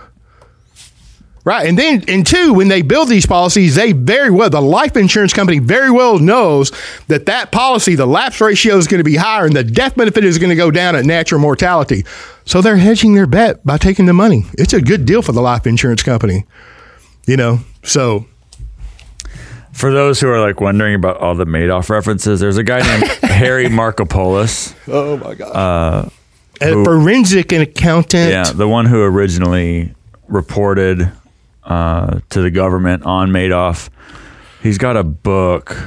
Right. 1.45 1.67
And 1.67 1.77
then, 1.77 2.05
and 2.07 2.25
two, 2.25 2.53
when 2.53 2.69
they 2.69 2.81
build 2.81 3.09
these 3.09 3.25
policies, 3.25 3.75
they 3.75 3.91
very 3.91 4.29
well, 4.29 4.49
the 4.49 4.61
life 4.61 4.95
insurance 4.95 5.33
company 5.33 5.59
very 5.59 5.91
well 5.91 6.17
knows 6.17 6.71
that 7.07 7.25
that 7.25 7.51
policy, 7.51 7.95
the 7.95 8.05
lapse 8.05 8.39
ratio 8.39 8.77
is 8.77 8.87
going 8.87 8.99
to 8.99 9.03
be 9.03 9.17
higher 9.17 9.45
and 9.45 9.53
the 9.53 9.63
death 9.63 9.95
benefit 9.95 10.23
is 10.23 10.37
going 10.37 10.51
to 10.51 10.55
go 10.55 10.71
down 10.71 10.95
at 10.95 11.03
natural 11.03 11.41
mortality. 11.41 12.05
So 12.45 12.61
they're 12.61 12.77
hedging 12.77 13.13
their 13.15 13.27
bet 13.27 13.61
by 13.65 13.77
taking 13.77 14.05
the 14.05 14.13
money. 14.13 14.45
It's 14.53 14.71
a 14.71 14.81
good 14.81 15.05
deal 15.05 15.21
for 15.21 15.33
the 15.33 15.41
life 15.41 15.67
insurance 15.67 16.01
company, 16.01 16.45
you 17.27 17.35
know? 17.35 17.59
So, 17.83 18.25
For 19.73 19.91
those 19.91 20.21
who 20.21 20.29
are 20.29 20.39
like 20.39 20.61
wondering 20.61 20.95
about 20.95 21.17
all 21.17 21.35
the 21.35 21.45
Madoff 21.45 21.89
references, 21.89 22.39
there's 22.39 22.57
a 22.57 22.63
guy 22.63 22.79
named 22.79 23.11
Harry 23.23 23.65
Markopolis. 23.65 24.73
oh 24.87 25.17
my 25.17 25.33
God. 25.35 25.51
Uh, 25.51 26.09
a 26.63 26.83
forensic 26.83 27.51
accountant. 27.51 28.31
Yeah, 28.31 28.51
the 28.51 28.67
one 28.67 28.85
who 28.85 29.01
originally 29.01 29.93
reported 30.27 31.11
uh, 31.63 32.19
to 32.29 32.41
the 32.41 32.51
government 32.51 33.03
on 33.03 33.29
Madoff. 33.29 33.89
He's 34.61 34.77
got 34.77 34.97
a 34.97 35.03
book, 35.03 35.77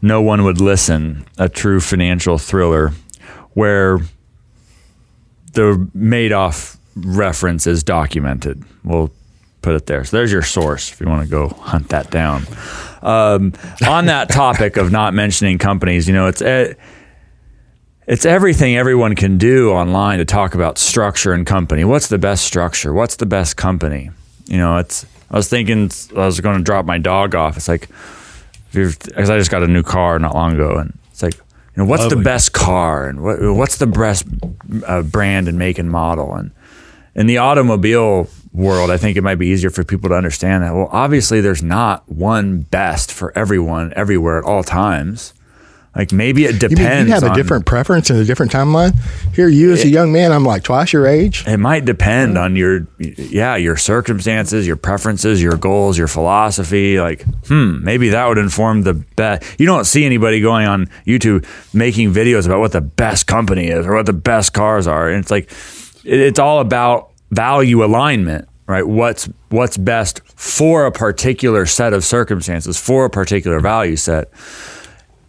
No 0.00 0.22
One 0.22 0.44
Would 0.44 0.60
Listen, 0.60 1.24
a 1.38 1.48
true 1.48 1.80
financial 1.80 2.38
thriller, 2.38 2.92
where 3.54 3.98
the 5.52 5.88
Madoff 5.96 6.76
reference 6.96 7.66
is 7.66 7.82
documented. 7.82 8.62
We'll 8.84 9.10
put 9.62 9.74
it 9.74 9.86
there. 9.86 10.04
So 10.04 10.16
there's 10.16 10.32
your 10.32 10.42
source 10.42 10.92
if 10.92 11.00
you 11.00 11.06
want 11.08 11.22
to 11.22 11.30
go 11.30 11.48
hunt 11.48 11.88
that 11.90 12.10
down. 12.10 12.44
Um, 13.02 13.52
on 13.86 14.06
that 14.06 14.28
topic 14.30 14.76
of 14.76 14.90
not 14.90 15.14
mentioning 15.14 15.58
companies, 15.58 16.08
you 16.08 16.14
know, 16.14 16.26
it's. 16.26 16.42
Uh, 16.42 16.74
it's 18.12 18.26
everything 18.26 18.76
everyone 18.76 19.14
can 19.14 19.38
do 19.38 19.70
online 19.70 20.18
to 20.18 20.26
talk 20.26 20.54
about 20.54 20.76
structure 20.76 21.32
and 21.32 21.46
company. 21.46 21.82
What's 21.82 22.08
the 22.08 22.18
best 22.18 22.44
structure? 22.44 22.92
What's 22.92 23.16
the 23.16 23.24
best 23.24 23.56
company? 23.56 24.10
You 24.44 24.58
know, 24.58 24.76
it's. 24.76 25.06
I 25.30 25.36
was 25.36 25.48
thinking 25.48 25.90
I 26.14 26.26
was 26.26 26.38
going 26.38 26.58
to 26.58 26.62
drop 26.62 26.84
my 26.84 26.98
dog 26.98 27.34
off. 27.34 27.56
It's 27.56 27.68
like, 27.68 27.88
because 28.70 29.30
I 29.30 29.38
just 29.38 29.50
got 29.50 29.62
a 29.62 29.66
new 29.66 29.82
car 29.82 30.18
not 30.18 30.34
long 30.34 30.52
ago, 30.52 30.76
and 30.76 30.98
it's 31.10 31.22
like, 31.22 31.36
you 31.36 31.42
know, 31.76 31.86
what's 31.86 32.06
the 32.08 32.16
best 32.16 32.52
car 32.52 33.08
and 33.08 33.22
what, 33.22 33.40
what's 33.40 33.78
the 33.78 33.86
best 33.86 34.26
uh, 34.86 35.00
brand 35.00 35.48
and 35.48 35.58
make 35.58 35.78
and 35.78 35.90
model? 35.90 36.34
And 36.34 36.50
in 37.14 37.26
the 37.26 37.38
automobile 37.38 38.28
world, 38.52 38.90
I 38.90 38.98
think 38.98 39.16
it 39.16 39.22
might 39.22 39.36
be 39.36 39.46
easier 39.46 39.70
for 39.70 39.84
people 39.84 40.10
to 40.10 40.16
understand 40.16 40.64
that. 40.64 40.74
Well, 40.74 40.90
obviously, 40.92 41.40
there's 41.40 41.62
not 41.62 42.06
one 42.10 42.60
best 42.60 43.10
for 43.10 43.32
everyone 43.38 43.94
everywhere 43.96 44.36
at 44.36 44.44
all 44.44 44.62
times. 44.62 45.32
Like 45.94 46.10
maybe 46.10 46.46
it 46.46 46.54
You 46.54 46.68
depends. 46.70 46.80
mean 46.80 47.06
you 47.08 47.12
have 47.12 47.22
a 47.22 47.34
different 47.34 47.66
preference 47.66 48.08
and 48.08 48.18
a 48.18 48.24
different 48.24 48.50
timeline? 48.50 48.94
Here, 49.34 49.46
you 49.48 49.72
as 49.72 49.84
a 49.84 49.88
young 49.88 50.10
man, 50.10 50.32
I'm 50.32 50.44
like 50.44 50.62
twice 50.62 50.90
your 50.92 51.06
age. 51.06 51.44
It 51.46 51.58
might 51.58 51.84
depend 51.84 52.38
on 52.38 52.56
your, 52.56 52.86
yeah, 52.98 53.56
your 53.56 53.76
circumstances, 53.76 54.66
your 54.66 54.76
preferences, 54.76 55.42
your 55.42 55.58
goals, 55.58 55.98
your 55.98 56.08
philosophy. 56.08 56.98
Like, 56.98 57.24
hmm, 57.46 57.84
maybe 57.84 58.08
that 58.08 58.26
would 58.26 58.38
inform 58.38 58.82
the 58.82 58.94
best. 58.94 59.42
You 59.60 59.66
don't 59.66 59.84
see 59.84 60.06
anybody 60.06 60.40
going 60.40 60.66
on 60.66 60.86
YouTube 61.06 61.44
making 61.74 62.14
videos 62.14 62.46
about 62.46 62.60
what 62.60 62.72
the 62.72 62.80
best 62.80 63.26
company 63.26 63.66
is 63.68 63.86
or 63.86 63.94
what 63.94 64.06
the 64.06 64.14
best 64.14 64.54
cars 64.54 64.86
are. 64.86 65.10
And 65.10 65.18
it's 65.20 65.30
like, 65.30 65.50
it- 66.04 66.20
it's 66.20 66.38
all 66.38 66.60
about 66.60 67.10
value 67.30 67.84
alignment, 67.84 68.48
right? 68.66 68.86
What's 68.86 69.28
what's 69.50 69.76
best 69.76 70.22
for 70.36 70.86
a 70.86 70.90
particular 70.92 71.66
set 71.66 71.92
of 71.92 72.02
circumstances, 72.02 72.78
for 72.80 73.04
a 73.04 73.10
particular 73.10 73.60
value 73.60 73.96
set. 73.96 74.30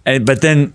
And 0.05 0.25
but 0.25 0.41
then 0.41 0.73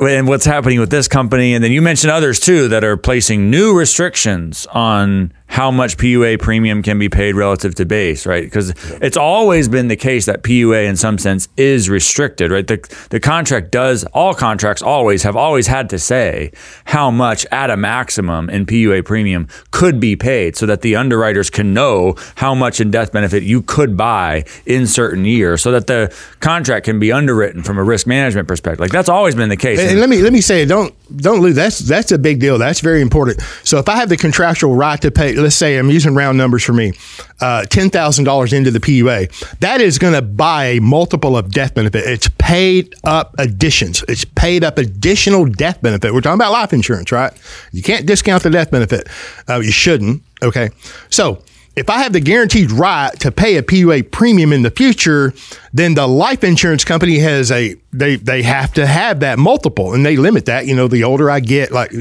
and 0.00 0.26
what's 0.26 0.44
happening 0.44 0.80
with 0.80 0.90
this 0.90 1.06
company, 1.06 1.54
and 1.54 1.62
then 1.62 1.70
you 1.70 1.80
mentioned 1.80 2.10
others 2.10 2.40
too 2.40 2.68
that 2.68 2.82
are 2.82 2.96
placing 2.96 3.50
new 3.50 3.76
restrictions 3.76 4.66
on 4.66 5.32
how 5.46 5.70
much 5.70 5.98
PUA 5.98 6.40
premium 6.40 6.82
can 6.82 6.98
be 6.98 7.08
paid 7.08 7.36
relative 7.36 7.74
to 7.76 7.84
base, 7.84 8.26
right? 8.26 8.42
Because 8.42 8.70
it's 9.00 9.16
always 9.16 9.68
been 9.68 9.86
the 9.88 9.96
case 9.96 10.26
that 10.26 10.42
PUA, 10.42 10.84
in 10.86 10.96
some 10.96 11.16
sense, 11.16 11.48
is 11.56 11.88
restricted, 11.88 12.50
right? 12.50 12.66
The 12.66 13.06
the 13.10 13.20
contract 13.20 13.70
does 13.70 14.04
all 14.14 14.34
contracts 14.34 14.82
always 14.82 15.22
have 15.22 15.36
always 15.36 15.66
had 15.68 15.90
to 15.90 15.98
say 15.98 16.50
how 16.86 17.10
much 17.10 17.46
at 17.52 17.70
a 17.70 17.76
maximum 17.76 18.50
in 18.50 18.66
PUA 18.66 19.04
premium 19.04 19.46
could 19.70 20.00
be 20.00 20.16
paid, 20.16 20.56
so 20.56 20.66
that 20.66 20.80
the 20.80 20.96
underwriters 20.96 21.50
can 21.50 21.72
know 21.72 22.16
how 22.36 22.54
much 22.54 22.80
in 22.80 22.90
death 22.90 23.12
benefit 23.12 23.42
you 23.42 23.62
could 23.62 23.96
buy 23.96 24.44
in 24.66 24.86
certain 24.86 25.24
years, 25.24 25.62
so 25.62 25.70
that 25.70 25.86
the 25.86 26.12
contract 26.40 26.84
can 26.84 26.98
be 26.98 27.12
underwritten 27.12 27.62
from 27.62 27.78
a 27.78 27.84
risk 27.84 28.06
management 28.06 28.48
perspective. 28.48 28.80
Like 28.80 28.90
that's 28.90 29.08
always 29.08 29.34
been 29.34 29.50
the 29.50 29.56
case. 29.56 29.78
And 29.78 30.00
let 30.00 30.08
me 30.08 30.20
let 30.22 30.32
me 30.32 30.40
say, 30.40 30.64
don't 30.64 30.94
don't 31.16 31.40
lose. 31.40 31.54
That's 31.54 31.78
that's 31.80 32.12
a 32.12 32.18
big 32.18 32.40
deal. 32.40 32.58
That's 32.58 32.80
very 32.80 33.00
important. 33.00 33.40
So 33.62 33.78
if 33.78 33.88
I 33.88 33.96
have 33.96 34.08
the 34.08 34.16
contractual 34.16 34.74
right 34.74 35.00
to 35.02 35.10
pay, 35.10 35.34
let's 35.34 35.56
say 35.56 35.76
I'm 35.78 35.90
using 35.90 36.14
round 36.14 36.38
numbers 36.38 36.64
for 36.64 36.72
me, 36.72 36.92
uh, 37.40 37.64
ten 37.64 37.90
thousand 37.90 38.24
dollars 38.24 38.52
into 38.52 38.70
the 38.70 38.80
PUA, 38.80 39.58
that 39.60 39.80
is 39.80 39.98
going 39.98 40.14
to 40.14 40.22
buy 40.22 40.64
a 40.66 40.80
multiple 40.80 41.36
of 41.36 41.50
death 41.50 41.74
benefit. 41.74 42.04
It's 42.06 42.28
paid 42.38 42.94
up 43.04 43.34
additions. 43.38 44.02
It's 44.08 44.24
paid 44.24 44.64
up 44.64 44.78
additional 44.78 45.44
death 45.46 45.82
benefit. 45.82 46.14
We're 46.14 46.20
talking 46.20 46.40
about 46.40 46.52
life 46.52 46.72
insurance, 46.72 47.12
right? 47.12 47.32
You 47.72 47.82
can't 47.82 48.06
discount 48.06 48.42
the 48.42 48.50
death 48.50 48.70
benefit. 48.70 49.08
Uh, 49.48 49.60
you 49.60 49.72
shouldn't. 49.72 50.22
Okay, 50.42 50.70
so 51.10 51.42
if 51.76 51.90
I 51.90 51.98
have 51.98 52.12
the 52.12 52.20
guaranteed 52.20 52.70
right 52.70 53.18
to 53.20 53.32
pay 53.32 53.56
a 53.56 53.62
PUA 53.62 54.12
premium 54.12 54.52
in 54.52 54.62
the 54.62 54.70
future, 54.70 55.34
then 55.72 55.94
the 55.94 56.06
life 56.06 56.44
insurance 56.44 56.84
company 56.84 57.18
has 57.18 57.50
a 57.50 57.74
they 57.92 58.16
they 58.16 58.42
have 58.42 58.72
to 58.74 58.86
have 58.86 59.20
that 59.20 59.38
multiple 59.38 59.92
and 59.92 60.06
they 60.06 60.16
limit 60.16 60.46
that. 60.46 60.66
You 60.66 60.76
know, 60.76 60.86
the 60.86 61.02
older 61.02 61.30
I 61.30 61.40
get, 61.40 61.72
like 61.72 61.92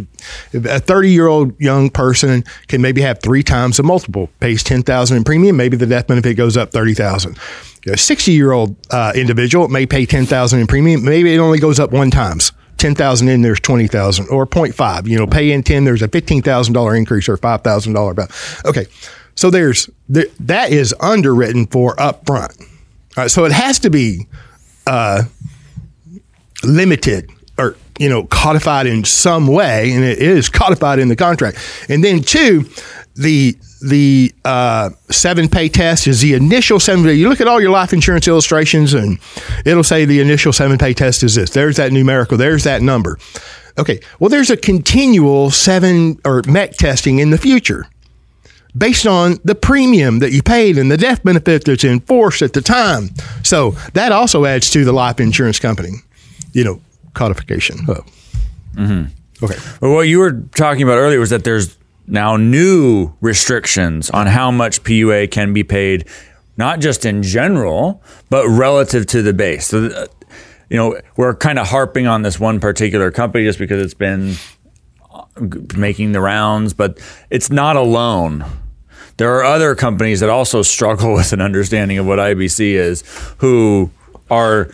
a 0.53 0.79
30 0.79 1.11
year 1.11 1.27
old 1.27 1.59
young 1.59 1.89
person 1.89 2.43
can 2.67 2.81
maybe 2.81 3.01
have 3.01 3.19
three 3.21 3.41
times 3.41 3.77
the 3.77 3.83
multiple, 3.83 4.29
pays 4.39 4.63
10,000 4.63 5.17
in 5.17 5.23
premium, 5.23 5.57
maybe 5.57 5.75
the 5.75 5.87
death 5.87 6.07
benefit 6.07 6.35
goes 6.35 6.55
up 6.55 6.71
30,000. 6.71 7.37
A 7.87 7.97
60 7.97 8.31
year 8.31 8.51
old 8.51 8.75
uh, 8.91 9.11
individual 9.15 9.67
may 9.67 9.85
pay 9.85 10.05
10,000 10.05 10.59
in 10.59 10.67
premium, 10.67 11.03
maybe 11.03 11.33
it 11.33 11.39
only 11.39 11.59
goes 11.59 11.79
up 11.79 11.91
one 11.91 12.11
times. 12.11 12.51
10,000 12.77 13.29
in 13.29 13.41
there's 13.43 13.61
20,000 13.61 14.27
or 14.27 14.45
0.5 14.45 15.07
you 15.07 15.17
know 15.17 15.25
pay 15.25 15.51
in 15.51 15.63
10 15.63 15.85
there's 15.85 16.01
a 16.01 16.07
$15,000 16.07 16.97
increase 16.97 17.29
or 17.29 17.37
$5,000 17.37 18.11
about 18.11 18.31
okay 18.65 18.87
so 19.35 19.49
there's 19.49 19.89
there, 20.09 20.25
that 20.39 20.71
is 20.71 20.93
underwritten 20.99 21.65
for 21.67 21.95
upfront 21.95 22.59
all 22.61 23.23
right 23.23 23.31
so 23.31 23.45
it 23.45 23.51
has 23.51 23.79
to 23.79 23.89
be 23.89 24.27
uh, 24.87 25.23
limited 26.63 27.29
or 27.57 27.75
you 27.99 28.09
know 28.09 28.23
codified 28.25 28.87
in 28.87 29.03
some 29.03 29.47
way 29.47 29.91
and 29.91 30.03
it 30.03 30.19
is 30.19 30.49
codified 30.61 30.99
in 30.99 31.07
the 31.07 31.15
contract 31.15 31.57
and 31.89 32.03
then 32.03 32.21
two 32.21 32.65
the 33.15 33.55
the 33.83 34.33
uh, 34.45 34.89
seven 35.11 35.49
pay 35.49 35.67
test 35.67 36.07
is 36.07 36.21
the 36.21 36.33
initial 36.33 36.79
seven 36.79 37.03
pay. 37.03 37.13
You 37.13 37.29
look 37.29 37.41
at 37.41 37.47
all 37.47 37.59
your 37.59 37.69
life 37.69 37.93
insurance 37.93 38.27
illustrations, 38.27 38.93
and 38.93 39.19
it'll 39.65 39.83
say 39.83 40.05
the 40.05 40.21
initial 40.21 40.53
seven 40.53 40.77
pay 40.77 40.93
test 40.93 41.21
is 41.21 41.35
this. 41.35 41.49
There's 41.49 41.77
that 41.77 41.91
numerical. 41.91 42.37
There's 42.37 42.63
that 42.63 42.81
number. 42.81 43.19
Okay. 43.77 43.99
Well, 44.19 44.29
there's 44.29 44.49
a 44.49 44.57
continual 44.57 45.51
seven 45.51 46.19
or 46.23 46.41
MEC 46.43 46.77
testing 46.77 47.19
in 47.19 47.29
the 47.29 47.37
future 47.37 47.85
based 48.75 49.05
on 49.05 49.37
the 49.43 49.55
premium 49.55 50.19
that 50.19 50.31
you 50.31 50.41
paid 50.41 50.77
and 50.77 50.89
the 50.89 50.97
death 50.97 51.23
benefit 51.23 51.65
that's 51.65 51.83
in 51.83 51.99
force 52.01 52.41
at 52.41 52.53
the 52.53 52.61
time. 52.61 53.09
So 53.43 53.71
that 53.93 54.11
also 54.11 54.45
adds 54.45 54.69
to 54.71 54.83
the 54.83 54.93
life 54.93 55.19
insurance 55.19 55.59
company, 55.59 55.91
you 56.53 56.63
know, 56.63 56.81
codification. 57.13 57.79
Oh. 57.87 58.03
Okay. 59.41 59.55
Well, 59.81 59.93
what 59.93 60.07
you 60.07 60.19
were 60.19 60.31
talking 60.55 60.83
about 60.83 60.97
earlier 60.97 61.19
was 61.19 61.29
that 61.29 61.43
there's 61.43 61.77
now 62.07 62.37
new 62.37 63.13
restrictions 63.21 64.09
on 64.09 64.27
how 64.27 64.51
much 64.51 64.83
PUA 64.83 65.31
can 65.31 65.53
be 65.53 65.63
paid, 65.63 66.07
not 66.57 66.79
just 66.79 67.05
in 67.05 67.23
general, 67.23 68.01
but 68.29 68.47
relative 68.47 69.05
to 69.07 69.21
the 69.21 69.33
base. 69.33 69.67
So, 69.67 69.85
uh, 69.85 70.07
you 70.69 70.77
know, 70.77 70.99
we're 71.17 71.35
kind 71.35 71.59
of 71.59 71.67
harping 71.67 72.07
on 72.07 72.23
this 72.23 72.39
one 72.39 72.59
particular 72.59 73.11
company 73.11 73.43
just 73.43 73.59
because 73.59 73.81
it's 73.81 73.93
been 73.93 74.35
uh, 75.13 75.25
making 75.77 76.13
the 76.13 76.21
rounds, 76.21 76.73
but 76.73 76.99
it's 77.29 77.49
not 77.49 77.75
alone. 77.75 78.45
There 79.17 79.33
are 79.35 79.43
other 79.43 79.75
companies 79.75 80.19
that 80.21 80.29
also 80.29 80.61
struggle 80.61 81.13
with 81.15 81.33
an 81.33 81.41
understanding 81.41 81.97
of 81.97 82.05
what 82.05 82.19
IBC 82.19 82.73
is, 82.73 83.03
who 83.37 83.91
are 84.29 84.65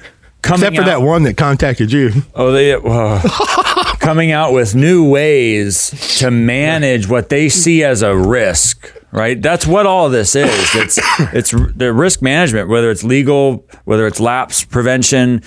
coming 0.42 0.62
Except 0.68 0.76
for 0.78 0.82
out- 0.84 0.86
that 0.86 1.02
one 1.02 1.24
that 1.24 1.38
contacted 1.38 1.92
you. 1.92 2.12
Oh, 2.36 2.52
they 2.52 2.72
coming 2.74 2.92
uh, 2.92 3.22
coming 4.00 4.32
out 4.32 4.54
with 4.54 4.76
new 4.76 5.10
ways 5.10 6.18
to 6.20 6.32
manage 6.32 7.08
what 7.08 7.30
they 7.30 7.50
see 7.50 7.84
as 7.84 8.02
a 8.02 8.16
risk. 8.16 8.96
Right, 9.12 9.42
that's 9.42 9.66
what 9.66 9.88
all 9.88 10.08
this 10.10 10.36
is. 10.36 10.52
It's 10.76 11.00
it's 11.34 11.50
the 11.76 11.92
risk 11.92 12.22
management, 12.22 12.70
whether 12.70 12.92
it's 12.92 13.04
legal, 13.04 13.66
whether 13.86 14.06
it's 14.06 14.20
lapse 14.20 14.64
prevention. 14.64 15.42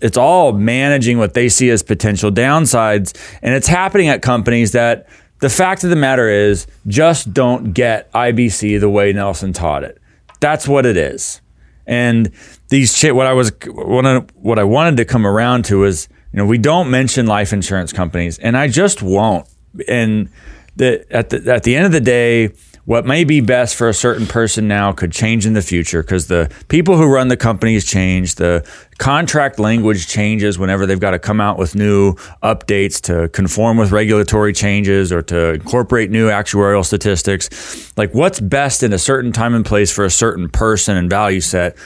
It's 0.00 0.16
all 0.16 0.52
managing 0.52 1.18
what 1.18 1.34
they 1.34 1.50
see 1.50 1.68
as 1.68 1.82
potential 1.82 2.30
downsides, 2.30 3.14
and 3.42 3.52
it's 3.54 3.66
happening 3.68 4.08
at 4.08 4.22
companies 4.22 4.72
that 4.72 5.06
the 5.42 5.50
fact 5.50 5.82
of 5.82 5.90
the 5.90 5.96
matter 5.96 6.28
is 6.28 6.68
just 6.86 7.34
don't 7.34 7.72
get 7.72 8.10
IBC 8.12 8.78
the 8.78 8.88
way 8.88 9.12
Nelson 9.12 9.52
taught 9.52 9.82
it. 9.82 10.00
That's 10.38 10.68
what 10.68 10.86
it 10.86 10.96
is. 10.96 11.40
And 11.84 12.30
these 12.68 13.02
what 13.02 13.26
I 13.26 13.32
was, 13.32 13.50
what 13.66 14.06
I, 14.06 14.18
what 14.36 14.60
I 14.60 14.64
wanted 14.64 14.98
to 14.98 15.04
come 15.04 15.26
around 15.26 15.64
to 15.64 15.82
is, 15.82 16.08
you 16.32 16.36
know, 16.36 16.46
we 16.46 16.58
don't 16.58 16.92
mention 16.92 17.26
life 17.26 17.52
insurance 17.52 17.92
companies, 17.92 18.38
and 18.38 18.56
I 18.56 18.68
just 18.68 19.02
won't. 19.02 19.48
And 19.88 20.28
the, 20.76 21.04
at 21.10 21.30
the 21.30 21.52
at 21.52 21.64
the 21.64 21.74
end 21.74 21.86
of 21.86 21.92
the 21.92 22.00
day, 22.00 22.50
what 22.84 23.06
may 23.06 23.22
be 23.22 23.40
best 23.40 23.76
for 23.76 23.88
a 23.88 23.94
certain 23.94 24.26
person 24.26 24.66
now 24.66 24.90
could 24.90 25.12
change 25.12 25.46
in 25.46 25.52
the 25.52 25.62
future 25.62 26.02
because 26.02 26.26
the 26.26 26.52
people 26.68 26.96
who 26.96 27.06
run 27.06 27.28
the 27.28 27.36
companies 27.36 27.84
change. 27.84 28.34
The 28.34 28.68
contract 28.98 29.60
language 29.60 30.08
changes 30.08 30.58
whenever 30.58 30.84
they've 30.84 30.98
got 30.98 31.12
to 31.12 31.18
come 31.20 31.40
out 31.40 31.58
with 31.58 31.76
new 31.76 32.14
updates 32.42 33.00
to 33.02 33.28
conform 33.28 33.76
with 33.76 33.92
regulatory 33.92 34.52
changes 34.52 35.12
or 35.12 35.22
to 35.22 35.54
incorporate 35.54 36.10
new 36.10 36.28
actuarial 36.28 36.84
statistics. 36.84 37.96
Like 37.96 38.14
what's 38.14 38.40
best 38.40 38.82
in 38.82 38.92
a 38.92 38.98
certain 38.98 39.30
time 39.30 39.54
and 39.54 39.64
place 39.64 39.92
for 39.92 40.04
a 40.04 40.10
certain 40.10 40.48
person 40.48 40.96
and 40.96 41.08
value 41.08 41.40
set 41.40 41.76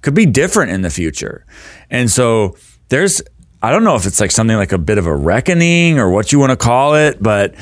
could 0.00 0.14
be 0.14 0.24
different 0.24 0.70
in 0.70 0.80
the 0.80 0.90
future. 0.90 1.44
And 1.90 2.10
so 2.10 2.56
there's, 2.88 3.20
I 3.62 3.70
don't 3.70 3.84
know 3.84 3.96
if 3.96 4.06
it's 4.06 4.20
like 4.20 4.30
something 4.30 4.56
like 4.56 4.72
a 4.72 4.78
bit 4.78 4.96
of 4.96 5.06
a 5.06 5.14
reckoning 5.14 5.98
or 5.98 6.08
what 6.10 6.32
you 6.32 6.38
want 6.38 6.50
to 6.50 6.56
call 6.56 6.94
it, 6.94 7.22
but 7.22 7.54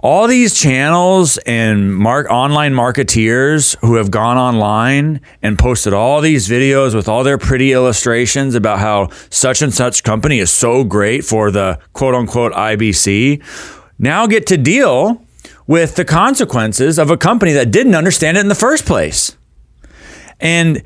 all 0.00 0.28
these 0.28 0.54
channels 0.54 1.38
and 1.38 1.94
mark 1.94 2.30
online 2.30 2.72
marketeers 2.72 3.76
who 3.80 3.96
have 3.96 4.10
gone 4.10 4.36
online 4.36 5.20
and 5.42 5.58
posted 5.58 5.92
all 5.92 6.20
these 6.20 6.48
videos 6.48 6.94
with 6.94 7.08
all 7.08 7.24
their 7.24 7.38
pretty 7.38 7.72
illustrations 7.72 8.54
about 8.54 8.78
how 8.78 9.08
such 9.30 9.60
and 9.60 9.74
such 9.74 10.04
company 10.04 10.38
is 10.38 10.50
so 10.50 10.84
great 10.84 11.24
for 11.24 11.50
the 11.50 11.78
quote 11.92 12.14
unquote 12.14 12.52
IBC 12.52 13.42
now 13.98 14.26
get 14.26 14.46
to 14.46 14.56
deal 14.56 15.24
with 15.66 15.96
the 15.96 16.04
consequences 16.04 16.98
of 16.98 17.10
a 17.10 17.16
company 17.16 17.52
that 17.52 17.70
didn't 17.70 17.94
understand 17.94 18.36
it 18.36 18.40
in 18.40 18.48
the 18.48 18.54
first 18.54 18.86
place. 18.86 19.36
And 20.40 20.82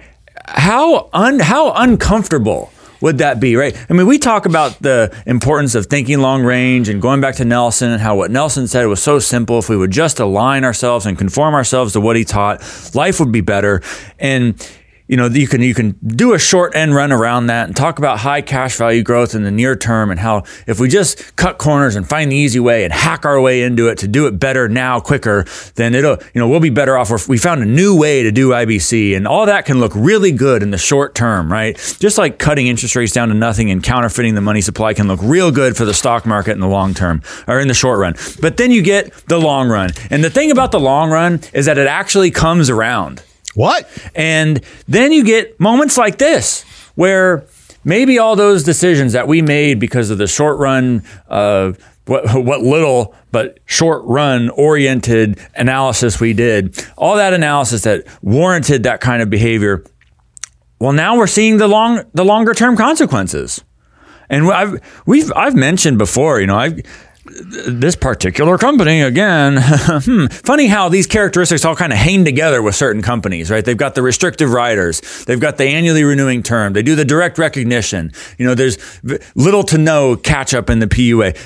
how 0.46 1.10
un, 1.12 1.38
how 1.38 1.72
uncomfortable 1.74 2.72
would 3.02 3.18
that 3.18 3.40
be, 3.40 3.56
right? 3.56 3.76
I 3.90 3.92
mean, 3.92 4.06
we 4.06 4.18
talk 4.18 4.46
about 4.46 4.78
the 4.80 5.14
importance 5.26 5.74
of 5.74 5.86
thinking 5.86 6.20
long 6.20 6.42
range 6.42 6.88
and 6.88 7.02
going 7.02 7.20
back 7.20 7.34
to 7.36 7.44
Nelson 7.44 7.90
and 7.90 8.00
how 8.00 8.16
what 8.16 8.30
Nelson 8.30 8.68
said 8.68 8.86
was 8.86 9.02
so 9.02 9.18
simple. 9.18 9.58
If 9.58 9.68
we 9.68 9.76
would 9.76 9.90
just 9.90 10.20
align 10.20 10.64
ourselves 10.64 11.04
and 11.04 11.18
conform 11.18 11.54
ourselves 11.54 11.92
to 11.94 12.00
what 12.00 12.16
he 12.16 12.24
taught, 12.24 12.62
life 12.94 13.20
would 13.20 13.32
be 13.32 13.40
better. 13.40 13.82
And 14.18 14.54
you 15.12 15.18
know 15.18 15.26
you 15.26 15.46
can 15.46 15.60
you 15.60 15.74
can 15.74 15.92
do 16.06 16.32
a 16.32 16.38
short 16.38 16.74
end 16.74 16.94
run 16.94 17.12
around 17.12 17.48
that 17.48 17.66
and 17.66 17.76
talk 17.76 17.98
about 17.98 18.18
high 18.18 18.40
cash 18.40 18.76
value 18.76 19.02
growth 19.02 19.34
in 19.34 19.42
the 19.42 19.50
near 19.50 19.76
term 19.76 20.10
and 20.10 20.18
how 20.18 20.42
if 20.66 20.80
we 20.80 20.88
just 20.88 21.36
cut 21.36 21.58
corners 21.58 21.96
and 21.96 22.08
find 22.08 22.32
the 22.32 22.36
easy 22.36 22.58
way 22.58 22.82
and 22.82 22.94
hack 22.94 23.26
our 23.26 23.38
way 23.38 23.62
into 23.62 23.88
it 23.88 23.98
to 23.98 24.08
do 24.08 24.26
it 24.26 24.32
better 24.40 24.70
now 24.70 24.98
quicker 24.98 25.44
then 25.74 25.94
it'll 25.94 26.16
you 26.34 26.40
know 26.40 26.48
we'll 26.48 26.60
be 26.60 26.70
better 26.70 26.96
off 26.96 27.10
if 27.10 27.28
we 27.28 27.36
found 27.36 27.62
a 27.62 27.66
new 27.66 27.94
way 27.94 28.22
to 28.22 28.32
do 28.32 28.48
IBC 28.50 29.14
and 29.14 29.28
all 29.28 29.44
that 29.44 29.66
can 29.66 29.80
look 29.80 29.92
really 29.94 30.32
good 30.32 30.62
in 30.62 30.70
the 30.70 30.78
short 30.78 31.14
term 31.14 31.52
right? 31.52 31.76
Just 32.00 32.16
like 32.16 32.38
cutting 32.38 32.66
interest 32.66 32.96
rates 32.96 33.12
down 33.12 33.28
to 33.28 33.34
nothing 33.34 33.70
and 33.70 33.82
counterfeiting 33.82 34.34
the 34.34 34.40
money 34.40 34.62
supply 34.62 34.94
can 34.94 35.08
look 35.08 35.20
real 35.22 35.52
good 35.52 35.76
for 35.76 35.84
the 35.84 35.94
stock 35.94 36.24
market 36.24 36.52
in 36.52 36.60
the 36.60 36.68
long 36.68 36.94
term 36.94 37.22
or 37.46 37.60
in 37.60 37.68
the 37.68 37.74
short 37.74 37.98
run. 37.98 38.14
But 38.40 38.56
then 38.56 38.70
you 38.70 38.80
get 38.80 39.12
the 39.28 39.38
long 39.38 39.68
run. 39.68 39.90
And 40.08 40.24
the 40.24 40.30
thing 40.30 40.50
about 40.50 40.72
the 40.72 40.80
long 40.80 41.10
run 41.10 41.40
is 41.52 41.66
that 41.66 41.76
it 41.76 41.86
actually 41.86 42.30
comes 42.30 42.70
around 42.70 43.22
What? 43.54 43.88
and 44.14 44.62
then 44.88 45.12
you 45.12 45.24
get 45.24 45.60
moments 45.60 45.96
like 45.98 46.18
this 46.18 46.62
where 46.94 47.46
maybe 47.84 48.18
all 48.18 48.36
those 48.36 48.62
decisions 48.62 49.12
that 49.12 49.28
we 49.28 49.42
made 49.42 49.78
because 49.78 50.10
of 50.10 50.18
the 50.18 50.26
short 50.26 50.58
run, 50.58 51.02
uh, 51.28 51.72
what, 52.06 52.24
what 52.44 52.62
little 52.62 53.14
but 53.30 53.58
short 53.64 54.04
run 54.04 54.50
oriented 54.50 55.38
analysis 55.54 56.20
we 56.20 56.32
did, 56.32 56.84
all 56.96 57.16
that 57.16 57.32
analysis 57.32 57.82
that 57.82 58.04
warranted 58.22 58.82
that 58.84 59.00
kind 59.00 59.22
of 59.22 59.30
behavior. 59.30 59.84
Well, 60.78 60.92
now 60.92 61.16
we're 61.16 61.26
seeing 61.28 61.58
the 61.58 61.68
long 61.68 62.02
the 62.12 62.24
longer 62.24 62.54
term 62.54 62.76
consequences. 62.76 63.62
And 64.28 64.50
I've 64.50 64.80
we've 65.06 65.30
I've 65.36 65.54
mentioned 65.54 65.98
before, 65.98 66.40
you 66.40 66.46
know, 66.46 66.56
I 66.56 66.82
this 67.32 67.96
particular 67.96 68.58
company 68.58 69.00
again. 69.00 69.56
hmm. 69.60 70.26
Funny 70.26 70.66
how 70.66 70.88
these 70.88 71.06
characteristics 71.06 71.64
all 71.64 71.76
kind 71.76 71.92
of 71.92 71.98
hang 71.98 72.24
together 72.24 72.62
with 72.62 72.74
certain 72.74 73.02
companies, 73.02 73.50
right? 73.50 73.64
They've 73.64 73.76
got 73.76 73.94
the 73.94 74.02
restrictive 74.02 74.50
riders, 74.52 75.00
they've 75.24 75.40
got 75.40 75.58
the 75.58 75.64
annually 75.64 76.04
renewing 76.04 76.42
term, 76.42 76.72
they 76.72 76.82
do 76.82 76.94
the 76.94 77.04
direct 77.04 77.38
recognition. 77.38 78.12
You 78.38 78.46
know, 78.46 78.54
there's 78.54 78.78
little 79.34 79.64
to 79.64 79.78
no 79.78 80.16
catch 80.16 80.54
up 80.54 80.70
in 80.70 80.78
the 80.78 80.86
PUA. 80.86 81.36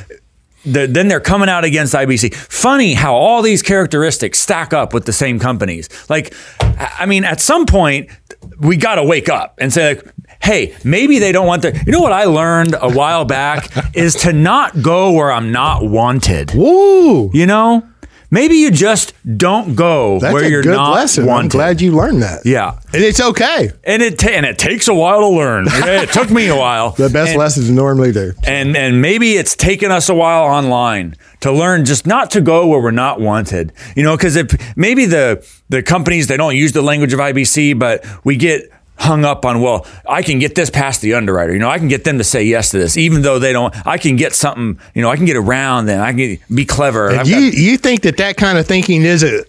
The- 0.64 0.88
then 0.88 1.06
they're 1.06 1.20
coming 1.20 1.48
out 1.48 1.64
against 1.64 1.94
IBC. 1.94 2.34
Funny 2.34 2.94
how 2.94 3.14
all 3.14 3.40
these 3.40 3.62
characteristics 3.62 4.40
stack 4.40 4.72
up 4.72 4.92
with 4.92 5.04
the 5.06 5.12
same 5.12 5.38
companies. 5.38 5.88
Like, 6.10 6.34
I 6.60 6.96
I 7.00 7.06
mean, 7.06 7.24
at 7.24 7.40
some 7.40 7.66
point, 7.66 8.10
we 8.58 8.76
got 8.76 8.96
to 8.96 9.04
wake 9.04 9.28
up 9.28 9.54
and 9.58 9.72
say, 9.72 9.94
like, 9.94 10.04
hey, 10.42 10.74
maybe 10.84 11.18
they 11.18 11.32
don't 11.32 11.46
want 11.46 11.62
the. 11.62 11.72
You 11.86 11.92
know 11.92 12.00
what 12.00 12.12
I 12.12 12.24
learned 12.24 12.74
a 12.80 12.90
while 12.90 13.24
back 13.24 13.70
is 13.96 14.14
to 14.16 14.32
not 14.32 14.82
go 14.82 15.12
where 15.12 15.32
I'm 15.32 15.52
not 15.52 15.84
wanted. 15.88 16.52
Woo! 16.54 17.30
You 17.32 17.46
know, 17.46 17.86
maybe 18.30 18.56
you 18.56 18.70
just 18.70 19.12
don't 19.36 19.74
go 19.74 20.18
That's 20.20 20.32
where 20.34 20.44
a 20.44 20.48
you're 20.48 20.62
good 20.62 20.74
not 20.74 20.92
lesson. 20.94 21.26
wanted. 21.26 21.44
I'm 21.44 21.48
glad 21.48 21.80
you 21.80 21.92
learned 21.92 22.22
that. 22.22 22.44
Yeah. 22.44 22.78
And 22.92 23.02
it's 23.02 23.20
okay. 23.20 23.70
And 23.84 24.02
it 24.02 24.18
ta- 24.18 24.30
and 24.30 24.46
it 24.46 24.58
takes 24.58 24.88
a 24.88 24.94
while 24.94 25.20
to 25.20 25.28
learn. 25.28 25.66
it 25.68 26.10
took 26.12 26.30
me 26.30 26.48
a 26.48 26.56
while. 26.56 26.90
The 26.92 27.08
best 27.10 27.30
And- 27.30 27.38
lessons 27.38 27.70
normally 27.70 28.12
do. 28.12 28.32
and 28.44 28.76
and 28.76 29.00
maybe 29.02 29.32
it's 29.34 29.56
taken 29.56 29.90
us 29.90 30.08
a 30.08 30.14
while 30.14 30.44
online 30.44 31.16
to 31.40 31.52
learn 31.52 31.84
just 31.84 32.06
not 32.06 32.30
to 32.30 32.40
go 32.40 32.66
where 32.66 32.80
we're 32.80 32.90
not 32.90 33.20
wanted 33.20 33.70
you 33.94 34.02
know 34.02 34.16
because 34.16 34.36
if 34.36 34.76
maybe 34.76 35.04
the 35.04 35.46
the 35.68 35.82
companies 35.82 36.26
they 36.28 36.36
don't 36.36 36.56
use 36.56 36.72
the 36.72 36.80
language 36.82 37.12
of 37.12 37.20
ibc 37.20 37.78
but 37.78 38.04
we 38.24 38.36
get 38.36 38.62
hung 38.98 39.24
up 39.24 39.44
on 39.44 39.60
well 39.60 39.86
i 40.08 40.22
can 40.22 40.38
get 40.38 40.54
this 40.54 40.70
past 40.70 41.00
the 41.02 41.14
underwriter 41.14 41.52
you 41.52 41.58
know 41.58 41.68
i 41.68 41.78
can 41.78 41.88
get 41.88 42.04
them 42.04 42.18
to 42.18 42.24
say 42.24 42.42
yes 42.42 42.70
to 42.70 42.78
this 42.78 42.96
even 42.96 43.22
though 43.22 43.38
they 43.38 43.52
don't 43.52 43.74
i 43.86 43.98
can 43.98 44.16
get 44.16 44.34
something 44.34 44.78
you 44.94 45.02
know 45.02 45.10
i 45.10 45.16
can 45.16 45.26
get 45.26 45.36
around 45.36 45.84
them 45.86 46.00
i 46.00 46.12
can 46.12 46.38
be 46.54 46.64
clever 46.64 47.08
And 47.08 47.20
I've 47.20 47.28
you 47.28 47.50
got- 47.50 47.58
you 47.58 47.76
think 47.76 48.02
that 48.02 48.16
that 48.16 48.36
kind 48.36 48.56
of 48.58 48.66
thinking 48.66 49.02
isn't 49.02 49.46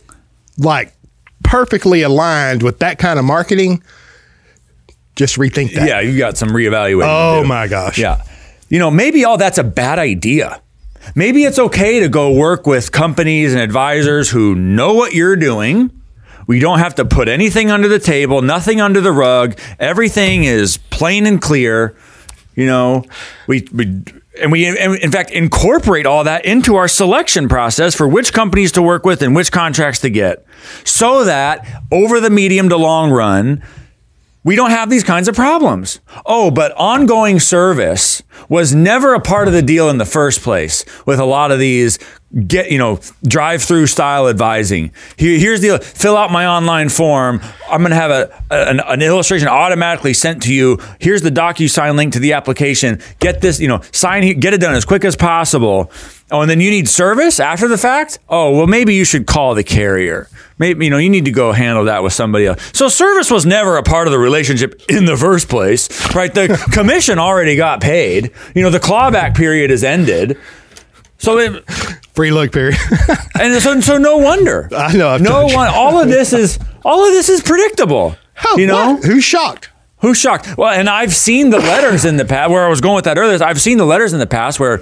like 0.57 0.93
perfectly 1.43 2.01
aligned 2.01 2.61
with 2.63 2.79
that 2.79 2.97
kind 2.99 3.17
of 3.19 3.23
marketing? 3.25 3.81
Just 5.15 5.37
rethink 5.37 5.73
that. 5.75 5.87
yeah 5.87 6.01
you 6.01 6.17
got 6.17 6.37
some 6.37 6.49
reevaluating 6.49 7.05
Oh 7.07 7.43
my 7.43 7.67
gosh. 7.67 7.97
Yeah. 7.97 8.21
You 8.69 8.79
know, 8.79 8.91
maybe 8.91 9.23
all 9.23 9.37
that's 9.37 9.57
a 9.57 9.63
bad 9.63 9.97
idea. 9.97 10.61
Maybe 11.15 11.45
it's 11.45 11.57
okay 11.57 12.01
to 12.01 12.09
go 12.09 12.33
work 12.33 12.67
with 12.67 12.91
companies 12.91 13.53
and 13.53 13.61
advisors 13.61 14.29
who 14.29 14.55
know 14.55 14.93
what 14.93 15.13
you're 15.13 15.37
doing. 15.37 15.89
We 16.47 16.59
don't 16.59 16.79
have 16.79 16.95
to 16.95 17.05
put 17.05 17.27
anything 17.27 17.69
under 17.69 17.87
the 17.87 17.99
table, 17.99 18.41
nothing 18.41 18.81
under 18.81 19.01
the 19.01 19.11
rug. 19.11 19.59
Everything 19.79 20.45
is 20.45 20.77
plain 20.77 21.25
and 21.27 21.41
clear. 21.41 21.95
You 22.55 22.65
know, 22.65 23.03
we, 23.47 23.67
we 23.71 24.03
and 24.41 24.51
we 24.51 24.67
in 24.67 25.11
fact 25.11 25.31
incorporate 25.31 26.05
all 26.05 26.23
that 26.23 26.45
into 26.45 26.75
our 26.75 26.87
selection 26.87 27.49
process 27.49 27.95
for 27.95 28.07
which 28.07 28.33
companies 28.33 28.71
to 28.73 28.81
work 28.81 29.05
with 29.05 29.21
and 29.21 29.35
which 29.35 29.51
contracts 29.51 29.99
to 30.01 30.09
get. 30.09 30.45
So 30.83 31.25
that 31.25 31.83
over 31.91 32.19
the 32.19 32.29
medium 32.29 32.69
to 32.69 32.77
long 32.77 33.11
run, 33.11 33.63
we 34.47 34.55
don't 34.55 34.69
have 34.69 34.89
these 34.89 35.03
kinds 35.03 35.27
of 35.27 35.35
problems. 35.35 35.99
Oh, 36.25 36.49
but 36.51 36.71
ongoing 36.77 37.37
service 37.37 38.23
was 38.47 38.73
never 38.73 39.13
a 39.13 39.19
part 39.19 39.49
of 39.49 39.53
the 39.53 39.61
deal 39.61 39.89
in 39.89 39.97
the 39.97 40.05
first 40.05 40.41
place 40.41 40.85
with 41.05 41.19
a 41.19 41.25
lot 41.25 41.51
of 41.51 41.59
these 41.59 41.99
get, 42.47 42.71
you 42.71 42.77
know, 42.77 43.01
drive 43.27 43.61
through 43.61 43.87
style 43.87 44.29
advising. 44.29 44.93
Here, 45.17 45.37
here's 45.37 45.59
the 45.59 45.79
fill 45.79 46.15
out 46.15 46.31
my 46.31 46.47
online 46.47 46.87
form. 46.87 47.41
I'm 47.69 47.81
going 47.81 47.89
to 47.89 47.97
have 47.97 48.09
a, 48.09 48.41
an, 48.49 48.79
an 48.79 49.01
illustration 49.01 49.49
automatically 49.49 50.13
sent 50.13 50.43
to 50.43 50.53
you. 50.53 50.79
Here's 51.01 51.21
the 51.21 51.29
DocuSign 51.29 51.97
link 51.97 52.13
to 52.13 52.19
the 52.19 52.31
application. 52.31 53.01
Get 53.19 53.41
this, 53.41 53.59
you 53.59 53.67
know, 53.67 53.81
sign 53.91 54.39
get 54.39 54.53
it 54.53 54.61
done 54.61 54.75
as 54.75 54.85
quick 54.85 55.03
as 55.03 55.17
possible. 55.17 55.91
Oh, 56.31 56.39
and 56.39 56.49
then 56.49 56.61
you 56.61 56.69
need 56.69 56.87
service 56.87 57.41
after 57.41 57.67
the 57.67 57.77
fact? 57.77 58.19
Oh, 58.29 58.55
well, 58.55 58.67
maybe 58.67 58.95
you 58.95 59.03
should 59.03 59.27
call 59.27 59.55
the 59.55 59.63
carrier. 59.65 60.29
Maybe, 60.59 60.85
you 60.85 60.91
know, 60.91 60.97
you 60.97 61.09
need 61.09 61.25
to 61.25 61.31
go 61.31 61.51
handle 61.51 61.85
that 61.85 62.01
with 62.01 62.13
somebody 62.13 62.47
else. 62.47 62.71
So 62.73 62.89
service 62.89 63.29
was 63.29 63.45
never 63.45 63.77
a 63.77 63.83
part 63.83 64.07
of 64.07 64.11
the 64.11 64.19
relationship 64.19 64.81
in 64.89 65.05
the 65.05 65.15
first 65.15 65.49
place, 65.49 66.15
right? 66.15 66.33
The 66.33 66.47
commission 66.71 67.19
already 67.19 67.55
got 67.55 67.79
paid. 67.81 68.31
You 68.55 68.63
know, 68.63 68.69
the 68.69 68.79
clawback 68.79 69.35
period 69.35 69.69
is 69.69 69.83
ended. 69.83 70.37
So 71.19 71.37
it, 71.37 71.63
Free 72.17 72.31
look 72.31 72.51
period. 72.51 72.79
and 73.39 73.61
so, 73.61 73.79
so 73.79 73.99
no 73.99 74.17
wonder. 74.17 74.67
I 74.75 74.97
know, 74.97 75.09
I've 75.09 75.21
no 75.21 75.45
one. 75.45 75.69
All 75.69 76.01
of 76.01 76.07
this 76.07 76.33
is 76.33 76.57
all 76.83 77.05
of 77.05 77.13
this 77.13 77.29
is 77.29 77.43
predictable. 77.43 78.15
How, 78.33 78.57
you 78.57 78.65
know, 78.65 78.93
what? 78.93 79.05
who's 79.05 79.23
shocked? 79.23 79.69
Who's 79.99 80.17
shocked? 80.17 80.57
Well, 80.57 80.71
and 80.71 80.89
I've 80.89 81.13
seen 81.13 81.51
the 81.51 81.59
letters 81.59 82.05
in 82.05 82.17
the 82.17 82.25
past 82.25 82.49
where 82.49 82.65
I 82.65 82.69
was 82.69 82.81
going 82.81 82.95
with 82.95 83.05
that 83.05 83.19
earlier. 83.19 83.43
I've 83.43 83.61
seen 83.61 83.77
the 83.77 83.85
letters 83.85 84.13
in 84.13 84.19
the 84.19 84.25
past 84.25 84.59
where 84.59 84.79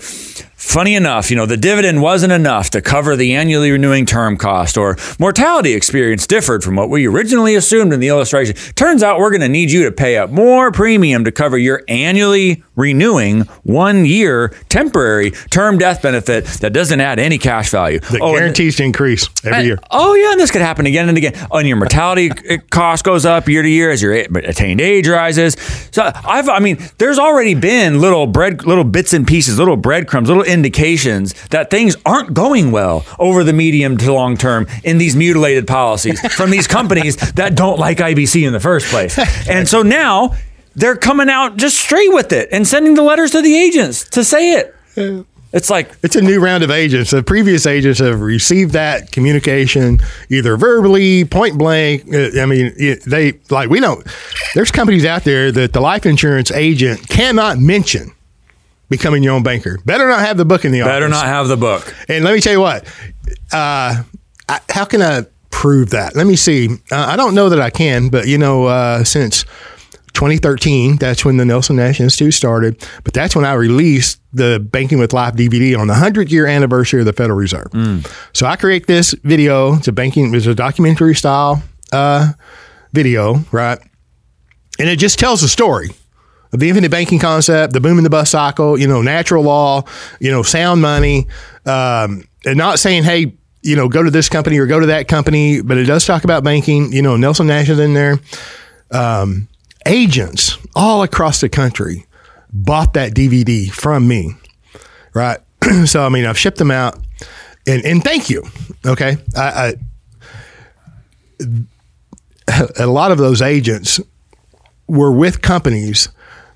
funny 0.65 0.95
enough, 0.95 1.29
you 1.29 1.35
know, 1.37 1.45
the 1.45 1.57
dividend 1.57 2.01
wasn't 2.01 2.33
enough 2.33 2.69
to 2.71 2.81
cover 2.81 3.15
the 3.15 3.33
annually 3.35 3.71
renewing 3.71 4.05
term 4.05 4.35
cost 4.37 4.77
or 4.77 4.97
mortality 5.19 5.73
experience 5.73 6.25
differed 6.27 6.63
from 6.63 6.75
what 6.75 6.89
we 6.89 7.07
originally 7.07 7.55
assumed 7.55 7.93
in 7.93 7.99
the 7.99 8.07
illustration. 8.07 8.55
Turns 8.75 9.03
out 9.03 9.19
we're 9.19 9.29
going 9.29 9.41
to 9.41 9.49
need 9.49 9.71
you 9.71 9.83
to 9.85 9.91
pay 9.91 10.17
up 10.17 10.31
more 10.31 10.71
premium 10.71 11.23
to 11.25 11.31
cover 11.31 11.57
your 11.57 11.83
annually 11.87 12.63
renewing 12.75 13.41
one 13.63 14.05
year 14.05 14.49
temporary 14.69 15.31
term 15.49 15.77
death 15.77 16.01
benefit 16.01 16.45
that 16.45 16.73
doesn't 16.73 16.99
add 16.99 17.19
any 17.19 17.37
cash 17.37 17.69
value. 17.69 17.99
That 17.99 18.21
Oh, 18.21 18.33
guarantees 18.35 18.75
to 18.77 18.83
increase 18.83 19.29
every 19.43 19.57
and- 19.59 19.67
year. 19.67 19.79
Oh 19.91 20.13
yeah, 20.15 20.31
and 20.31 20.39
this 20.39 20.51
could 20.51 20.61
happen 20.61 20.85
again 20.85 21.07
and 21.09 21.17
again. 21.17 21.33
Oh, 21.51 21.57
and 21.59 21.67
your 21.67 21.77
mortality 21.77 22.29
cost 22.69 23.03
goes 23.05 23.25
up 23.25 23.47
year 23.47 23.61
to 23.61 23.69
year 23.69 23.91
as 23.91 24.01
your 24.01 24.13
attained 24.13 24.81
age 24.81 25.07
rises. 25.07 25.53
So 25.91 26.11
I've, 26.13 26.49
I 26.49 26.59
mean, 26.59 26.77
there's 26.97 27.19
already 27.19 27.53
been 27.53 28.01
little 28.01 28.27
bread, 28.27 28.65
little 28.65 28.83
bits 28.83 29.13
and 29.13 29.25
pieces, 29.27 29.57
little 29.59 29.77
breadcrumbs, 29.77 30.27
little 30.27 30.43
indications 30.55 31.33
that 31.49 31.69
things 31.69 31.95
aren't 32.05 32.33
going 32.33 32.71
well 32.71 33.05
over 33.19 33.43
the 33.43 33.53
medium 33.53 33.97
to 33.97 34.11
long 34.11 34.35
term 34.37 34.65
in 34.83 34.97
these 34.97 35.15
mutilated 35.15 35.67
policies 35.67 36.19
from 36.33 36.49
these 36.49 36.65
companies 36.65 37.15
that 37.33 37.53
don't 37.55 37.77
like 37.77 37.99
IBC 37.99 38.47
in 38.47 38.53
the 38.53 38.59
first 38.59 38.87
place. 38.87 39.15
And 39.47 39.67
so 39.67 39.83
now 39.83 40.35
they're 40.75 40.95
coming 40.97 41.29
out 41.29 41.57
just 41.57 41.77
straight 41.77 42.11
with 42.11 42.31
it 42.33 42.49
and 42.51 42.67
sending 42.67 42.95
the 42.95 43.03
letters 43.03 43.31
to 43.31 43.41
the 43.41 43.55
agents 43.55 44.09
to 44.09 44.23
say 44.23 44.53
it. 44.53 44.75
It's 45.53 45.69
like 45.69 45.95
It's 46.03 46.15
a 46.17 46.21
new 46.21 46.41
round 46.43 46.63
of 46.63 46.71
agents. 46.71 47.11
The 47.11 47.23
previous 47.23 47.65
agents 47.65 47.99
have 47.99 48.19
received 48.19 48.71
that 48.71 49.11
communication 49.13 49.99
either 50.29 50.57
verbally, 50.57 51.23
point 51.23 51.57
blank. 51.57 52.13
Uh, 52.13 52.41
I 52.41 52.45
mean, 52.45 52.73
they 53.05 53.39
like 53.49 53.69
we 53.69 53.79
don't. 53.79 54.05
There's 54.53 54.71
companies 54.71 55.05
out 55.05 55.23
there 55.23 55.53
that 55.53 55.71
the 55.71 55.79
life 55.79 56.05
insurance 56.05 56.51
agent 56.51 57.07
cannot 57.07 57.57
mention 57.57 58.11
becoming 58.89 59.23
your 59.23 59.33
own 59.33 59.43
banker. 59.43 59.79
Better 59.85 60.07
not 60.07 60.19
have 60.19 60.37
the 60.37 60.45
book 60.45 60.65
in 60.65 60.71
the 60.71 60.79
better 60.79 60.89
office. 60.91 60.99
Better 60.99 61.09
not 61.09 61.25
have 61.25 61.47
the 61.47 61.57
book. 61.57 61.95
And 62.07 62.23
let 62.23 62.33
me 62.33 62.41
tell 62.41 62.53
you 62.53 62.61
what. 62.61 62.85
Uh, 63.51 64.03
I, 64.47 64.59
how 64.69 64.85
can 64.85 65.01
I 65.01 65.23
prove 65.49 65.91
that? 65.91 66.15
Let 66.15 66.27
me 66.27 66.35
see. 66.35 66.69
Uh, 66.91 66.95
I 66.95 67.15
don't 67.15 67.33
know 67.35 67.49
that 67.49 67.59
I 67.61 67.69
can, 67.69 68.09
but 68.09 68.27
you 68.27 68.37
know, 68.37 68.65
uh, 68.65 69.03
since 69.03 69.43
2013, 70.13 70.97
that's 70.97 71.25
when 71.25 71.37
the 71.37 71.45
Nelson 71.45 71.75
Nash 71.75 71.99
Institute 71.99 72.33
started. 72.33 72.77
But 73.03 73.13
that's 73.13 73.35
when 73.35 73.45
I 73.45 73.53
released 73.53 74.21
the 74.33 74.59
Banking 74.59 74.99
with 74.99 75.13
Life 75.13 75.33
DVD 75.35 75.77
on 75.77 75.87
the 75.87 75.93
100 75.93 76.31
year 76.31 76.45
anniversary 76.45 76.99
of 77.01 77.05
the 77.05 77.13
Federal 77.13 77.37
Reserve. 77.37 77.69
So 78.33 78.45
I 78.45 78.55
create 78.55 78.87
this 78.87 79.13
video. 79.23 79.75
It's 79.75 79.87
a 79.87 79.91
banking, 79.91 80.33
it's 80.35 80.45
a 80.45 80.55
documentary 80.55 81.15
style 81.15 81.63
uh, 81.91 82.31
video, 82.93 83.39
right? 83.51 83.79
And 84.79 84.89
it 84.89 84.99
just 84.99 85.19
tells 85.19 85.41
the 85.41 85.47
story 85.47 85.91
the 86.59 86.69
infinite 86.69 86.91
banking 86.91 87.19
concept, 87.19 87.73
the 87.73 87.79
boom 87.79 87.97
in 87.97 88.03
the 88.03 88.09
bust 88.09 88.31
cycle, 88.31 88.77
you 88.77 88.87
know, 88.87 89.01
natural 89.01 89.43
law, 89.43 89.83
you 90.19 90.31
know, 90.31 90.43
sound 90.43 90.81
money, 90.81 91.27
um, 91.65 92.27
and 92.45 92.57
not 92.57 92.79
saying, 92.79 93.03
hey, 93.03 93.33
you 93.61 93.75
know, 93.75 93.89
go 93.89 94.03
to 94.03 94.11
this 94.11 94.29
company 94.29 94.59
or 94.59 94.67
go 94.67 94.79
to 94.79 94.85
that 94.87 95.07
company, 95.07 95.61
but 95.61 95.77
it 95.77 95.85
does 95.85 96.05
talk 96.05 96.23
about 96.23 96.43
banking. 96.43 96.91
You 96.91 97.01
know, 97.01 97.17
Nelson 97.17 97.47
Nash 97.47 97.69
is 97.69 97.79
in 97.79 97.95
there. 97.95 98.19
Um, 98.91 99.47
agents 99.85 100.57
all 100.75 101.01
across 101.03 101.41
the 101.41 101.49
country 101.49 102.05
bought 102.53 102.93
that 102.93 103.13
DVD 103.13 103.71
from 103.71 104.07
me, 104.07 104.35
right? 105.13 105.39
so, 105.85 106.05
I 106.05 106.09
mean, 106.09 106.25
I've 106.25 106.37
shipped 106.37 106.57
them 106.57 106.71
out, 106.71 106.99
and 107.67 107.83
and 107.83 108.03
thank 108.03 108.29
you. 108.29 108.43
Okay, 108.85 109.17
I, 109.35 109.73
I 111.39 111.55
a 112.77 112.87
lot 112.87 113.11
of 113.11 113.17
those 113.17 113.41
agents 113.41 113.99
were 114.87 115.11
with 115.11 115.41
companies 115.41 116.09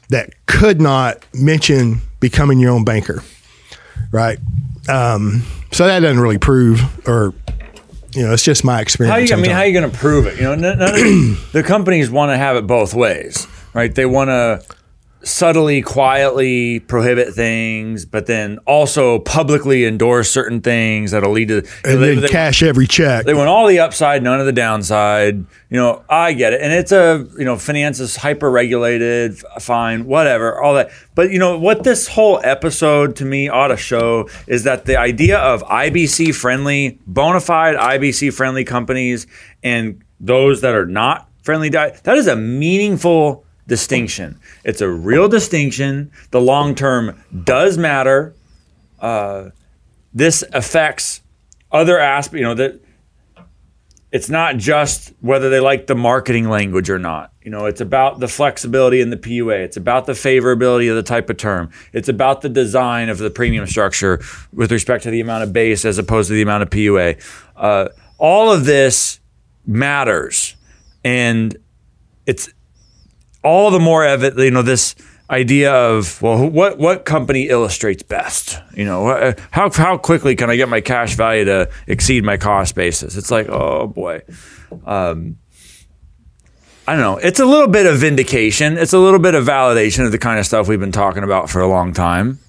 that 0.10 0.34
could 0.45 0.82
not 0.82 1.26
mention 1.34 2.01
becoming 2.20 2.60
your 2.60 2.72
own 2.72 2.84
banker, 2.84 3.24
right? 4.12 4.39
Um, 4.88 5.43
so 5.72 5.86
that 5.86 5.99
doesn't 5.99 6.20
really 6.20 6.38
prove, 6.38 6.82
or 7.07 7.34
you 8.16 8.24
know, 8.24 8.34
it's 8.34 8.43
just 8.43 8.64
my 8.64 8.82
experience. 8.82 9.14
How 9.14 9.18
you, 9.18 9.41
I 9.41 9.45
mean, 9.45 9.55
how 9.55 9.62
you 9.62 9.74
going 9.74 9.89
to 9.89 9.97
prove 9.97 10.26
it? 10.26 10.38
You 10.38 10.43
know, 10.43 10.55
none, 10.55 10.78
the 11.51 11.64
companies 11.66 12.10
want 12.10 12.32
to 12.32 12.38
have 12.38 12.55
it 12.55 12.66
both 12.66 12.93
ways, 12.93 13.47
right? 13.74 13.93
They 13.93 14.05
want 14.05 14.30
to 14.30 14.64
subtly, 15.22 15.82
quietly 15.82 16.80
prohibit 16.80 17.34
things, 17.34 18.05
but 18.05 18.26
then 18.26 18.57
also 18.65 19.20
publicly 19.20 19.86
endorse 19.86 20.32
certain 20.32 20.61
things 20.61 21.11
that'll 21.11 21.32
lead 21.32 21.49
to. 21.49 21.57
and 21.84 22.01
they, 22.01 22.13
then 22.15 22.22
they- 22.22 22.28
cash 22.30 22.63
every 22.63 22.88
check. 22.88 23.26
they 23.26 23.34
want 23.34 23.49
all 23.49 23.67
the 23.67 23.80
upside, 23.80 24.24
none 24.24 24.39
of 24.39 24.45
the 24.45 24.53
downside. 24.53 25.36
You 25.70 25.78
know, 25.78 26.03
I 26.09 26.34
get 26.34 26.53
it, 26.53 26.61
and 26.61 26.72
it's 26.74 26.91
a 26.91 27.28
you 27.38 27.45
know, 27.45 27.57
finance 27.57 27.99
is 27.99 28.15
hyper 28.15 28.49
regulated, 28.49 29.38
fine, 29.59 30.05
whatever, 30.05 30.61
all 30.61 30.74
that. 30.76 30.89
But 31.15 31.32
you 31.32 31.39
know 31.39 31.57
what, 31.59 31.84
this 31.84 32.07
whole 32.07 32.39
episode 32.43 33.15
to 33.17 33.26
me 33.26 33.49
ought 33.49 33.67
to 33.67 33.78
show 33.78 34.30
is 34.47 34.63
that 34.63 34.86
the 34.86 34.97
idea 34.97 35.38
of 35.38 35.63
IBC 35.63 36.34
friendly, 36.34 36.99
bona 37.05 37.41
fide 37.41 37.76
IBC 37.76 38.34
friendly 38.34 38.63
companies, 38.63 39.28
and 39.63 40.01
those 40.20 40.61
that 40.61 40.74
are 40.76 40.86
not 40.86 41.30
friendly, 41.43 41.70
that 41.70 42.07
is 42.07 42.28
a 42.28 42.36
meaningful 42.36 43.45
distinction. 43.70 44.38
It's 44.65 44.82
a 44.82 44.89
real 44.89 45.30
distinction. 45.30 46.11
The 46.32 46.41
long 46.41 46.76
term 46.76 47.24
does 47.45 47.78
matter. 47.78 48.36
Uh, 48.99 49.51
this 50.13 50.43
affects 50.51 51.22
other 51.72 51.97
aspects. 51.97 52.39
You 52.39 52.45
know 52.45 52.55
that 52.55 52.82
it's 54.11 54.30
not 54.30 54.57
just 54.57 55.13
whether 55.22 55.49
they 55.49 55.59
like 55.59 55.86
the 55.88 55.95
marketing 55.95 56.49
language 56.49 56.89
or 56.89 56.97
not. 56.97 57.32
You 57.43 57.51
know, 57.51 57.65
it's 57.65 57.80
about 57.80 58.20
the 58.20 58.28
flexibility 58.28 59.01
in 59.01 59.11
the 59.11 59.17
PUA. 59.17 59.63
It's 59.63 59.78
about 59.78 60.07
the 60.07 60.13
favorability 60.13 60.89
of 60.89 60.95
the 60.95 61.03
type 61.03 61.30
of 61.30 61.38
term. 61.38 61.70
It's 61.93 62.09
about 62.09 62.41
the 62.41 62.49
design 62.49 63.09
of 63.09 63.20
the 63.20 63.30
premium 63.30 63.67
structure 63.67 64.20
with 64.51 64.72
respect 64.72 65.03
to 65.03 65.11
the 65.11 65.22
amount 65.22 65.43
of 65.43 65.53
base 65.53 65.86
as 65.86 65.99
opposed 65.99 66.30
to 66.30 66.34
the 66.34 66.41
amount 66.41 66.63
of 66.63 66.70
PUA. 66.72 67.22
Uh, 67.55 67.89
all 68.17 68.51
of 68.51 68.65
this 68.65 69.20
matters, 69.65 70.55
and 71.03 71.55
it's 72.26 72.51
all 73.49 73.71
the 73.71 73.79
more 73.79 74.03
evident. 74.03 74.39
You 74.39 74.51
know, 74.51 74.61
this 74.61 74.95
idea 75.29 75.73
of 75.73 76.21
well, 76.21 76.47
what 76.47 76.77
what 76.77 77.05
company 77.05 77.49
illustrates 77.49 78.03
best? 78.03 78.59
You 78.75 78.85
know, 78.85 79.33
how 79.51 79.71
how 79.71 79.97
quickly 79.97 80.35
can 80.35 80.49
I 80.49 80.55
get 80.55 80.69
my 80.69 80.81
cash 80.81 81.15
value 81.15 81.45
to 81.45 81.69
exceed 81.87 82.23
my 82.23 82.37
cost 82.37 82.75
basis? 82.75 83.17
It's 83.17 83.31
like, 83.31 83.49
oh 83.49 83.87
boy. 83.87 84.21
Um, 84.85 85.37
I 86.87 86.93
don't 86.93 87.01
know. 87.01 87.17
It's 87.17 87.39
a 87.39 87.45
little 87.45 87.67
bit 87.67 87.85
of 87.85 87.99
vindication. 87.99 88.77
It's 88.77 88.93
a 88.93 88.99
little 88.99 89.19
bit 89.19 89.35
of 89.35 89.45
validation 89.45 90.05
of 90.05 90.11
the 90.11 90.17
kind 90.17 90.39
of 90.39 90.45
stuff 90.45 90.67
we've 90.67 90.79
been 90.79 90.91
talking 90.91 91.23
about 91.23 91.49
for 91.49 91.61
a 91.61 91.67
long 91.67 91.93
time. 91.93 92.39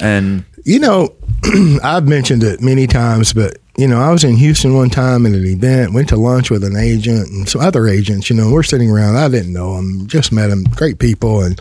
And 0.00 0.44
You 0.64 0.80
know, 0.80 1.14
I've 1.82 2.08
mentioned 2.08 2.42
it 2.42 2.60
many 2.60 2.86
times, 2.86 3.32
but 3.32 3.58
you 3.76 3.88
know, 3.88 4.00
I 4.00 4.10
was 4.10 4.24
in 4.24 4.36
Houston 4.36 4.74
one 4.74 4.88
time 4.88 5.26
at 5.26 5.32
an 5.32 5.44
event, 5.44 5.92
went 5.92 6.08
to 6.10 6.16
lunch 6.16 6.50
with 6.50 6.62
an 6.62 6.76
agent 6.76 7.28
and 7.28 7.48
some 7.48 7.60
other 7.60 7.86
agents. 7.86 8.30
You 8.30 8.36
know, 8.36 8.52
we're 8.52 8.62
sitting 8.62 8.90
around. 8.90 9.16
I 9.16 9.28
didn't 9.28 9.52
know 9.52 9.76
them, 9.76 10.06
just 10.06 10.32
met 10.32 10.48
them, 10.48 10.64
great 10.64 10.98
people, 10.98 11.42
and 11.42 11.60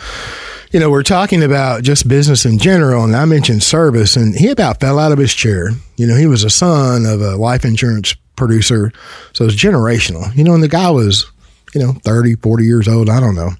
you 0.71 0.79
know, 0.79 0.89
we're 0.89 1.03
talking 1.03 1.43
about 1.43 1.83
just 1.83 2.07
business 2.07 2.45
in 2.45 2.57
general. 2.57 3.03
And 3.03 3.15
I 3.15 3.25
mentioned 3.25 3.61
service, 3.61 4.15
and 4.15 4.35
he 4.35 4.49
about 4.49 4.79
fell 4.79 4.99
out 4.99 5.11
of 5.11 5.19
his 5.19 5.33
chair. 5.33 5.69
You 5.97 6.07
know, 6.07 6.15
he 6.15 6.27
was 6.27 6.43
a 6.43 6.49
son 6.49 7.05
of 7.05 7.21
a 7.21 7.35
life 7.35 7.65
insurance 7.65 8.15
producer, 8.35 8.91
so 9.33 9.45
it's 9.45 9.55
generational. 9.55 10.35
You 10.35 10.43
know, 10.43 10.53
and 10.53 10.63
the 10.63 10.67
guy 10.67 10.89
was, 10.91 11.31
you 11.73 11.81
know, 11.81 11.93
30, 12.03 12.35
40 12.35 12.63
years 12.63 12.87
old. 12.87 13.09
I 13.09 13.19
don't 13.19 13.35
know, 13.35 13.51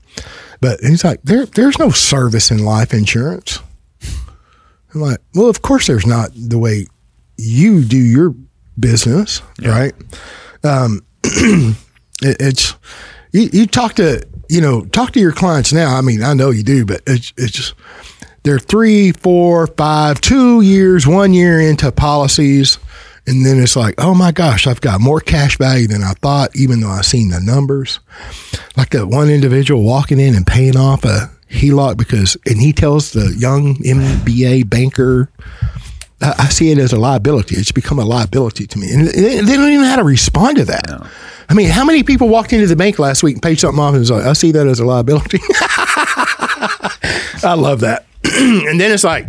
but 0.62 0.80
he's 0.80 1.04
like, 1.04 1.22
there, 1.24 1.46
there's 1.46 1.80
no 1.80 1.90
service 1.90 2.50
in 2.50 2.64
life 2.64 2.94
insurance. 2.94 3.60
I'm 4.94 5.02
like, 5.02 5.20
well, 5.34 5.50
of 5.50 5.62
course, 5.62 5.88
there's 5.88 6.06
not 6.06 6.32
the 6.36 6.58
way 6.58 6.88
you 7.38 7.84
do 7.84 7.98
your 7.98 8.36
business, 8.80 9.42
right? 9.62 9.94
Um, 10.64 11.06
it, 11.24 11.76
it's 12.22 12.76
you, 13.32 13.50
you 13.52 13.68
talk 13.68 13.96
to 13.96 14.26
you 14.50 14.62
know 14.62 14.86
talk 14.86 15.12
to 15.14 15.20
your 15.20 15.32
clients 15.32 15.74
now. 15.74 15.96
I 15.96 16.02
mean, 16.02 16.24
I 16.24 16.34
know 16.34 16.52
you 16.52 16.64
do, 16.64 16.86
but 16.86 17.02
it's 17.08 17.34
it's 17.38 17.52
just 17.52 17.74
they're 18.44 18.60
three, 18.60 19.12
four, 19.12 19.68
five, 19.68 20.20
two 20.22 20.62
years, 20.62 21.08
one 21.08 21.34
year 21.34 21.62
into 21.62 21.92
policies, 21.92 22.78
and 23.26 23.46
then 23.46 23.62
it's 23.62 23.76
like, 23.76 23.96
oh 23.98 24.14
my 24.14 24.32
gosh, 24.32 24.68
I've 24.68 24.82
got 24.82 25.00
more 25.00 25.22
cash 25.22 25.58
value 25.58 25.88
than 25.88 26.04
I 26.04 26.12
thought, 26.14 26.56
even 26.56 26.82
though 26.82 26.90
I've 26.90 27.06
seen 27.06 27.30
the 27.30 27.40
numbers. 27.40 28.00
Like 28.76 28.90
that 28.90 29.08
one 29.08 29.30
individual 29.30 29.84
walking 29.84 30.20
in 30.20 30.36
and 30.36 30.46
paying 30.46 30.76
off 30.76 31.06
a 31.06 31.32
HELOC 31.54 31.98
because, 31.98 32.38
and 32.46 32.60
he 32.60 32.74
tells 32.74 33.12
the 33.12 33.34
young 33.38 33.76
MBA 33.76 34.70
banker, 34.70 35.30
I, 36.22 36.34
I 36.40 36.46
see 36.50 36.72
it 36.72 36.78
as 36.78 36.92
a 36.94 37.00
liability. 37.00 37.56
It's 37.56 37.72
become 37.72 38.00
a 38.00 38.06
liability 38.06 38.68
to 38.68 38.80
me. 38.80 38.92
And 38.92 39.08
they, 39.08 39.42
they 39.42 39.56
don't 39.56 39.70
even 39.70 39.82
know 39.82 39.90
how 39.90 39.98
to 39.98 40.04
respond 40.04 40.58
to 40.58 40.66
that. 40.66 41.08
I 41.50 41.54
mean, 41.54 41.70
how 41.70 41.86
many 41.86 42.04
people 42.04 42.30
walked 42.30 42.54
into 42.54 42.68
the 42.68 42.76
bank 42.76 43.00
last 43.00 43.22
week 43.22 43.36
and 43.36 43.42
paid 43.44 43.60
something 43.60 43.80
off 43.80 43.94
and 43.94 44.00
was 44.00 44.12
like, 44.12 44.26
I 44.26 44.34
see 44.34 44.52
that 44.52 44.68
as 44.68 44.80
a 44.80 44.86
liability? 44.86 45.40
I 47.44 47.56
love 47.58 47.82
that. 47.82 48.06
and 48.24 48.80
then 48.80 48.92
it's 48.92 49.04
like, 49.04 49.28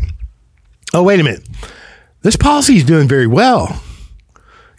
oh, 0.94 1.02
wait 1.02 1.20
a 1.20 1.24
minute. 1.24 1.46
This 2.22 2.36
policy 2.36 2.76
is 2.76 2.84
doing 2.84 3.08
very 3.08 3.26
well. 3.26 3.82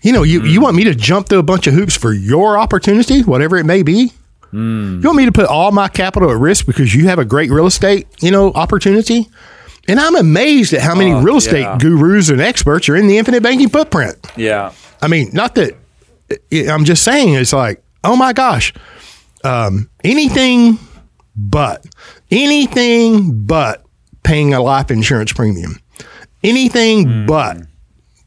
You 0.02 0.14
know, 0.14 0.24
you, 0.24 0.42
you 0.42 0.54
mm-hmm. 0.54 0.64
want 0.64 0.76
me 0.76 0.84
to 0.86 0.96
jump 0.96 1.30
through 1.30 1.40
a 1.40 1.44
bunch 1.44 1.68
of 1.68 1.74
hoops 1.74 1.96
for 1.96 2.14
your 2.14 2.58
opportunity, 2.58 3.22
whatever 3.22 3.58
it 3.58 3.66
may 3.66 3.84
be? 3.84 4.12
You 4.56 5.02
want 5.08 5.18
me 5.18 5.26
to 5.26 5.32
put 5.32 5.48
all 5.48 5.72
my 5.72 5.88
capital 5.90 6.32
at 6.32 6.38
risk 6.38 6.66
because 6.66 6.96
you 6.96 7.08
have 7.08 7.20
a 7.20 7.26
great 7.26 7.52
real 7.52 7.66
estate, 7.66 8.08
you 8.22 8.32
know, 8.32 8.52
opportunity? 8.54 9.28
And 9.88 10.00
I'm 10.00 10.16
amazed 10.16 10.74
at 10.74 10.82
how 10.82 10.96
many 10.96 11.12
Oh, 11.12 11.22
real 11.22 11.38
estate 11.38 11.62
yeah. 11.62 11.78
gurus 11.78 12.30
and 12.30 12.40
experts 12.42 12.88
are 12.90 12.96
in 12.96 13.08
the 13.08 13.18
infinite 13.18 13.44
banking 13.44 13.70
footprint. 13.70 14.16
Yeah. 14.36 14.72
I 15.02 15.08
mean, 15.08 15.30
not 15.34 15.56
that 15.56 15.76
I'm 16.52 16.86
just 16.86 17.04
saying 17.04 17.34
it's 17.36 17.54
like, 17.54 17.84
oh 18.04 18.16
my 18.16 18.34
gosh, 18.34 18.74
um, 19.44 19.90
anything 20.04 20.80
but 21.36 21.86
anything 22.32 23.46
but 23.46 23.84
paying 24.24 24.54
a 24.54 24.62
life 24.62 24.90
insurance 24.90 25.34
premium, 25.34 25.80
anything 26.44 27.26
but 27.26 27.58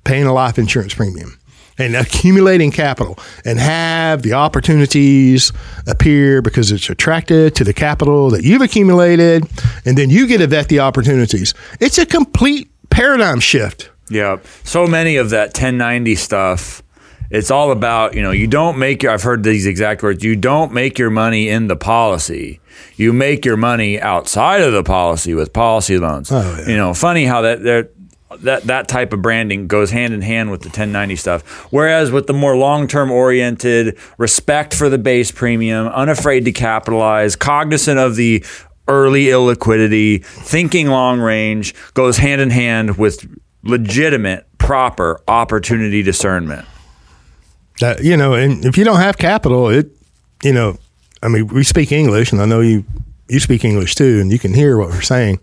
paying 0.04 0.24
a 0.26 0.32
life 0.32 0.58
insurance 0.58 0.94
premium 0.94 1.37
and 1.78 1.96
accumulating 1.96 2.70
capital 2.70 3.18
and 3.44 3.58
have 3.58 4.22
the 4.22 4.32
opportunities 4.32 5.52
appear 5.86 6.42
because 6.42 6.72
it's 6.72 6.90
attracted 6.90 7.54
to 7.54 7.64
the 7.64 7.72
capital 7.72 8.30
that 8.30 8.44
you've 8.44 8.62
accumulated 8.62 9.44
and 9.84 9.96
then 9.96 10.10
you 10.10 10.26
get 10.26 10.38
to 10.38 10.46
vet 10.46 10.68
the 10.68 10.80
opportunities. 10.80 11.54
It's 11.80 11.98
a 11.98 12.06
complete 12.06 12.70
paradigm 12.90 13.40
shift. 13.40 13.90
Yeah. 14.10 14.38
So 14.64 14.86
many 14.86 15.16
of 15.16 15.30
that 15.30 15.48
1090 15.48 16.14
stuff, 16.16 16.82
it's 17.30 17.50
all 17.50 17.70
about, 17.70 18.14
you 18.14 18.22
know, 18.22 18.30
you 18.30 18.46
don't 18.46 18.78
make 18.78 19.02
your, 19.02 19.12
I've 19.12 19.22
heard 19.22 19.42
these 19.42 19.66
exact 19.66 20.02
words, 20.02 20.24
you 20.24 20.34
don't 20.34 20.72
make 20.72 20.98
your 20.98 21.10
money 21.10 21.48
in 21.48 21.68
the 21.68 21.76
policy. 21.76 22.60
You 22.96 23.12
make 23.12 23.44
your 23.44 23.56
money 23.56 24.00
outside 24.00 24.62
of 24.62 24.72
the 24.72 24.82
policy 24.82 25.34
with 25.34 25.52
policy 25.52 25.98
loans. 25.98 26.30
Oh, 26.32 26.58
yeah. 26.60 26.68
You 26.70 26.76
know, 26.76 26.94
funny 26.94 27.24
how 27.24 27.42
that 27.42 27.90
that 28.40 28.64
that 28.64 28.88
type 28.88 29.12
of 29.12 29.22
branding 29.22 29.66
goes 29.66 29.90
hand 29.90 30.12
in 30.12 30.22
hand 30.22 30.50
with 30.50 30.60
the 30.60 30.68
1090 30.68 31.16
stuff. 31.16 31.42
Whereas 31.72 32.10
with 32.10 32.26
the 32.26 32.32
more 32.32 32.56
long-term 32.56 33.10
oriented, 33.10 33.98
respect 34.18 34.74
for 34.74 34.88
the 34.88 34.98
base 34.98 35.30
premium, 35.30 35.88
unafraid 35.88 36.44
to 36.44 36.52
capitalize, 36.52 37.36
cognizant 37.36 37.98
of 37.98 38.16
the 38.16 38.44
early 38.86 39.26
illiquidity, 39.26 40.24
thinking 40.24 40.88
long 40.88 41.20
range 41.20 41.74
goes 41.94 42.18
hand 42.18 42.40
in 42.40 42.50
hand 42.50 42.96
with 42.98 43.26
legitimate, 43.62 44.46
proper 44.58 45.20
opportunity 45.28 46.02
discernment. 46.02 46.66
that 47.80 48.02
you 48.02 48.16
know 48.16 48.34
and 48.34 48.64
if 48.64 48.76
you 48.76 48.84
don't 48.84 48.98
have 49.00 49.18
capital 49.18 49.68
it 49.68 49.90
you 50.42 50.52
know 50.52 50.76
i 51.22 51.28
mean 51.28 51.46
we 51.48 51.62
speak 51.62 51.92
english 51.92 52.32
and 52.32 52.40
i 52.40 52.44
know 52.44 52.60
you 52.60 52.84
you 53.28 53.38
speak 53.38 53.64
english 53.64 53.94
too 53.94 54.18
and 54.20 54.32
you 54.32 54.38
can 54.38 54.52
hear 54.52 54.76
what 54.76 54.88
we're 54.88 55.00
saying 55.00 55.38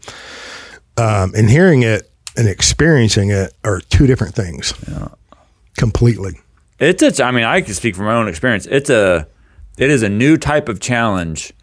um, 0.97 1.31
and 1.35 1.49
hearing 1.49 1.83
it 1.83 2.09
and 2.37 2.47
experiencing 2.47 3.29
it 3.29 3.53
are 3.63 3.79
two 3.81 4.07
different 4.07 4.35
things 4.35 4.73
Yeah. 4.87 5.09
completely 5.77 6.39
It's 6.79 7.01
a, 7.01 7.23
I 7.23 7.31
mean, 7.31 7.45
I 7.45 7.61
can 7.61 7.73
speak 7.73 7.95
from 7.95 8.05
my 8.05 8.15
own 8.15 8.27
experience. 8.27 8.65
It's 8.65 8.89
a, 8.89 9.27
it 9.77 9.89
is 9.89 10.03
a 10.03 10.09
new 10.09 10.37
type 10.37 10.67
of 10.67 10.79
challenge 10.79 11.53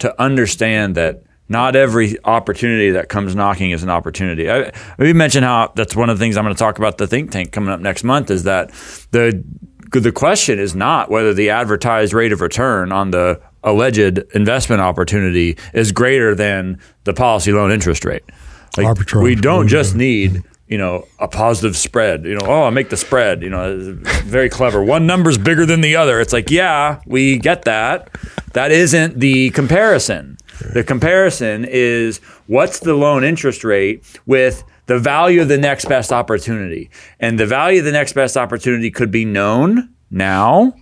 to 0.00 0.20
understand 0.20 0.94
that 0.96 1.22
not 1.48 1.74
every 1.76 2.16
opportunity 2.24 2.90
that 2.90 3.08
comes 3.08 3.34
knocking 3.34 3.70
is 3.70 3.82
an 3.82 3.90
opportunity. 3.90 4.50
I, 4.50 4.72
we 4.98 5.12
mentioned 5.12 5.44
how 5.44 5.72
that's 5.74 5.96
one 5.96 6.08
of 6.10 6.18
the 6.18 6.22
things 6.22 6.36
I'm 6.36 6.44
going 6.44 6.54
to 6.54 6.58
talk 6.58 6.78
about 6.78 6.98
the 6.98 7.06
think 7.06 7.30
tank 7.32 7.52
coming 7.52 7.70
up 7.70 7.80
next 7.80 8.04
month 8.04 8.30
is 8.30 8.44
that 8.44 8.70
the 9.10 9.42
the 9.92 10.12
question 10.12 10.60
is 10.60 10.76
not 10.76 11.10
whether 11.10 11.34
the 11.34 11.50
advertised 11.50 12.12
rate 12.12 12.30
of 12.30 12.40
return 12.40 12.92
on 12.92 13.10
the 13.10 13.40
alleged 13.64 14.18
investment 14.34 14.80
opportunity 14.80 15.58
is 15.74 15.90
greater 15.90 16.34
than 16.34 16.78
the 17.02 17.12
policy 17.12 17.52
loan 17.52 17.72
interest 17.72 18.04
rate. 18.04 18.22
Like, 18.76 18.86
Arbitrage. 18.86 19.22
we 19.22 19.34
don't 19.34 19.68
just 19.68 19.94
need 19.94 20.42
you 20.68 20.78
know 20.78 21.06
a 21.18 21.28
positive 21.28 21.76
spread. 21.76 22.24
You 22.24 22.34
know 22.36 22.46
oh 22.46 22.64
i 22.64 22.70
make 22.70 22.90
the 22.90 22.96
spread 22.96 23.42
you 23.42 23.50
know 23.50 23.98
very 24.24 24.48
clever. 24.48 24.82
One 24.82 25.06
number's 25.06 25.38
bigger 25.38 25.66
than 25.66 25.80
the 25.80 25.96
other. 25.96 26.20
It's 26.20 26.32
like 26.32 26.50
yeah 26.50 27.00
we 27.06 27.38
get 27.38 27.62
that. 27.62 28.10
That 28.52 28.72
isn't 28.72 29.20
the 29.20 29.50
comparison. 29.50 30.38
The 30.72 30.84
comparison 30.84 31.64
is 31.68 32.18
what's 32.46 32.80
the 32.80 32.94
loan 32.94 33.24
interest 33.24 33.64
rate 33.64 34.04
with 34.26 34.62
the 34.86 34.98
value 34.98 35.40
of 35.40 35.48
the 35.48 35.56
next 35.56 35.86
best 35.86 36.12
opportunity. 36.12 36.90
And 37.18 37.38
the 37.38 37.46
value 37.46 37.78
of 37.78 37.84
the 37.84 37.92
next 37.92 38.12
best 38.12 38.36
opportunity 38.36 38.90
could 38.90 39.10
be 39.10 39.24
known 39.24 39.94
now 40.10 40.74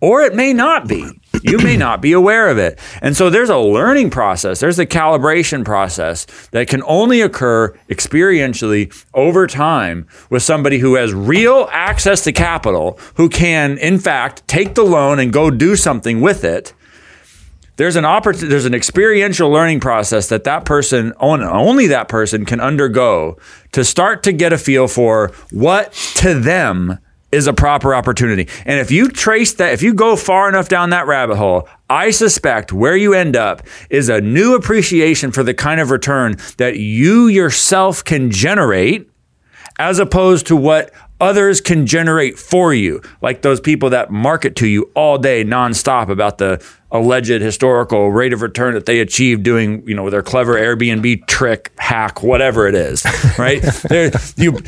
or 0.00 0.22
it 0.22 0.34
may 0.34 0.52
not 0.52 0.88
be. 0.88 1.19
You 1.42 1.58
may 1.58 1.76
not 1.76 2.00
be 2.00 2.12
aware 2.12 2.48
of 2.48 2.58
it. 2.58 2.78
And 3.02 3.16
so 3.16 3.30
there's 3.30 3.50
a 3.50 3.58
learning 3.58 4.10
process, 4.10 4.60
there's 4.60 4.78
a 4.78 4.86
calibration 4.86 5.64
process 5.64 6.26
that 6.52 6.68
can 6.68 6.82
only 6.84 7.20
occur 7.20 7.74
experientially 7.88 8.92
over 9.14 9.46
time 9.46 10.06
with 10.28 10.42
somebody 10.42 10.78
who 10.78 10.94
has 10.94 11.12
real 11.12 11.68
access 11.72 12.22
to 12.24 12.32
capital, 12.32 12.98
who 13.14 13.28
can, 13.28 13.78
in 13.78 13.98
fact, 13.98 14.46
take 14.48 14.74
the 14.74 14.84
loan 14.84 15.18
and 15.18 15.32
go 15.32 15.50
do 15.50 15.76
something 15.76 16.20
with 16.20 16.44
it. 16.44 16.74
There's 17.76 17.96
an 17.96 18.04
there's 18.04 18.66
an 18.66 18.74
experiential 18.74 19.48
learning 19.48 19.80
process 19.80 20.28
that 20.28 20.44
that 20.44 20.66
person 20.66 21.14
only 21.18 21.86
that 21.86 22.08
person 22.08 22.44
can 22.44 22.60
undergo 22.60 23.38
to 23.72 23.84
start 23.84 24.22
to 24.24 24.32
get 24.32 24.52
a 24.52 24.58
feel 24.58 24.86
for 24.86 25.28
what 25.50 25.94
to 26.16 26.38
them 26.38 26.98
is 27.32 27.46
a 27.46 27.52
proper 27.52 27.94
opportunity. 27.94 28.48
And 28.64 28.80
if 28.80 28.90
you 28.90 29.08
trace 29.08 29.52
that, 29.54 29.72
if 29.72 29.82
you 29.82 29.94
go 29.94 30.16
far 30.16 30.48
enough 30.48 30.68
down 30.68 30.90
that 30.90 31.06
rabbit 31.06 31.36
hole, 31.36 31.68
I 31.88 32.10
suspect 32.10 32.72
where 32.72 32.96
you 32.96 33.14
end 33.14 33.36
up 33.36 33.62
is 33.88 34.08
a 34.08 34.20
new 34.20 34.54
appreciation 34.54 35.32
for 35.32 35.42
the 35.42 35.54
kind 35.54 35.80
of 35.80 35.90
return 35.90 36.36
that 36.56 36.78
you 36.78 37.28
yourself 37.28 38.04
can 38.04 38.30
generate 38.30 39.08
as 39.78 39.98
opposed 39.98 40.46
to 40.48 40.56
what 40.56 40.92
others 41.20 41.60
can 41.60 41.86
generate 41.86 42.38
for 42.38 42.72
you, 42.74 43.00
like 43.22 43.42
those 43.42 43.60
people 43.60 43.90
that 43.90 44.10
market 44.10 44.56
to 44.56 44.66
you 44.66 44.90
all 44.94 45.18
day 45.18 45.44
nonstop 45.44 46.08
about 46.08 46.38
the 46.38 46.64
alleged 46.92 47.40
historical 47.40 48.10
rate 48.10 48.32
of 48.32 48.42
return 48.42 48.74
that 48.74 48.86
they 48.86 49.00
achieved 49.00 49.42
doing, 49.42 49.86
you 49.86 49.94
know, 49.94 50.10
their 50.10 50.22
clever 50.22 50.54
Airbnb 50.54 51.26
trick, 51.26 51.72
hack, 51.78 52.22
whatever 52.22 52.66
it 52.66 52.74
is, 52.74 53.04
right? 53.38 53.62
there, 53.88 54.10
you, 54.36 54.58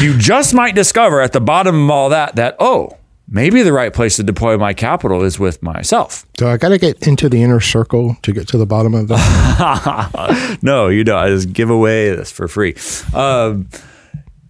you 0.00 0.18
just 0.18 0.52
might 0.54 0.74
discover 0.74 1.20
at 1.20 1.32
the 1.32 1.40
bottom 1.40 1.84
of 1.84 1.90
all 1.90 2.08
that 2.08 2.36
that 2.36 2.56
oh, 2.58 2.96
maybe 3.28 3.62
the 3.62 3.72
right 3.72 3.92
place 3.92 4.16
to 4.16 4.22
deploy 4.24 4.58
my 4.58 4.74
capital 4.74 5.22
is 5.22 5.38
with 5.38 5.62
myself. 5.62 6.26
so 6.36 6.48
i 6.48 6.56
got 6.56 6.70
to 6.70 6.78
get 6.78 7.06
into 7.06 7.28
the 7.28 7.40
inner 7.42 7.60
circle 7.60 8.16
to 8.22 8.32
get 8.32 8.48
to 8.48 8.58
the 8.58 8.66
bottom 8.66 8.92
of 8.92 9.06
that 9.06 10.58
no, 10.62 10.88
you 10.88 11.04
don't. 11.04 11.18
I 11.18 11.28
just 11.28 11.52
give 11.52 11.70
away 11.70 12.10
this 12.10 12.32
for 12.32 12.48
free. 12.48 12.74
Um, 13.14 13.68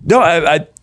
no, 0.02 0.20
I, 0.20 0.54
I, 0.54 0.54
it- 0.56 0.74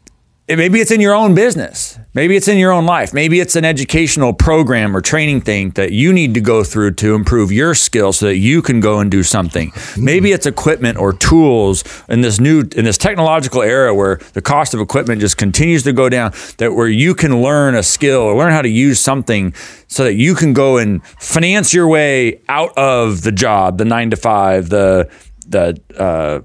maybe 0.55 0.79
it's 0.79 0.91
in 0.91 1.01
your 1.01 1.13
own 1.13 1.35
business. 1.35 1.99
Maybe 2.13 2.37
it's 2.37 2.47
in 2.47 2.57
your 2.57 2.71
own 2.71 2.85
life. 2.85 3.13
Maybe 3.13 3.41
it's 3.41 3.57
an 3.57 3.65
educational 3.65 4.33
program 4.33 4.95
or 4.95 5.01
training 5.01 5.41
thing 5.41 5.71
that 5.71 5.91
you 5.91 6.13
need 6.13 6.33
to 6.35 6.41
go 6.41 6.63
through 6.63 6.91
to 6.95 7.15
improve 7.15 7.51
your 7.51 7.75
skills 7.75 8.19
so 8.19 8.27
that 8.27 8.37
you 8.37 8.61
can 8.61 8.79
go 8.79 8.99
and 8.99 9.11
do 9.11 9.23
something. 9.23 9.73
Maybe 9.97 10.31
it's 10.31 10.45
equipment 10.45 10.97
or 10.97 11.11
tools 11.11 11.83
in 12.07 12.21
this 12.21 12.39
new 12.39 12.61
in 12.75 12.85
this 12.85 12.97
technological 12.97 13.61
era 13.61 13.93
where 13.93 14.17
the 14.33 14.41
cost 14.41 14.73
of 14.73 14.79
equipment 14.79 15.19
just 15.19 15.37
continues 15.37 15.83
to 15.83 15.91
go 15.91 16.07
down 16.07 16.31
that 16.57 16.73
where 16.73 16.87
you 16.87 17.13
can 17.13 17.41
learn 17.41 17.75
a 17.75 17.83
skill 17.83 18.21
or 18.21 18.37
learn 18.37 18.53
how 18.53 18.61
to 18.61 18.69
use 18.69 19.01
something 19.01 19.53
so 19.87 20.05
that 20.05 20.13
you 20.13 20.33
can 20.33 20.53
go 20.53 20.77
and 20.77 21.05
finance 21.05 21.73
your 21.73 21.87
way 21.87 22.41
out 22.47 22.75
of 22.77 23.21
the 23.23 23.31
job, 23.33 23.77
the 23.77 23.85
9 23.85 24.11
to 24.11 24.15
5, 24.15 24.69
the 24.69 25.11
the 25.45 25.79
uh, 25.97 26.41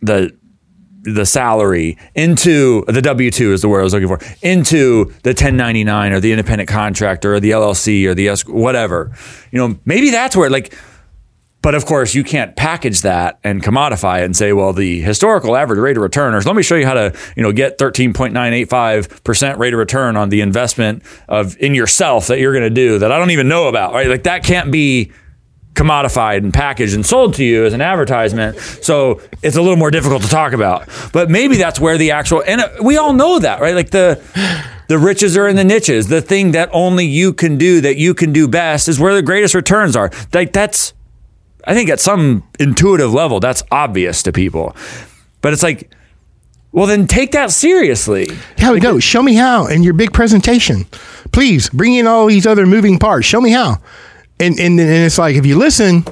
the 0.00 0.39
the 1.02 1.24
salary 1.24 1.96
into 2.14 2.84
the 2.86 3.00
W 3.02 3.30
two 3.30 3.52
is 3.52 3.62
the 3.62 3.68
word 3.68 3.80
I 3.80 3.84
was 3.84 3.94
looking 3.94 4.08
for 4.08 4.20
into 4.42 5.06
the 5.22 5.30
1099 5.30 6.12
or 6.12 6.20
the 6.20 6.32
independent 6.32 6.68
contractor 6.68 7.34
or 7.34 7.40
the 7.40 7.52
LLC 7.52 8.06
or 8.06 8.14
the 8.14 8.28
S 8.28 8.46
whatever. 8.46 9.12
You 9.50 9.58
know, 9.58 9.78
maybe 9.84 10.10
that's 10.10 10.36
where 10.36 10.50
like. 10.50 10.74
But 11.62 11.74
of 11.74 11.84
course, 11.84 12.14
you 12.14 12.24
can't 12.24 12.56
package 12.56 13.02
that 13.02 13.38
and 13.44 13.62
commodify 13.62 14.22
it 14.22 14.24
and 14.24 14.34
say, 14.34 14.54
well, 14.54 14.72
the 14.72 15.02
historical 15.02 15.54
average 15.54 15.78
rate 15.78 15.94
of 15.98 16.02
return, 16.02 16.32
or 16.32 16.40
let 16.40 16.56
me 16.56 16.62
show 16.62 16.74
you 16.74 16.86
how 16.86 16.94
to, 16.94 17.14
you 17.36 17.42
know, 17.42 17.52
get 17.52 17.76
13.985% 17.76 19.58
rate 19.58 19.74
of 19.74 19.78
return 19.78 20.16
on 20.16 20.30
the 20.30 20.40
investment 20.40 21.02
of 21.28 21.58
in 21.58 21.74
yourself 21.74 22.28
that 22.28 22.38
you're 22.38 22.54
going 22.54 22.64
to 22.64 22.70
do 22.70 22.98
that 23.00 23.12
I 23.12 23.18
don't 23.18 23.30
even 23.30 23.46
know 23.46 23.68
about, 23.68 23.92
right? 23.92 24.08
Like 24.08 24.22
that 24.22 24.42
can't 24.42 24.72
be 24.72 25.12
commodified 25.80 26.38
and 26.38 26.52
packaged 26.52 26.94
and 26.94 27.06
sold 27.06 27.34
to 27.34 27.44
you 27.44 27.64
as 27.64 27.72
an 27.72 27.80
advertisement. 27.80 28.58
So 28.58 29.20
it's 29.42 29.56
a 29.56 29.62
little 29.62 29.76
more 29.76 29.90
difficult 29.90 30.22
to 30.22 30.28
talk 30.28 30.52
about. 30.52 30.88
But 31.12 31.30
maybe 31.30 31.56
that's 31.56 31.80
where 31.80 31.96
the 31.96 32.10
actual 32.10 32.42
and 32.46 32.60
uh, 32.60 32.68
we 32.82 32.98
all 32.98 33.14
know 33.14 33.38
that, 33.38 33.60
right? 33.60 33.74
Like 33.74 33.90
the 33.90 34.20
the 34.88 34.98
riches 34.98 35.36
are 35.36 35.48
in 35.48 35.56
the 35.56 35.64
niches. 35.64 36.08
The 36.08 36.20
thing 36.20 36.52
that 36.52 36.68
only 36.72 37.06
you 37.06 37.32
can 37.32 37.56
do 37.56 37.80
that 37.80 37.96
you 37.96 38.12
can 38.12 38.32
do 38.32 38.46
best 38.46 38.88
is 38.88 39.00
where 39.00 39.14
the 39.14 39.22
greatest 39.22 39.54
returns 39.54 39.96
are. 39.96 40.10
Like 40.34 40.52
that's 40.52 40.92
I 41.64 41.74
think 41.74 41.88
at 41.88 42.00
some 42.00 42.42
intuitive 42.58 43.12
level 43.12 43.40
that's 43.40 43.62
obvious 43.70 44.22
to 44.24 44.32
people. 44.32 44.76
But 45.40 45.54
it's 45.54 45.62
like 45.62 45.90
well 46.72 46.86
then 46.86 47.06
take 47.06 47.32
that 47.32 47.50
seriously. 47.50 48.26
how 48.58 48.74
it 48.74 48.80
goes 48.80 49.02
show 49.02 49.22
me 49.22 49.34
how 49.34 49.66
in 49.66 49.82
your 49.82 49.94
big 49.94 50.12
presentation 50.12 50.84
please 51.32 51.70
bring 51.70 51.94
in 51.94 52.06
all 52.06 52.26
these 52.26 52.46
other 52.46 52.66
moving 52.66 52.98
parts 52.98 53.26
show 53.26 53.40
me 53.40 53.50
how 53.50 53.80
and 54.40 54.58
and, 54.58 54.80
and 54.80 54.90
it's 54.90 55.18
like 55.18 55.36
if 55.36 55.46
you 55.46 55.56
listen 55.56 56.04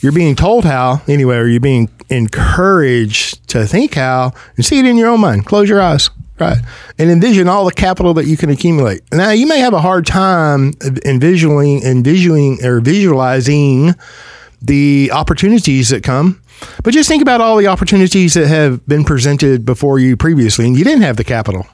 you're 0.00 0.12
being 0.12 0.36
told 0.36 0.64
how 0.64 1.02
anyway 1.08 1.36
or 1.36 1.46
you're 1.46 1.60
being 1.60 1.90
encouraged 2.10 3.46
to 3.48 3.66
think 3.66 3.94
how 3.94 4.32
and 4.56 4.64
see 4.64 4.78
it 4.78 4.84
in 4.84 4.96
your 4.96 5.08
own 5.08 5.20
mind 5.20 5.44
close 5.44 5.68
your 5.68 5.80
eyes 5.80 6.10
right 6.38 6.58
and 6.98 7.10
envision 7.10 7.48
all 7.48 7.64
the 7.64 7.72
capital 7.72 8.14
that 8.14 8.26
you 8.26 8.36
can 8.36 8.50
accumulate 8.50 9.00
now 9.12 9.30
you 9.30 9.46
may 9.46 9.58
have 9.58 9.72
a 9.72 9.80
hard 9.80 10.06
time 10.06 10.72
envisioning 11.04 11.82
envisioning 11.82 12.62
or 12.64 12.80
visualizing 12.80 13.94
the 14.66 15.10
opportunities 15.12 15.90
that 15.90 16.02
come. 16.02 16.40
But 16.82 16.94
just 16.94 17.08
think 17.08 17.22
about 17.22 17.40
all 17.40 17.56
the 17.56 17.66
opportunities 17.66 18.34
that 18.34 18.48
have 18.48 18.86
been 18.86 19.04
presented 19.04 19.64
before 19.64 19.98
you 19.98 20.16
previously, 20.16 20.66
and 20.66 20.76
you 20.76 20.84
didn't 20.84 21.02
have 21.02 21.16
the 21.16 21.24
capital. 21.24 21.66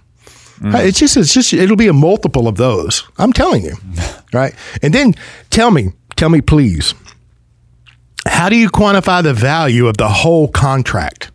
Uh, 0.65 0.79
It's 0.79 0.99
just, 0.99 1.17
it's 1.17 1.35
just, 1.35 1.53
it'll 1.53 1.77
be 1.77 1.89
a 1.89 1.93
multiple 1.93 2.47
of 2.47 2.57
those. 2.57 3.03
I'm 3.19 3.33
telling 3.33 3.65
you, 3.65 3.77
right? 4.33 4.55
And 4.83 4.95
then 4.95 5.15
tell 5.51 5.71
me, 5.71 5.93
tell 6.17 6.29
me, 6.29 6.41
please, 6.41 6.95
how 8.27 8.49
do 8.49 8.57
you 8.57 8.71
quantify 8.71 9.23
the 9.23 9.35
value 9.35 9.89
of 9.89 9.97
the 9.97 10.09
whole 10.09 10.49
contract 10.49 11.31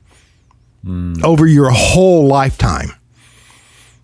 over 1.23 1.45
your 1.45 1.69
whole 1.71 2.27
lifetime? 2.27 2.91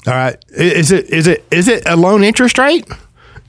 All 0.06 0.14
right, 0.14 0.36
is 0.50 0.92
it 0.92 1.10
is 1.10 1.28
it 1.28 1.46
is 1.50 1.70
it 1.70 1.84
a 1.88 1.96
loan 1.96 2.26
interest 2.26 2.58
rate? 2.58 2.86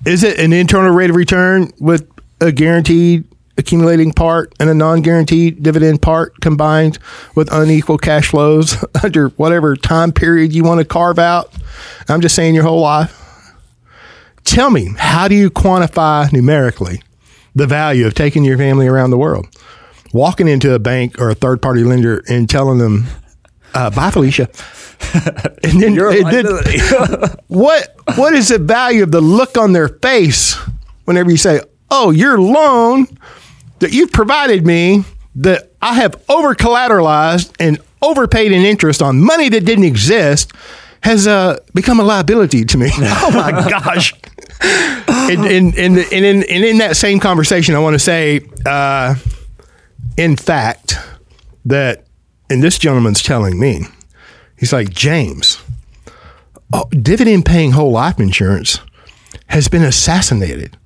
Is 0.06 0.22
it 0.22 0.38
an 0.38 0.52
internal 0.52 0.90
rate 0.94 1.10
of 1.10 1.16
return 1.16 1.72
with 1.80 2.08
a 2.40 2.52
guaranteed 2.52 3.24
accumulating 3.56 4.12
part 4.12 4.52
and 4.58 4.68
a 4.68 4.74
non-guaranteed 4.74 5.62
dividend 5.62 6.02
part 6.02 6.40
combined 6.40 6.98
with 7.34 7.52
unequal 7.52 7.98
cash 7.98 8.28
flows 8.28 8.84
under 9.04 9.28
whatever 9.30 9.76
time 9.76 10.12
period 10.12 10.52
you 10.52 10.64
want 10.64 10.80
to 10.80 10.84
carve 10.84 11.18
out? 11.18 11.52
I'm 12.08 12.20
just 12.20 12.34
saying 12.34 12.54
your 12.54 12.64
whole 12.64 12.80
life. 12.80 13.20
Tell 14.44 14.70
me, 14.70 14.90
how 14.98 15.28
do 15.28 15.34
you 15.34 15.50
quantify 15.50 16.30
numerically 16.32 17.02
the 17.54 17.66
value 17.66 18.06
of 18.06 18.14
taking 18.14 18.44
your 18.44 18.58
family 18.58 18.86
around 18.86 19.10
the 19.10 19.18
world? 19.18 19.46
Walking 20.12 20.48
into 20.48 20.74
a 20.74 20.78
bank 20.78 21.20
or 21.20 21.30
a 21.30 21.34
third 21.34 21.62
party 21.62 21.82
lender 21.82 22.22
and 22.28 22.48
telling 22.48 22.78
them, 22.78 23.06
uh, 23.72 23.90
bye, 23.90 24.10
Felicia. 24.10 24.48
and 25.64 25.80
then, 25.80 25.98
and 25.98 26.26
then 26.30 26.46
what 27.48 27.96
what 28.16 28.32
is 28.32 28.48
the 28.48 28.58
value 28.58 29.02
of 29.02 29.10
the 29.10 29.20
look 29.20 29.58
on 29.58 29.72
their 29.72 29.88
face 29.88 30.56
whenever 31.04 31.30
you 31.30 31.36
say, 31.36 31.60
"Oh, 31.90 32.10
your 32.10 32.38
loan 32.38 33.06
that 33.84 33.92
you've 33.92 34.12
provided 34.12 34.66
me 34.66 35.04
that 35.36 35.72
I 35.82 35.94
have 35.94 36.22
over 36.28 36.54
collateralized 36.54 37.54
and 37.60 37.78
overpaid 38.00 38.50
in 38.50 38.62
interest 38.62 39.02
on 39.02 39.20
money 39.20 39.50
that 39.50 39.64
didn't 39.64 39.84
exist 39.84 40.52
has 41.02 41.26
uh, 41.26 41.58
become 41.74 42.00
a 42.00 42.02
liability 42.02 42.64
to 42.64 42.78
me." 42.78 42.90
oh 42.98 43.30
my 43.34 43.50
gosh! 43.68 44.14
and, 44.62 45.44
and, 45.44 45.76
and, 45.76 45.98
and, 45.98 46.24
in, 46.24 46.42
and 46.44 46.64
in 46.64 46.78
that 46.78 46.96
same 46.96 47.20
conversation, 47.20 47.74
I 47.74 47.78
want 47.78 47.94
to 47.94 47.98
say, 47.98 48.40
uh, 48.64 49.14
in 50.16 50.36
fact, 50.36 50.96
that, 51.66 52.06
and 52.48 52.62
this 52.62 52.78
gentleman's 52.78 53.22
telling 53.22 53.58
me, 53.58 53.82
he's 54.56 54.72
like, 54.72 54.90
James, 54.90 55.62
oh, 56.72 56.84
dividend 56.90 57.44
paying 57.44 57.72
whole 57.72 57.90
life 57.92 58.18
insurance 58.18 58.78
has 59.48 59.68
been 59.68 59.82
assassinated 59.82 60.78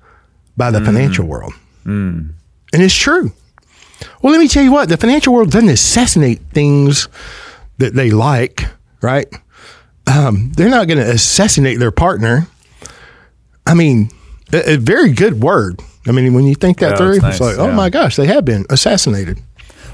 by 0.57 0.69
the 0.71 0.79
financial 0.85 1.25
world. 1.25 1.53
And 2.73 2.81
it's 2.81 2.93
true. 2.95 3.31
Well, 4.21 4.31
let 4.31 4.39
me 4.39 4.47
tell 4.47 4.63
you 4.63 4.71
what, 4.71 4.89
the 4.89 4.97
financial 4.97 5.33
world 5.33 5.51
doesn't 5.51 5.69
assassinate 5.69 6.39
things 6.53 7.07
that 7.77 7.93
they 7.93 8.11
like, 8.11 8.65
right? 9.01 9.27
Um, 10.07 10.51
they're 10.55 10.69
not 10.69 10.87
going 10.87 10.97
to 10.99 11.09
assassinate 11.09 11.79
their 11.79 11.91
partner. 11.91 12.47
I 13.65 13.73
mean, 13.73 14.09
a, 14.51 14.73
a 14.73 14.77
very 14.77 15.11
good 15.11 15.41
word. 15.41 15.79
I 16.07 16.11
mean, 16.11 16.33
when 16.33 16.45
you 16.45 16.55
think 16.55 16.79
that 16.79 16.91
Yeah, 16.91 16.97
through, 16.97 17.13
it's 17.13 17.21
nice, 17.21 17.39
like, 17.41 17.57
oh 17.57 17.67
yeah. 17.67 17.75
my 17.75 17.89
gosh, 17.89 18.15
they 18.15 18.25
have 18.27 18.45
been 18.45 18.65
assassinated. 18.69 19.39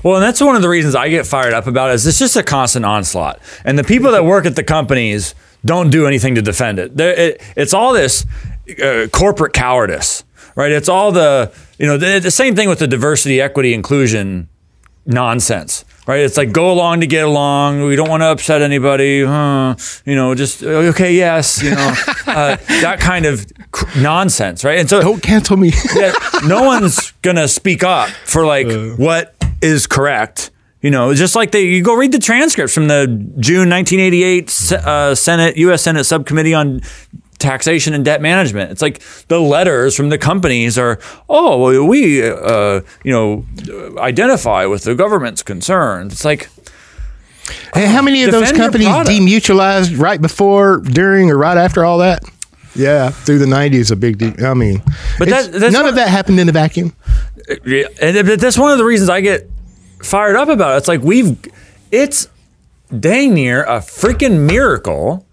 Well, 0.03 0.15
and 0.15 0.23
that's 0.23 0.39
one 0.39 0.55
of 0.55 0.61
the 0.61 0.69
reasons 0.69 0.93
I 0.95 1.09
get 1.09 1.25
fired 1.25 1.53
up 1.53 1.65
about 1.67 1.89
it 1.89 1.95
is 1.95 2.05
it's 2.05 2.19
just 2.19 2.35
a 2.35 2.43
constant 2.43 2.85
onslaught. 2.85 3.39
And 3.63 3.77
the 3.77 3.83
people 3.83 4.11
that 4.11 4.23
work 4.23 4.45
at 4.45 4.55
the 4.55 4.63
companies 4.63 5.33
don't 5.65 5.89
do 5.89 6.05
anything 6.05 6.35
to 6.35 6.43
defend 6.43 6.77
it. 6.77 6.99
It 6.99 7.41
it's 7.55 7.73
all 7.73 7.91
this 7.91 8.23
uh, 8.83 9.07
corporate 9.11 9.53
cowardice, 9.53 10.23
right? 10.55 10.71
It's 10.71 10.89
all 10.89 11.11
the, 11.11 11.51
you 11.77 11.85
know, 11.85 11.97
the, 11.97 12.19
the 12.19 12.31
same 12.31 12.55
thing 12.55 12.69
with 12.69 12.79
the 12.79 12.87
diversity, 12.87 13.39
equity, 13.41 13.73
inclusion 13.73 14.49
nonsense, 15.05 15.85
right? 16.07 16.21
It's 16.21 16.37
like 16.37 16.51
go 16.51 16.71
along 16.71 17.01
to 17.01 17.07
get 17.07 17.25
along. 17.25 17.83
We 17.83 17.95
don't 17.95 18.09
want 18.09 18.21
to 18.21 18.27
upset 18.27 18.61
anybody. 18.61 19.23
Huh? 19.23 19.75
You 20.05 20.15
know, 20.15 20.33
just 20.35 20.63
okay, 20.63 21.13
yes, 21.13 21.61
you 21.61 21.71
know, 21.71 21.93
uh, 22.27 22.55
that 22.81 22.99
kind 22.99 23.25
of 23.25 23.45
nonsense, 23.97 24.63
right? 24.63 24.79
And 24.79 24.89
so 24.89 25.01
Don't 25.01 25.21
cancel 25.21 25.57
me. 25.57 25.71
yeah, 25.95 26.13
no 26.45 26.63
one's 26.63 27.11
gonna 27.21 27.47
speak 27.47 27.83
up 27.83 28.09
for 28.09 28.45
like 28.45 28.67
what 28.97 29.35
is 29.61 29.87
correct. 29.87 30.51
You 30.81 30.91
know, 30.91 31.15
just 31.15 31.35
like 31.35 31.49
they, 31.49 31.63
you 31.63 31.81
go 31.81 31.95
read 31.95 32.11
the 32.11 32.19
transcripts 32.19 32.71
from 32.71 32.87
the 32.87 33.07
June 33.39 33.71
1988 33.71 34.71
uh, 34.71 35.15
Senate, 35.15 35.57
U.S. 35.57 35.81
Senate 35.81 36.03
Subcommittee 36.03 36.53
on 36.53 36.81
Taxation 37.37 37.93
and 37.93 38.03
Debt 38.05 38.21
Management. 38.21 38.71
It's 38.71 38.81
like 38.81 39.01
the 39.27 39.39
letters 39.39 39.95
from 39.95 40.09
the 40.09 40.17
companies 40.17 40.77
are, 40.77 40.99
oh, 41.29 41.59
well, 41.59 41.85
we, 41.85 42.27
uh, 42.27 42.81
you 43.03 43.11
know, 43.11 43.45
identify 43.99 44.65
with 44.65 44.83
the 44.83 44.95
government's 44.95 45.43
concerns. 45.43 46.13
It's 46.13 46.25
like, 46.25 46.49
Hey, 47.75 47.85
how 47.87 48.01
many 48.01 48.23
of 48.23 48.31
those 48.31 48.51
companies 48.51 48.87
demutualized 48.87 49.99
right 49.99 50.19
before, 50.19 50.77
during, 50.79 51.29
or 51.29 51.37
right 51.37 51.57
after 51.57 51.85
all 51.85 51.99
that? 51.99 52.23
Yeah, 52.73 53.09
through 53.09 53.37
the 53.39 53.45
'90s, 53.45 53.91
a 53.91 53.95
big 53.95 54.17
deal. 54.17 54.33
I 54.45 54.53
mean, 54.53 54.81
But 55.19 55.29
that- 55.29 55.51
that's 55.51 55.71
none 55.73 55.83
what- 55.83 55.89
of 55.89 55.95
that 55.95 56.09
happened 56.09 56.39
in 56.39 56.49
a 56.49 56.51
vacuum. 56.51 56.93
And 58.01 58.27
that's 58.39 58.57
one 58.57 58.71
of 58.71 58.77
the 58.79 58.83
reasons 58.85 59.09
I 59.09 59.21
get 59.21 59.49
fired 60.01 60.35
up 60.35 60.49
about 60.49 60.73
it. 60.73 60.77
It's 60.79 60.87
like 60.87 61.01
we've, 61.03 61.37
it's 61.91 62.27
dang 62.99 63.33
near 63.35 63.63
a 63.63 63.77
freaking 63.79 64.39
miracle 64.47 65.24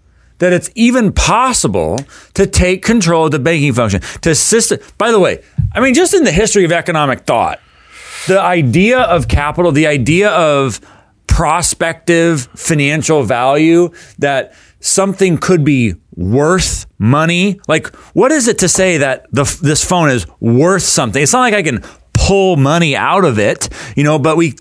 that 0.43 0.53
it's 0.53 0.69
even 0.75 1.13
possible 1.13 1.99
to 2.33 2.45
take 2.45 2.83
control 2.83 3.25
of 3.25 3.31
the 3.31 3.39
banking 3.39 3.73
function. 3.73 4.01
To 4.21 4.35
system. 4.35 4.79
By 4.97 5.11
the 5.11 5.19
way, 5.19 5.43
I 5.73 5.79
mean 5.79 5.93
just 5.93 6.13
in 6.13 6.23
the 6.23 6.31
history 6.31 6.65
of 6.65 6.71
economic 6.71 7.21
thought, 7.21 7.59
the 8.27 8.39
idea 8.39 8.99
of 8.99 9.27
capital, 9.27 9.71
the 9.71 9.87
idea 9.87 10.29
of 10.29 10.81
prospective 11.27 12.47
financial 12.55 13.23
value 13.23 13.89
that 14.19 14.53
something 14.81 15.37
could 15.37 15.63
be 15.63 15.95
worth 16.15 16.85
money. 16.99 17.59
Like, 17.67 17.95
what 18.13 18.31
is 18.31 18.47
it 18.47 18.59
to 18.59 18.69
say 18.69 18.97
that 18.97 19.25
the, 19.31 19.43
this 19.61 19.83
phone 19.83 20.09
is 20.09 20.27
worth 20.39 20.83
something? 20.83 21.23
It's 21.23 21.33
not 21.33 21.39
like 21.39 21.53
I 21.53 21.63
can 21.63 21.83
pull 22.13 22.55
money 22.55 22.95
out 22.95 23.25
of 23.25 23.39
it, 23.39 23.69
you 23.95 24.03
know, 24.03 24.19
but 24.19 24.37
we 24.37 24.55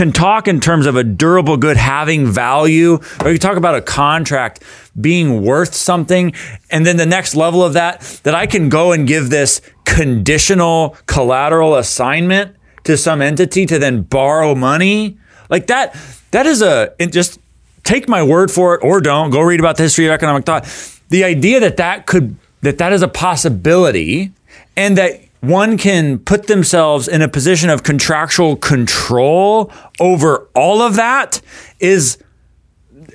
can 0.00 0.12
talk 0.12 0.48
in 0.48 0.60
terms 0.60 0.86
of 0.86 0.96
a 0.96 1.04
durable 1.04 1.58
good 1.58 1.76
having 1.76 2.26
value, 2.26 2.98
or 3.22 3.32
you 3.32 3.38
talk 3.38 3.58
about 3.58 3.74
a 3.74 3.82
contract 3.82 4.62
being 4.98 5.42
worth 5.42 5.74
something. 5.74 6.32
And 6.70 6.86
then 6.86 6.96
the 6.96 7.04
next 7.04 7.34
level 7.34 7.62
of 7.62 7.74
that, 7.74 8.00
that 8.22 8.34
I 8.34 8.46
can 8.46 8.70
go 8.70 8.92
and 8.92 9.06
give 9.06 9.28
this 9.28 9.60
conditional 9.84 10.96
collateral 11.04 11.74
assignment 11.74 12.56
to 12.84 12.96
some 12.96 13.20
entity 13.20 13.66
to 13.66 13.78
then 13.78 14.00
borrow 14.00 14.54
money. 14.54 15.18
Like 15.50 15.66
that, 15.66 15.94
that 16.30 16.46
is 16.46 16.62
a, 16.62 16.94
just 17.10 17.38
take 17.84 18.08
my 18.08 18.22
word 18.22 18.50
for 18.50 18.76
it 18.76 18.82
or 18.82 19.02
don't 19.02 19.28
go 19.28 19.42
read 19.42 19.60
about 19.60 19.76
the 19.76 19.82
history 19.82 20.06
of 20.06 20.12
economic 20.12 20.46
thought. 20.46 20.64
The 21.10 21.24
idea 21.24 21.60
that 21.60 21.76
that 21.76 22.06
could, 22.06 22.36
that 22.62 22.78
that 22.78 22.94
is 22.94 23.02
a 23.02 23.08
possibility 23.08 24.32
and 24.78 24.96
that 24.96 25.20
one 25.40 25.78
can 25.78 26.18
put 26.18 26.46
themselves 26.46 27.08
in 27.08 27.22
a 27.22 27.28
position 27.28 27.70
of 27.70 27.82
contractual 27.82 28.56
control 28.56 29.72
over 29.98 30.48
all 30.54 30.82
of 30.82 30.96
that 30.96 31.40
is 31.78 32.18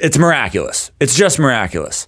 it's 0.02 0.18
miraculous. 0.18 0.92
It's 1.00 1.16
just 1.16 1.38
miraculous. 1.40 2.08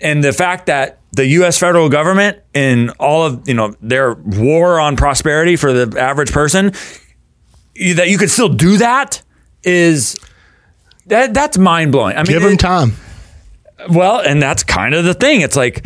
And 0.00 0.22
the 0.24 0.32
fact 0.32 0.66
that 0.66 0.98
the 1.12 1.26
US 1.26 1.58
federal 1.58 1.88
government 1.88 2.38
in 2.54 2.90
all 3.00 3.24
of, 3.24 3.46
you 3.48 3.54
know, 3.54 3.74
their 3.82 4.14
war 4.14 4.78
on 4.78 4.96
prosperity 4.96 5.56
for 5.56 5.72
the 5.72 6.00
average 6.00 6.30
person 6.32 6.72
you- 7.74 7.94
that 7.94 8.08
you 8.08 8.16
could 8.18 8.30
still 8.30 8.48
do 8.48 8.76
that 8.78 9.20
is 9.64 10.16
that 11.06 11.34
that's 11.34 11.58
mind-blowing. 11.58 12.14
I 12.16 12.20
mean, 12.22 12.26
Give 12.26 12.42
them 12.42 12.52
it- 12.52 12.60
time. 12.60 12.92
well, 13.90 14.20
and 14.20 14.40
that's 14.40 14.62
kind 14.62 14.94
of 14.94 15.04
the 15.04 15.14
thing. 15.14 15.40
It's 15.40 15.56
like, 15.56 15.84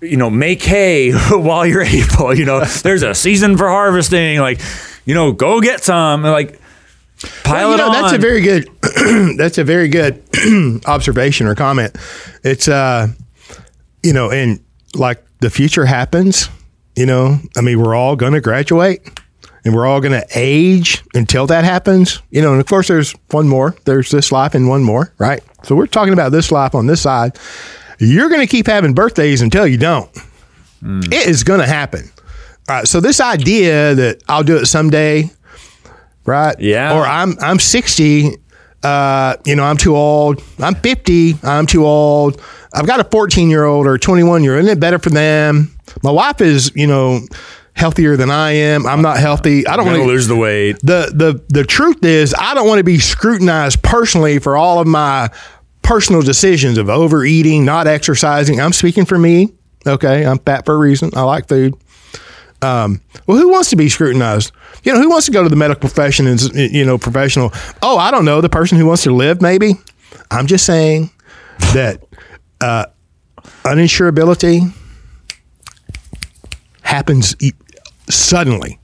you 0.00 0.16
know, 0.16 0.30
make 0.30 0.62
hay 0.62 1.12
while 1.30 1.66
you're 1.66 1.82
able. 1.82 2.34
You 2.34 2.44
know, 2.44 2.64
there's 2.82 3.02
a 3.02 3.14
season 3.14 3.56
for 3.56 3.68
harvesting. 3.68 4.38
Like, 4.38 4.60
you 5.04 5.14
know, 5.14 5.32
go 5.32 5.60
get 5.60 5.82
some. 5.82 6.22
Like, 6.22 6.60
pile 7.44 7.68
Well, 7.68 7.68
you 7.70 7.74
it 7.74 7.78
know, 7.78 7.86
on. 7.88 7.92
that's 8.02 8.14
a 8.14 8.18
very 8.18 8.40
good. 8.40 8.68
that's 9.38 9.58
a 9.58 9.64
very 9.64 9.88
good 9.88 10.22
observation 10.86 11.46
or 11.46 11.54
comment. 11.54 11.96
It's 12.44 12.68
uh, 12.68 13.08
you 14.02 14.12
know, 14.12 14.30
and 14.30 14.62
like 14.94 15.24
the 15.40 15.50
future 15.50 15.86
happens. 15.86 16.48
You 16.96 17.06
know, 17.06 17.38
I 17.56 17.60
mean, 17.60 17.80
we're 17.80 17.94
all 17.94 18.16
going 18.16 18.32
to 18.32 18.40
graduate, 18.40 19.20
and 19.64 19.72
we're 19.74 19.86
all 19.86 20.00
going 20.00 20.20
to 20.20 20.26
age 20.34 21.04
until 21.14 21.46
that 21.46 21.64
happens. 21.64 22.20
You 22.30 22.42
know, 22.42 22.52
and 22.52 22.60
of 22.60 22.66
course, 22.66 22.88
there's 22.88 23.12
one 23.30 23.48
more. 23.48 23.76
There's 23.84 24.10
this 24.10 24.32
life 24.32 24.54
and 24.54 24.68
one 24.68 24.82
more, 24.82 25.12
right? 25.18 25.40
So 25.62 25.76
we're 25.76 25.86
talking 25.86 26.12
about 26.12 26.32
this 26.32 26.50
life 26.50 26.74
on 26.74 26.86
this 26.86 27.00
side. 27.00 27.38
You're 27.98 28.28
going 28.28 28.40
to 28.40 28.46
keep 28.46 28.66
having 28.66 28.94
birthdays 28.94 29.42
until 29.42 29.66
you 29.66 29.76
don't. 29.78 30.10
It 30.82 31.26
is 31.26 31.42
going 31.42 31.60
to 31.60 31.66
happen. 31.66 32.10
All 32.68 32.76
right. 32.76 32.86
So 32.88 33.00
this 33.00 33.20
idea 33.20 33.94
that 33.96 34.22
I'll 34.28 34.44
do 34.44 34.56
it 34.58 34.66
someday, 34.66 35.30
right? 36.24 36.54
Yeah. 36.60 36.96
Or 36.96 37.04
I'm 37.04 37.36
I'm 37.40 37.58
60. 37.58 38.36
Uh, 38.84 39.34
you 39.44 39.56
know, 39.56 39.64
I'm 39.64 39.76
too 39.76 39.96
old. 39.96 40.40
I'm 40.60 40.76
50. 40.76 41.34
I'm 41.42 41.66
too 41.66 41.84
old. 41.84 42.40
I've 42.72 42.86
got 42.86 43.00
a 43.00 43.04
14 43.04 43.50
year 43.50 43.64
old 43.64 43.86
or 43.86 43.94
a 43.94 43.98
21 43.98 44.44
year 44.44 44.54
old. 44.54 44.64
Isn't 44.64 44.76
it 44.76 44.80
better 44.80 45.00
for 45.00 45.10
them? 45.10 45.74
My 46.04 46.12
wife 46.12 46.40
is, 46.40 46.70
you 46.76 46.86
know, 46.86 47.20
healthier 47.72 48.16
than 48.16 48.30
I 48.30 48.52
am. 48.52 48.86
I'm 48.86 49.02
not 49.02 49.18
healthy. 49.18 49.66
I 49.66 49.76
don't 49.76 49.86
want 49.86 49.98
to 49.98 50.04
lose 50.04 50.28
the 50.28 50.36
weight. 50.36 50.78
the 50.82 51.10
the 51.14 51.42
the 51.48 51.64
truth 51.64 52.04
is 52.04 52.34
I 52.38 52.54
don't 52.54 52.68
want 52.68 52.78
to 52.78 52.84
be 52.84 52.98
scrutinized 52.98 53.82
personally 53.82 54.38
for 54.38 54.56
all 54.56 54.78
of 54.78 54.86
my 54.86 55.30
personal 55.88 56.20
decisions 56.20 56.76
of 56.76 56.90
overeating, 56.90 57.64
not 57.64 57.86
exercising. 57.86 58.60
I'm 58.60 58.74
speaking 58.74 59.06
for 59.06 59.16
me. 59.18 59.54
Okay, 59.86 60.26
I'm 60.26 60.38
fat 60.38 60.66
for 60.66 60.74
a 60.74 60.76
reason. 60.76 61.10
I 61.16 61.22
like 61.22 61.48
food. 61.48 61.74
Um, 62.60 63.00
well, 63.26 63.38
who 63.38 63.48
wants 63.48 63.70
to 63.70 63.76
be 63.76 63.88
scrutinized? 63.88 64.52
You 64.82 64.92
know, 64.92 65.00
who 65.00 65.08
wants 65.08 65.24
to 65.26 65.32
go 65.32 65.42
to 65.42 65.48
the 65.48 65.56
medical 65.56 65.80
profession 65.80 66.26
and 66.26 66.40
you 66.54 66.84
know 66.84 66.98
professional? 66.98 67.52
Oh, 67.80 67.96
I 67.96 68.10
don't 68.10 68.26
know. 68.26 68.42
The 68.42 68.50
person 68.50 68.76
who 68.76 68.84
wants 68.84 69.04
to 69.04 69.14
live, 69.14 69.40
maybe. 69.40 69.76
I'm 70.30 70.46
just 70.46 70.66
saying 70.66 71.10
that 71.72 72.04
uh, 72.60 72.84
uninsurability 73.64 74.70
happens 76.82 77.34
suddenly 78.10 78.78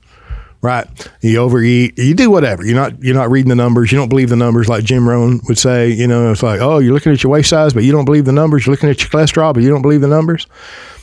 right? 0.61 0.87
You 1.21 1.37
overeat, 1.39 1.97
you 1.97 2.13
do 2.13 2.29
whatever. 2.29 2.65
You're 2.65 2.75
not 2.75 3.01
you're 3.03 3.15
not 3.15 3.29
reading 3.29 3.49
the 3.49 3.55
numbers. 3.55 3.91
You 3.91 3.97
don't 3.97 4.09
believe 4.09 4.29
the 4.29 4.35
numbers, 4.35 4.67
like 4.67 4.83
Jim 4.83 5.07
Rohn 5.07 5.41
would 5.47 5.57
say. 5.57 5.89
You 5.89 6.07
know, 6.07 6.31
it's 6.31 6.43
like, 6.43 6.61
oh, 6.61 6.79
you're 6.79 6.93
looking 6.93 7.11
at 7.11 7.23
your 7.23 7.31
waist 7.31 7.49
size, 7.49 7.73
but 7.73 7.83
you 7.83 7.91
don't 7.91 8.05
believe 8.05 8.25
the 8.25 8.31
numbers. 8.31 8.65
You're 8.65 8.73
looking 8.73 8.89
at 8.89 8.99
your 8.99 9.09
cholesterol, 9.09 9.53
but 9.53 9.63
you 9.63 9.69
don't 9.69 9.81
believe 9.81 10.01
the 10.01 10.07
numbers, 10.07 10.47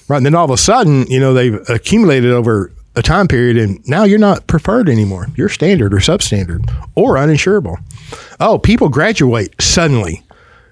right? 0.08 0.16
And 0.16 0.26
then 0.26 0.34
all 0.34 0.44
of 0.44 0.50
a 0.50 0.56
sudden, 0.56 1.06
you 1.10 1.20
know, 1.20 1.34
they've 1.34 1.60
accumulated 1.68 2.32
over 2.32 2.72
a 2.94 3.02
time 3.02 3.28
period, 3.28 3.56
and 3.56 3.86
now 3.88 4.04
you're 4.04 4.18
not 4.18 4.46
preferred 4.46 4.88
anymore. 4.88 5.28
You're 5.36 5.48
standard 5.48 5.94
or 5.94 5.98
substandard 5.98 6.70
or 6.94 7.14
uninsurable. 7.14 7.76
Oh, 8.40 8.58
people 8.58 8.88
graduate 8.88 9.54
suddenly. 9.60 10.22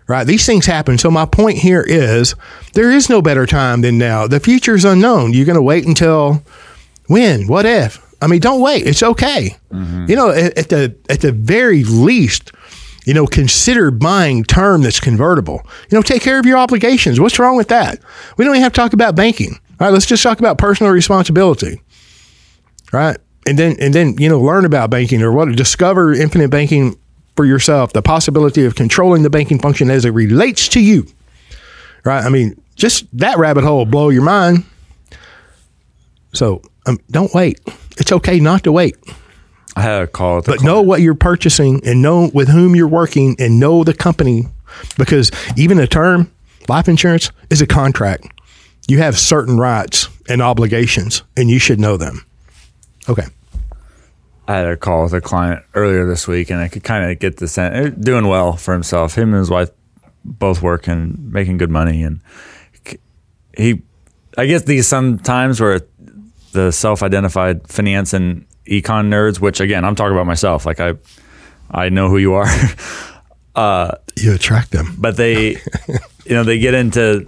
Right. 0.07 0.26
These 0.26 0.45
things 0.45 0.66
happen. 0.66 0.99
So 0.99 1.09
my 1.09 1.24
point 1.24 1.59
here 1.59 1.83
is 1.83 2.35
there 2.72 2.91
is 2.91 3.09
no 3.09 3.22
better 3.22 3.47
time 3.47 3.83
than 3.83 3.97
now. 3.97 4.26
The 4.26 4.41
future 4.41 4.74
is 4.74 4.85
unknown. 4.85 5.33
You're 5.33 5.47
going 5.47 5.55
to 5.55 5.62
wait 5.62 5.87
until 5.87 6.43
when? 7.07 7.47
What 7.47 7.64
if? 7.64 8.05
I 8.22 8.26
mean, 8.26 8.40
don't 8.40 8.60
wait. 8.60 8.86
It's 8.86 9.02
okay. 9.02 9.56
You 10.08 10.16
know, 10.16 10.30
at, 10.30 10.58
at 10.58 10.68
the 10.68 10.94
at 11.08 11.20
the 11.20 11.32
very 11.32 11.84
least, 11.84 12.52
you 13.06 13.14
know, 13.14 13.26
consider 13.26 13.90
buying 13.90 14.44
term 14.44 14.82
that's 14.82 15.00
convertible. 15.00 15.62
You 15.90 15.96
know, 15.98 16.02
take 16.02 16.22
care 16.22 16.38
of 16.38 16.46
your 16.46 16.58
obligations. 16.58 17.18
What's 17.18 17.38
wrong 17.38 17.56
with 17.56 17.68
that? 17.68 17.98
We 18.36 18.44
don't 18.44 18.54
even 18.54 18.62
have 18.62 18.72
to 18.72 18.80
talk 18.80 18.92
about 18.92 19.16
banking. 19.16 19.58
All 19.80 19.86
right, 19.86 19.92
let's 19.92 20.06
just 20.06 20.22
talk 20.22 20.38
about 20.38 20.58
personal 20.58 20.92
responsibility. 20.92 21.80
Right? 22.92 23.16
And 23.46 23.58
then 23.58 23.76
and 23.80 23.94
then, 23.94 24.16
you 24.18 24.28
know, 24.28 24.38
learn 24.40 24.64
about 24.64 24.90
banking 24.90 25.22
or 25.22 25.32
what 25.32 25.50
discover 25.56 26.12
infinite 26.12 26.50
banking 26.50 26.96
for 27.36 27.46
yourself, 27.46 27.94
the 27.94 28.02
possibility 28.02 28.66
of 28.66 28.74
controlling 28.74 29.22
the 29.22 29.30
banking 29.30 29.58
function 29.58 29.90
as 29.90 30.04
it 30.04 30.10
relates 30.10 30.68
to 30.68 30.80
you. 30.80 31.06
Right? 32.04 32.22
I 32.22 32.28
mean, 32.28 32.60
just 32.76 33.06
that 33.16 33.38
rabbit 33.38 33.64
hole 33.64 33.78
will 33.78 33.86
blow 33.86 34.10
your 34.10 34.22
mind. 34.22 34.64
So 36.34 36.60
um, 36.86 36.98
don't 37.10 37.32
wait. 37.32 37.58
It's 38.01 38.12
okay 38.12 38.40
not 38.40 38.64
to 38.64 38.72
wait, 38.72 38.96
I 39.76 39.82
had 39.82 40.03
a 40.03 40.07
call 40.07 40.42
but 40.42 40.62
know 40.62 40.82
what 40.82 41.01
you're 41.01 41.14
purchasing 41.14 41.80
and 41.84 42.03
know 42.03 42.30
with 42.34 42.48
whom 42.48 42.74
you're 42.74 42.88
working 42.88 43.36
and 43.38 43.61
know 43.61 43.84
the 43.84 43.94
company 43.94 44.46
because 44.98 45.30
even 45.57 45.78
a 45.78 45.86
term, 45.86 46.30
life 46.68 46.88
insurance, 46.88 47.30
is 47.51 47.61
a 47.61 47.66
contract. 47.66 48.26
You 48.88 48.98
have 48.98 49.18
certain 49.18 49.59
rights 49.59 50.09
and 50.28 50.42
obligations, 50.42 51.22
and 51.36 51.48
you 51.48 51.59
should 51.59 51.78
know 51.78 51.96
them. 51.96 52.26
Okay. 53.09 53.26
I 54.48 54.57
had 54.57 54.66
a 54.66 54.76
call 54.76 55.05
with 55.05 55.14
a 55.14 55.20
client 55.20 55.64
earlier 55.74 56.07
this 56.07 56.26
week, 56.26 56.51
and 56.51 56.61
I 56.61 56.68
could 56.68 56.82
kind 56.82 57.11
of 57.11 57.18
get 57.20 57.36
the 57.36 57.46
sense 57.46 57.74
eh, 57.74 57.90
doing 57.98 58.26
well 58.26 58.55
for 58.55 58.72
himself. 58.74 59.14
Him 59.14 59.28
and 59.28 59.38
his 59.38 59.51
wife 59.51 59.70
both 60.24 60.61
working, 60.61 61.30
making 61.32 61.59
good 61.59 61.70
money, 61.70 62.03
and 62.03 62.20
he. 63.57 63.82
I 64.38 64.46
guess 64.46 64.62
these 64.62 64.86
sometimes 64.86 65.61
where 65.61 65.80
the 66.53 66.70
self-identified 66.72 67.68
finance 67.68 68.12
and 68.12 68.46
econ 68.66 69.09
nerds, 69.09 69.40
which 69.40 69.61
again 69.61 69.84
I'm 69.84 69.94
talking 69.94 70.12
about 70.14 70.26
myself. 70.26 70.66
Like 70.66 70.80
I, 70.80 70.94
I 71.70 71.88
know 71.88 72.09
who 72.09 72.18
you 72.18 72.34
are, 72.34 72.46
You 74.16 74.34
attract 74.34 74.70
them. 74.70 74.96
but 74.98 75.16
they, 75.16 75.51
you 76.24 76.30
know, 76.30 76.44
they 76.44 76.59
get 76.59 76.74
into 76.74 77.26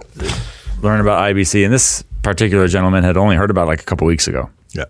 learn 0.81 0.99
about 0.99 1.21
IBC, 1.21 1.63
and 1.63 1.73
this 1.73 2.03
particular 2.21 2.67
gentleman 2.67 3.03
had 3.03 3.17
only 3.17 3.35
heard 3.35 3.49
about 3.49 3.63
it 3.63 3.67
like 3.67 3.81
a 3.81 3.85
couple 3.85 4.05
weeks 4.07 4.27
ago. 4.27 4.49
Yeah. 4.73 4.85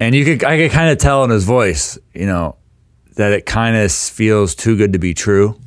and 0.00 0.14
you 0.14 0.24
could 0.24 0.44
I 0.44 0.56
could 0.58 0.70
kind 0.72 0.90
of 0.90 0.98
tell 0.98 1.24
in 1.24 1.30
his 1.30 1.44
voice, 1.44 1.98
you 2.14 2.26
know, 2.26 2.56
that 3.16 3.32
it 3.32 3.46
kind 3.46 3.76
of 3.76 3.90
feels 3.92 4.54
too 4.54 4.76
good 4.76 4.92
to 4.92 4.98
be 4.98 5.14
true, 5.14 5.58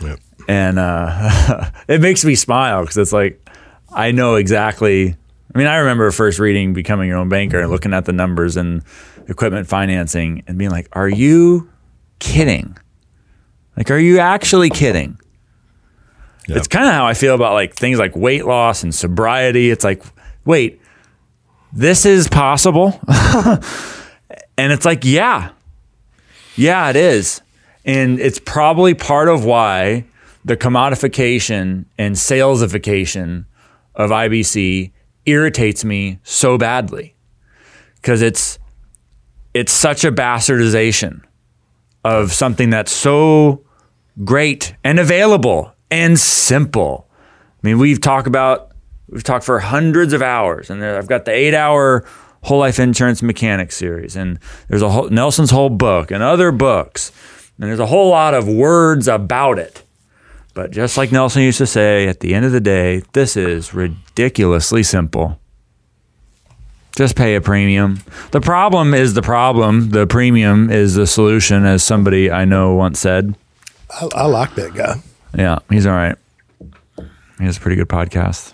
Yep. 0.00 0.20
and 0.48 0.78
uh, 0.78 1.70
it 1.88 2.00
makes 2.00 2.24
me 2.24 2.34
smile 2.34 2.82
because 2.82 2.96
it's 2.98 3.12
like 3.12 3.40
I 3.92 4.12
know 4.12 4.34
exactly. 4.36 5.16
I 5.54 5.58
mean, 5.58 5.66
I 5.66 5.76
remember 5.76 6.10
first 6.10 6.38
reading 6.38 6.72
"Becoming 6.72 7.08
Your 7.08 7.18
Own 7.18 7.28
Banker" 7.28 7.60
and 7.60 7.70
looking 7.70 7.94
at 7.94 8.04
the 8.04 8.12
numbers 8.12 8.56
and 8.56 8.82
equipment 9.28 9.68
financing 9.68 10.42
and 10.46 10.58
being 10.58 10.70
like, 10.70 10.88
"Are 10.92 11.08
you 11.08 11.70
kidding? 12.18 12.76
Like, 13.76 13.90
are 13.90 13.98
you 13.98 14.18
actually 14.18 14.70
kidding?" 14.70 15.18
Yep. 16.48 16.58
It's 16.58 16.68
kind 16.68 16.86
of 16.86 16.92
how 16.92 17.06
I 17.06 17.14
feel 17.14 17.34
about 17.34 17.54
like 17.54 17.74
things 17.74 17.98
like 17.98 18.14
weight 18.14 18.44
loss 18.44 18.82
and 18.82 18.94
sobriety. 18.94 19.70
It's 19.70 19.84
like, 19.84 20.02
wait, 20.44 20.80
this 21.72 22.04
is 22.04 22.28
possible. 22.28 23.00
and 24.58 24.72
it's 24.72 24.84
like, 24.84 25.04
yeah, 25.04 25.52
yeah, 26.56 26.90
it 26.90 26.96
is. 26.96 27.40
And 27.86 28.20
it's 28.20 28.38
probably 28.38 28.94
part 28.94 29.28
of 29.28 29.44
why 29.44 30.04
the 30.44 30.56
commodification 30.56 31.86
and 31.96 32.14
salesification 32.14 33.46
of 33.94 34.10
IBC 34.10 34.92
irritates 35.26 35.84
me 35.84 36.18
so 36.22 36.58
badly 36.58 37.14
because 37.96 38.22
it's 38.22 38.58
it's 39.54 39.72
such 39.72 40.04
a 40.04 40.12
bastardization 40.12 41.22
of 42.04 42.32
something 42.32 42.70
that's 42.70 42.92
so 42.92 43.64
great 44.24 44.74
and 44.84 44.98
available 44.98 45.72
and 45.90 46.18
simple. 46.18 47.08
I 47.62 47.68
mean, 47.68 47.78
we've 47.78 48.00
talked 48.00 48.26
about 48.26 48.72
we've 49.08 49.24
talked 49.24 49.44
for 49.44 49.60
hundreds 49.60 50.12
of 50.12 50.22
hours, 50.22 50.70
and 50.70 50.84
I've 50.84 51.06
got 51.06 51.24
the 51.24 51.30
eight-hour 51.30 52.04
whole 52.42 52.58
life 52.58 52.78
insurance 52.78 53.22
mechanics 53.22 53.76
series, 53.76 54.16
and 54.16 54.38
there's 54.68 54.82
a 54.82 54.90
whole, 54.90 55.08
Nelson's 55.08 55.50
whole 55.50 55.70
book 55.70 56.10
and 56.10 56.22
other 56.22 56.52
books, 56.52 57.12
and 57.58 57.68
there's 57.68 57.80
a 57.80 57.86
whole 57.86 58.10
lot 58.10 58.34
of 58.34 58.48
words 58.48 59.08
about 59.08 59.58
it. 59.58 59.83
But 60.54 60.70
just 60.70 60.96
like 60.96 61.10
Nelson 61.10 61.42
used 61.42 61.58
to 61.58 61.66
say, 61.66 62.06
at 62.06 62.20
the 62.20 62.32
end 62.32 62.44
of 62.46 62.52
the 62.52 62.60
day, 62.60 63.02
this 63.12 63.36
is 63.36 63.74
ridiculously 63.74 64.84
simple. 64.84 65.40
Just 66.96 67.16
pay 67.16 67.34
a 67.34 67.40
premium. 67.40 67.98
The 68.30 68.40
problem 68.40 68.94
is 68.94 69.14
the 69.14 69.22
problem. 69.22 69.90
The 69.90 70.06
premium 70.06 70.70
is 70.70 70.94
the 70.94 71.08
solution, 71.08 71.64
as 71.64 71.82
somebody 71.82 72.30
I 72.30 72.44
know 72.44 72.74
once 72.74 73.00
said. 73.00 73.34
I, 73.90 74.08
I 74.14 74.26
like 74.26 74.54
that 74.54 74.74
guy. 74.74 75.02
Yeah, 75.36 75.58
he's 75.68 75.86
all 75.86 75.94
right. 75.94 76.16
He 77.38 77.44
has 77.44 77.56
a 77.56 77.60
pretty 77.60 77.74
good 77.76 77.88
podcast. 77.88 78.52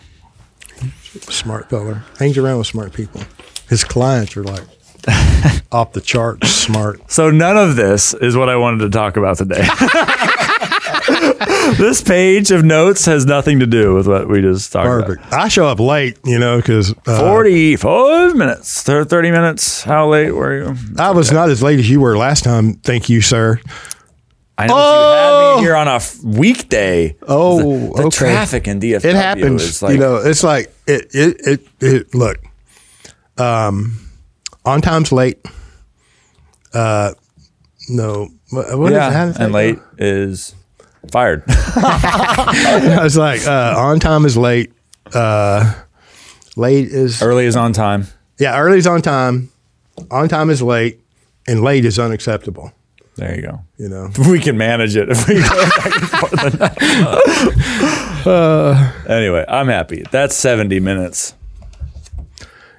Smart 1.31 1.69
feller. 1.69 2.03
Hangs 2.19 2.39
around 2.39 2.57
with 2.57 2.67
smart 2.67 2.95
people. 2.95 3.21
His 3.69 3.85
clients 3.85 4.35
are 4.39 4.45
like 4.45 4.65
off 5.73 5.93
the 5.93 6.01
charts 6.01 6.49
smart. 6.49 7.11
So 7.11 7.31
none 7.31 7.59
of 7.59 7.77
this 7.77 8.15
is 8.15 8.37
what 8.37 8.49
I 8.49 8.57
wanted 8.57 8.79
to 8.85 8.91
talk 8.91 9.19
about 9.19 9.37
today. 9.37 9.67
this 11.79 12.03
page 12.03 12.51
of 12.51 12.65
notes 12.65 13.05
has 13.07 13.27
nothing 13.27 13.61
to 13.61 13.67
do 13.67 13.95
with 13.95 14.07
what 14.07 14.29
we 14.29 14.41
just 14.41 14.73
talked 14.73 14.87
Perfect. 15.07 15.33
I 15.33 15.49
show 15.49 15.67
up 15.67 15.81
late, 15.81 16.19
you 16.25 16.39
know, 16.39 16.57
because 16.59 16.91
about. 16.91 17.09
uh, 17.25 17.31
45 17.33 18.37
minutes, 18.37 18.83
30 18.83 19.31
minutes. 19.31 19.83
How 19.83 20.09
late 20.09 20.31
were 20.33 20.57
you? 20.57 20.77
I 20.99 21.11
was 21.11 21.33
not 21.33 21.51
as 21.51 21.63
late 21.63 21.79
as 21.79 21.89
you 21.89 22.01
were 22.01 22.17
last 22.17 22.45
time. 22.45 22.75
Thank 22.75 23.09
you, 23.09 23.21
sir. 23.21 23.61
I 24.59 24.67
know 24.67 24.77
you 24.77 25.17
had 25.17 25.57
me 25.57 25.63
here 25.63 25.77
on 25.77 25.89
a 25.89 25.95
f- 25.95 26.23
weekday. 26.23 27.17
Oh, 27.23 27.59
the, 27.59 27.95
the 27.95 28.03
okay. 28.09 28.17
traffic 28.17 28.69
in 28.69 28.79
DFW 28.79 29.05
It 29.05 29.15
happens. 29.17 29.63
is 29.63 29.83
like 29.83 29.93
you 29.95 29.99
know, 29.99 30.17
it's 30.17 30.45
like 30.45 30.75
it. 30.87 31.07
It. 31.15 31.41
It. 31.47 31.69
it 31.81 32.15
look, 32.15 32.37
um, 33.39 33.99
on 34.67 34.83
time's 34.83 35.13
late. 35.13 35.39
Uh, 36.75 37.15
no. 37.89 38.29
What, 38.51 38.79
what 38.79 38.93
is 38.93 38.97
yeah, 38.97 39.09
it? 39.09 39.13
How 39.13 39.25
does 39.27 39.35
that 39.37 39.45
and 39.45 39.53
go? 39.53 39.57
late 39.57 39.79
is 39.99 40.55
fired. 41.11 41.43
I 41.49 43.01
was 43.03 43.17
like, 43.17 43.47
uh, 43.47 43.75
on 43.77 44.01
time 44.01 44.25
is 44.25 44.37
late. 44.37 44.73
Uh, 45.15 45.75
late 46.57 46.89
is 46.89 47.23
Early 47.23 47.47
is 47.47 47.57
on 47.57 47.73
time. 47.73 48.07
yeah. 48.39 48.59
Early 48.59 48.79
is 48.79 48.87
on 48.87 49.03
time. 49.03 49.51
On 50.11 50.29
time 50.29 50.51
is 50.51 50.63
late, 50.63 51.01
and 51.47 51.63
late 51.63 51.85
is 51.85 51.99
unacceptable. 51.99 52.73
There 53.17 53.35
you 53.37 53.43
go. 53.43 53.61
You 53.77 53.89
know. 53.89 54.11
We 54.31 54.39
can 54.41 54.57
manage 54.57 54.97
it 54.97 55.09
if 55.11 55.29
we 55.29 55.35
go 55.35 55.69
back 55.71 55.97
and 55.97 56.09
forth. 56.09 57.67
Uh, 58.21 58.93
anyway, 59.09 59.47
I'm 59.49 59.69
happy. 59.69 60.05
That's 60.11 60.37
70 60.37 60.79
minutes. 60.81 61.35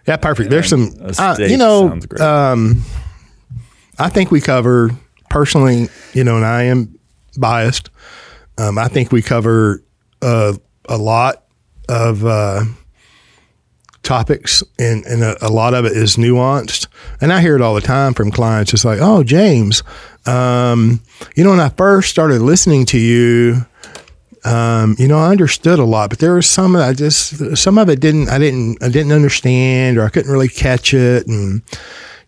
Yeah, 0.07 0.17
perfect. 0.17 0.51
There's 0.51 0.69
some, 0.69 0.93
A 1.01 1.05
uh, 1.19 1.33
steak 1.33 1.49
you 1.49 1.57
know, 1.57 1.89
sounds 1.89 2.05
great. 2.05 2.21
um, 2.21 2.83
I 3.97 4.09
think 4.09 4.29
we 4.29 4.39
cover 4.39 4.91
personally, 5.31 5.89
you 6.13 6.23
know, 6.23 6.35
and 6.35 6.45
I 6.45 6.63
am 6.65 6.95
biased. 7.37 7.89
Um, 8.57 8.77
I 8.77 8.87
think 8.87 9.11
we 9.11 9.21
cover 9.21 9.83
uh, 10.21 10.53
a 10.85 10.97
lot 10.97 11.45
of 11.89 12.25
uh, 12.25 12.63
topics, 14.03 14.63
and 14.77 15.05
and 15.05 15.23
a, 15.23 15.45
a, 15.45 15.49
lot 15.49 15.73
of 15.73 15.85
it 15.85 15.93
is 15.93 16.15
nuanced. 16.15 16.87
And 17.19 17.31
I 17.33 17.41
hear 17.41 17.55
it 17.55 17.61
all 17.61 17.75
the 17.75 17.81
time 17.81 18.13
from 18.13 18.31
clients. 18.31 18.73
It's 18.73 18.85
like, 18.85 18.99
oh, 19.01 19.23
James, 19.23 19.83
um, 20.25 21.01
you 21.35 21.43
know, 21.43 21.51
when 21.51 21.59
I 21.59 21.69
first 21.69 22.09
started 22.09 22.41
listening 22.41 22.85
to 22.87 22.99
you, 22.99 23.65
um, 24.43 24.95
you 24.97 25.07
know, 25.07 25.19
I 25.19 25.29
understood 25.29 25.79
a 25.79 25.85
lot, 25.85 26.09
but 26.09 26.19
there 26.19 26.33
was 26.33 26.47
some 26.47 26.75
I 26.75 26.93
just 26.93 27.57
some 27.57 27.77
of 27.77 27.89
it 27.89 27.99
didn't 27.99 28.29
I 28.29 28.39
didn't 28.39 28.81
I 28.83 28.89
didn't 28.89 29.11
understand 29.11 29.97
or 29.97 30.03
I 30.03 30.09
couldn't 30.09 30.31
really 30.31 30.49
catch 30.49 30.93
it 30.93 31.27
and 31.27 31.61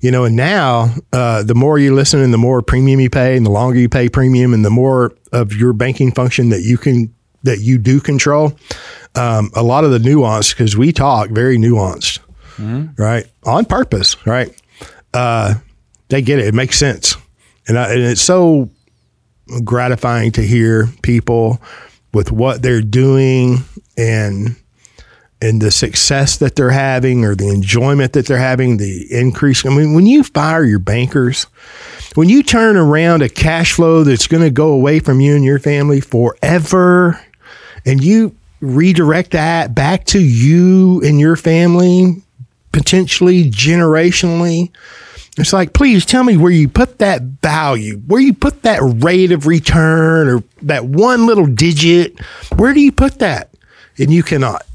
you 0.03 0.11
know, 0.11 0.25
and 0.25 0.35
now 0.35 0.93
uh, 1.13 1.43
the 1.43 1.55
more 1.55 1.79
you 1.79 1.95
listen 1.95 2.19
and 2.19 2.33
the 2.33 2.37
more 2.37 2.61
premium 2.61 2.99
you 2.99 3.09
pay 3.09 3.37
and 3.37 3.45
the 3.45 3.49
longer 3.49 3.79
you 3.79 3.87
pay 3.87 4.09
premium 4.09 4.53
and 4.53 4.65
the 4.65 4.69
more 4.69 5.13
of 5.31 5.53
your 5.53 5.71
banking 5.71 6.11
function 6.11 6.49
that 6.49 6.61
you 6.61 6.77
can 6.77 7.11
that 7.43 7.61
you 7.61 7.77
do 7.77 8.01
control, 8.01 8.53
um, 9.15 9.49
a 9.55 9.63
lot 9.63 9.85
of 9.85 9.91
the 9.91 9.99
nuance 9.99 10.53
because 10.53 10.75
we 10.75 10.91
talk 10.91 11.29
very 11.29 11.57
nuanced, 11.57 12.19
mm-hmm. 12.57 13.01
right? 13.01 13.25
On 13.45 13.63
purpose, 13.63 14.17
right? 14.27 14.53
Uh, 15.13 15.55
they 16.09 16.21
get 16.21 16.37
it. 16.37 16.47
It 16.47 16.53
makes 16.53 16.77
sense, 16.77 17.15
and, 17.69 17.79
I, 17.79 17.93
and 17.93 18.01
it's 18.01 18.21
so 18.21 18.69
gratifying 19.63 20.33
to 20.33 20.41
hear 20.41 20.89
people 21.01 21.61
with 22.13 22.29
what 22.29 22.61
they're 22.61 22.81
doing 22.81 23.59
and 23.97 24.57
and 25.43 25.61
the 25.61 25.71
success 25.71 26.37
that 26.37 26.55
they're 26.55 26.69
having 26.69 27.25
or 27.25 27.35
the 27.35 27.49
enjoyment 27.49 28.13
that 28.13 28.25
they're 28.25 28.37
having, 28.37 28.77
the 28.77 29.05
increase. 29.11 29.65
I 29.65 29.69
mean, 29.69 29.93
when 29.93 30.05
you 30.05 30.23
fire 30.23 30.63
your 30.63 30.79
bankers, 30.79 31.43
when 32.15 32.29
you 32.29 32.43
turn 32.43 32.77
around 32.77 33.21
a 33.21 33.27
cash 33.27 33.73
flow 33.73 34.05
that's 34.05 34.25
going 34.27 34.43
to 34.43 34.49
go 34.49 34.69
away 34.69 34.99
from 35.01 35.19
you 35.19 35.35
and 35.35 35.43
your 35.43 35.59
family 35.59 35.99
forever, 35.99 37.19
and 37.85 38.01
you 38.01 38.33
redirect 38.61 39.31
that 39.31 39.75
back 39.75 40.05
to 40.05 40.19
you 40.19 41.01
and 41.03 41.19
your 41.19 41.35
family, 41.35 42.21
potentially 42.71 43.51
generationally, 43.51 44.71
it's 45.37 45.51
like, 45.51 45.73
please 45.73 46.05
tell 46.05 46.23
me 46.23 46.37
where 46.37 46.53
you 46.53 46.69
put 46.69 46.99
that 46.99 47.21
value, 47.21 47.97
where 48.07 48.21
you 48.21 48.33
put 48.33 48.61
that 48.61 48.79
rate 49.03 49.33
of 49.33 49.45
return 49.45 50.29
or 50.29 50.43
that 50.61 50.85
one 50.85 51.25
little 51.25 51.47
digit. 51.47 52.17
Where 52.55 52.73
do 52.73 52.79
you 52.79 52.93
put 52.93 53.19
that? 53.19 53.49
And 53.97 54.09
you 54.09 54.23
cannot. 54.23 54.65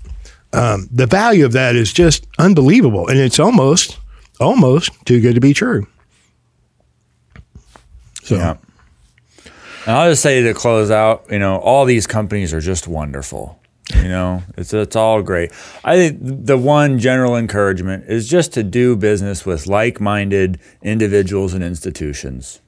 Um, 0.53 0.89
the 0.91 1.07
value 1.07 1.45
of 1.45 1.53
that 1.53 1.77
is 1.77 1.93
just 1.93 2.27
unbelievable. 2.39 3.09
And 3.09 3.19
it's 3.19 3.39
almost, 3.39 3.99
almost 4.41 4.91
too 5.05 5.21
good 5.21 5.35
to 5.35 5.41
be 5.41 5.53
true. 5.53 5.87
So. 8.23 8.37
Yeah. 8.37 8.57
And 9.87 9.97
I'll 9.97 10.11
just 10.11 10.23
say 10.23 10.43
to 10.43 10.55
close 10.55 10.91
out, 10.91 11.25
you 11.31 11.39
know, 11.39 11.57
all 11.59 11.85
these 11.87 12.07
companies 12.07 12.53
are 12.53 12.61
just 12.61 12.87
wonderful. 12.87 13.59
You 13.95 14.09
know, 14.09 14.43
it's 14.59 14.75
it's 14.75 14.97
all 14.97 15.23
great. 15.23 15.51
I 15.83 15.97
think 15.97 16.19
the 16.21 16.59
one 16.59 16.99
general 16.99 17.37
encouragement 17.37 18.05
is 18.07 18.29
just 18.29 18.53
to 18.55 18.63
do 18.63 18.97
business 18.97 19.47
with 19.47 19.67
like-minded 19.67 20.61
individuals 20.83 21.55
and 21.55 21.65
institutions. 21.65 22.61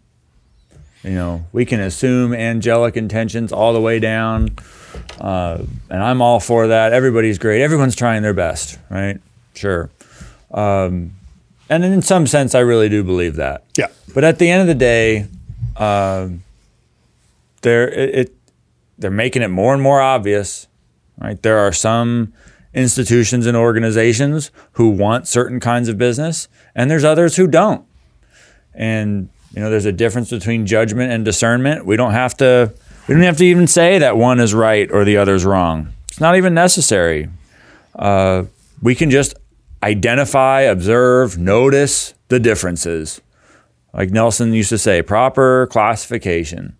You 1.03 1.13
know, 1.13 1.47
we 1.53 1.65
can 1.65 1.81
assume 1.81 2.35
angelic 2.35 2.97
intentions 2.97 3.53
all 3.53 3.73
the 3.73 3.81
way 3.81 3.99
down, 3.99 4.57
uh, 5.21 5.59
and 5.89 6.03
I'm 6.03 6.23
all 6.23 6.41
for 6.41 6.69
that. 6.69 6.93
Everybody's 6.93 7.39
great. 7.39 7.63
Everyone's 7.63 7.97
trying 7.97 8.23
their 8.23 8.35
best, 8.35 8.79
right? 8.91 9.21
Sure. 9.55 9.91
Um, 10.53 11.13
and 11.69 11.85
in 11.85 12.03
some 12.03 12.27
sense, 12.27 12.55
I 12.55 12.61
really 12.61 12.89
do 12.89 13.05
believe 13.05 13.37
that. 13.37 13.65
Yeah. 13.77 13.89
But 14.15 14.25
at 14.25 14.39
the 14.39 14.51
end 14.51 14.63
of 14.63 14.67
the 14.67 14.75
day, 14.75 15.27
uh, 15.77 16.29
they're 17.63 17.89
it, 17.89 18.15
it 18.15 18.35
they're 18.99 19.11
making 19.11 19.43
it 19.43 19.49
more 19.49 19.73
and 19.73 19.83
more 19.83 20.01
obvious 20.01 20.67
right? 21.21 21.41
There 21.43 21.59
are 21.59 21.73
some 21.73 22.33
institutions 22.75 23.47
and 23.47 23.57
organizations 23.57 24.51
who 24.73 24.91
want 24.91 25.29
certain 25.29 25.61
kinds 25.61 25.89
of 25.89 25.99
business, 25.99 26.49
and 26.75 26.91
there's 26.91 27.05
others 27.05 27.37
who 27.37 27.47
don't. 27.47 27.85
And 28.75 29.29
you 29.55 29.61
know, 29.61 29.71
there's 29.71 29.85
a 29.85 29.93
difference 29.93 30.31
between 30.31 30.67
judgment 30.67 31.13
and 31.13 31.25
discernment. 31.25 31.85
We 31.85 31.97
don't 31.97 32.13
have 32.13 32.37
to 32.39 32.73
we 33.09 33.15
don't 33.15 33.25
have 33.25 33.39
to 33.39 33.45
even 33.45 33.67
say 33.67 33.99
that 33.99 34.17
one 34.17 34.41
is 34.41 34.55
right 34.55 34.91
or 34.91 35.05
the 35.05 35.17
other 35.17 35.35
is 35.35 35.45
wrong. 35.45 35.93
It's 36.09 36.21
not 36.21 36.37
even 36.37 36.55
necessary. 36.55 37.29
Uh, 37.95 38.45
we 38.83 38.95
can 38.95 39.11
just 39.11 39.35
identify, 39.83 40.63
observe, 40.63 41.39
notice 41.39 42.15
the 42.29 42.39
differences. 42.39 43.21
Like 43.93 44.11
Nelson 44.11 44.53
used 44.53 44.69
to 44.69 44.79
say, 44.79 45.03
proper 45.03 45.67
classification. 45.69 46.77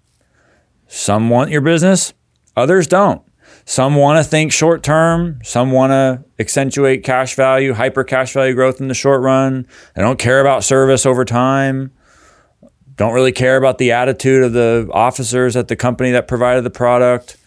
Some 0.87 1.31
want 1.31 1.51
your 1.51 1.61
business, 1.61 2.13
others 2.57 2.87
don't. 2.87 3.23
Some 3.65 3.95
want 3.95 4.19
to 4.19 4.29
think 4.29 4.53
short 4.53 4.83
term. 4.83 5.39
Some 5.45 5.71
want 5.71 5.91
to 5.93 6.25
accentuate 6.39 7.05
cash 7.05 7.35
value, 7.35 7.73
hyper 7.75 8.03
cash 8.03 8.33
value 8.33 8.55
growth 8.55 8.81
in 8.81 8.89
the 8.89 8.95
short 8.95 9.23
run. 9.23 9.67
They 9.95 10.03
don't 10.03 10.19
care 10.19 10.41
about 10.41 10.65
service 10.65 11.07
over 11.07 11.25
time. 11.25 11.93
Don't 13.01 13.15
really 13.15 13.33
care 13.33 13.57
about 13.57 13.79
the 13.79 13.93
attitude 13.93 14.43
of 14.43 14.53
the 14.53 14.87
officers 14.93 15.57
at 15.57 15.69
the 15.69 15.75
company 15.75 16.11
that 16.11 16.29
provided 16.29 16.65
the 16.65 16.71
product. 16.71 17.39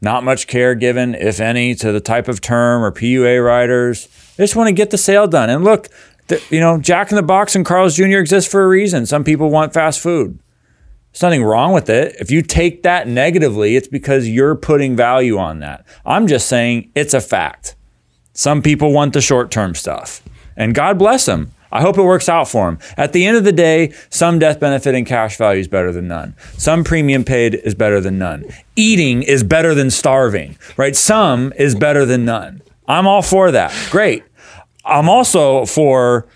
Not 0.00 0.24
much 0.24 0.48
care 0.48 0.74
given, 0.74 1.14
if 1.14 1.38
any, 1.38 1.76
to 1.76 1.92
the 1.92 2.00
type 2.00 2.26
of 2.26 2.40
term 2.40 2.82
or 2.82 2.90
PUA 2.90 3.46
riders. 3.46 4.08
They 4.34 4.42
just 4.42 4.56
want 4.56 4.66
to 4.66 4.72
get 4.72 4.90
the 4.90 4.98
sale 4.98 5.28
done. 5.28 5.48
And 5.48 5.62
look, 5.62 5.90
the, 6.26 6.42
you 6.50 6.58
know, 6.58 6.80
Jack 6.80 7.12
in 7.12 7.14
the 7.14 7.22
Box 7.22 7.54
and 7.54 7.64
Carl's 7.64 7.94
Jr. 7.94 8.18
exist 8.18 8.50
for 8.50 8.64
a 8.64 8.66
reason. 8.66 9.06
Some 9.06 9.22
people 9.22 9.48
want 9.48 9.72
fast 9.72 10.00
food. 10.00 10.40
There's 11.12 11.22
nothing 11.22 11.44
wrong 11.44 11.72
with 11.72 11.88
it. 11.88 12.16
If 12.18 12.32
you 12.32 12.42
take 12.42 12.82
that 12.82 13.06
negatively, 13.06 13.76
it's 13.76 13.86
because 13.86 14.28
you're 14.28 14.56
putting 14.56 14.96
value 14.96 15.38
on 15.38 15.60
that. 15.60 15.86
I'm 16.04 16.26
just 16.26 16.48
saying 16.48 16.90
it's 16.96 17.14
a 17.14 17.20
fact. 17.20 17.76
Some 18.32 18.60
people 18.60 18.92
want 18.92 19.12
the 19.12 19.20
short 19.20 19.52
term 19.52 19.76
stuff, 19.76 20.20
and 20.56 20.74
God 20.74 20.98
bless 20.98 21.26
them. 21.26 21.52
I 21.72 21.80
hope 21.82 21.98
it 21.98 22.02
works 22.02 22.28
out 22.28 22.48
for 22.48 22.66
them. 22.66 22.78
At 22.96 23.12
the 23.12 23.24
end 23.26 23.36
of 23.36 23.44
the 23.44 23.52
day, 23.52 23.92
some 24.08 24.38
death 24.38 24.58
benefit 24.60 24.94
and 24.94 25.06
cash 25.06 25.36
value 25.36 25.60
is 25.60 25.68
better 25.68 25.92
than 25.92 26.08
none. 26.08 26.34
Some 26.56 26.84
premium 26.84 27.24
paid 27.24 27.54
is 27.54 27.74
better 27.74 28.00
than 28.00 28.18
none. 28.18 28.44
Eating 28.76 29.22
is 29.22 29.42
better 29.42 29.74
than 29.74 29.90
starving, 29.90 30.58
right? 30.76 30.96
Some 30.96 31.52
is 31.56 31.74
better 31.74 32.04
than 32.04 32.24
none. 32.24 32.62
I'm 32.88 33.06
all 33.06 33.22
for 33.22 33.50
that. 33.52 33.72
Great. 33.90 34.24
I'm 34.84 35.08
also 35.08 35.64
for 35.66 36.26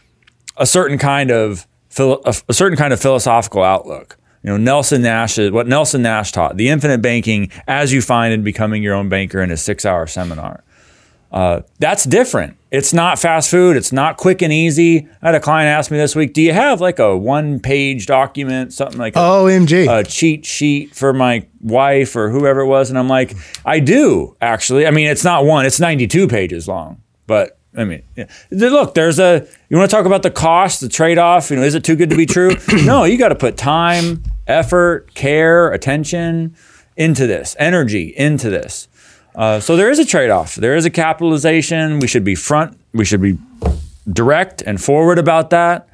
a 0.56 0.66
certain 0.66 0.98
kind 0.98 1.30
of 1.30 1.66
a 1.98 2.34
certain 2.52 2.76
kind 2.76 2.92
of 2.92 3.00
philosophical 3.00 3.62
outlook. 3.62 4.16
You 4.42 4.50
know, 4.50 4.56
Nelson 4.56 5.02
Nash 5.02 5.38
is 5.38 5.50
what 5.50 5.66
Nelson 5.66 6.02
Nash 6.02 6.32
taught 6.32 6.56
the 6.56 6.68
infinite 6.68 7.00
banking 7.00 7.50
as 7.66 7.92
you 7.92 8.02
find 8.02 8.34
in 8.34 8.42
becoming 8.42 8.82
your 8.82 8.94
own 8.94 9.08
banker 9.08 9.40
in 9.40 9.50
a 9.50 9.56
six 9.56 9.86
hour 9.86 10.06
seminar. 10.06 10.62
Uh, 11.32 11.62
that's 11.78 12.04
different. 12.04 12.56
It's 12.74 12.92
not 12.92 13.20
fast 13.20 13.52
food. 13.52 13.76
It's 13.76 13.92
not 13.92 14.16
quick 14.16 14.42
and 14.42 14.52
easy. 14.52 15.06
I 15.22 15.26
had 15.26 15.34
a 15.36 15.40
client 15.40 15.68
ask 15.68 15.92
me 15.92 15.96
this 15.96 16.16
week, 16.16 16.32
"Do 16.34 16.42
you 16.42 16.52
have 16.52 16.80
like 16.80 16.98
a 16.98 17.16
one-page 17.16 18.06
document, 18.06 18.72
something 18.72 18.98
like 18.98 19.14
OMG, 19.14 19.86
a, 19.86 19.90
oh, 19.90 19.98
a 19.98 20.04
cheat 20.04 20.44
sheet 20.44 20.92
for 20.92 21.12
my 21.12 21.46
wife 21.60 22.16
or 22.16 22.30
whoever 22.30 22.62
it 22.62 22.66
was?" 22.66 22.90
And 22.90 22.98
I'm 22.98 23.08
like, 23.08 23.36
"I 23.64 23.78
do 23.78 24.36
actually. 24.40 24.88
I 24.88 24.90
mean, 24.90 25.06
it's 25.06 25.22
not 25.22 25.44
one. 25.44 25.66
It's 25.66 25.78
92 25.78 26.26
pages 26.26 26.66
long, 26.66 27.00
but 27.28 27.58
I 27.76 27.84
mean, 27.84 28.02
yeah. 28.16 28.26
look, 28.50 28.94
there's 28.94 29.20
a. 29.20 29.46
You 29.68 29.76
want 29.76 29.88
to 29.88 29.96
talk 29.96 30.04
about 30.04 30.24
the 30.24 30.32
cost, 30.32 30.80
the 30.80 30.88
trade-off? 30.88 31.50
You 31.50 31.56
know, 31.58 31.62
is 31.62 31.76
it 31.76 31.84
too 31.84 31.94
good 31.94 32.10
to 32.10 32.16
be 32.16 32.26
true? 32.26 32.56
no, 32.84 33.04
you 33.04 33.16
got 33.16 33.28
to 33.28 33.36
put 33.36 33.56
time, 33.56 34.24
effort, 34.48 35.14
care, 35.14 35.70
attention 35.70 36.56
into 36.96 37.28
this, 37.28 37.54
energy 37.60 38.12
into 38.16 38.50
this. 38.50 38.88
Uh, 39.34 39.58
so 39.60 39.76
there 39.76 39.90
is 39.90 39.98
a 39.98 40.04
trade-off. 40.04 40.54
There 40.54 40.76
is 40.76 40.84
a 40.84 40.90
capitalization. 40.90 41.98
We 41.98 42.06
should 42.06 42.24
be 42.24 42.34
front. 42.34 42.78
We 42.92 43.04
should 43.04 43.20
be 43.20 43.38
direct 44.08 44.62
and 44.62 44.80
forward 44.80 45.18
about 45.18 45.50
that. 45.50 45.88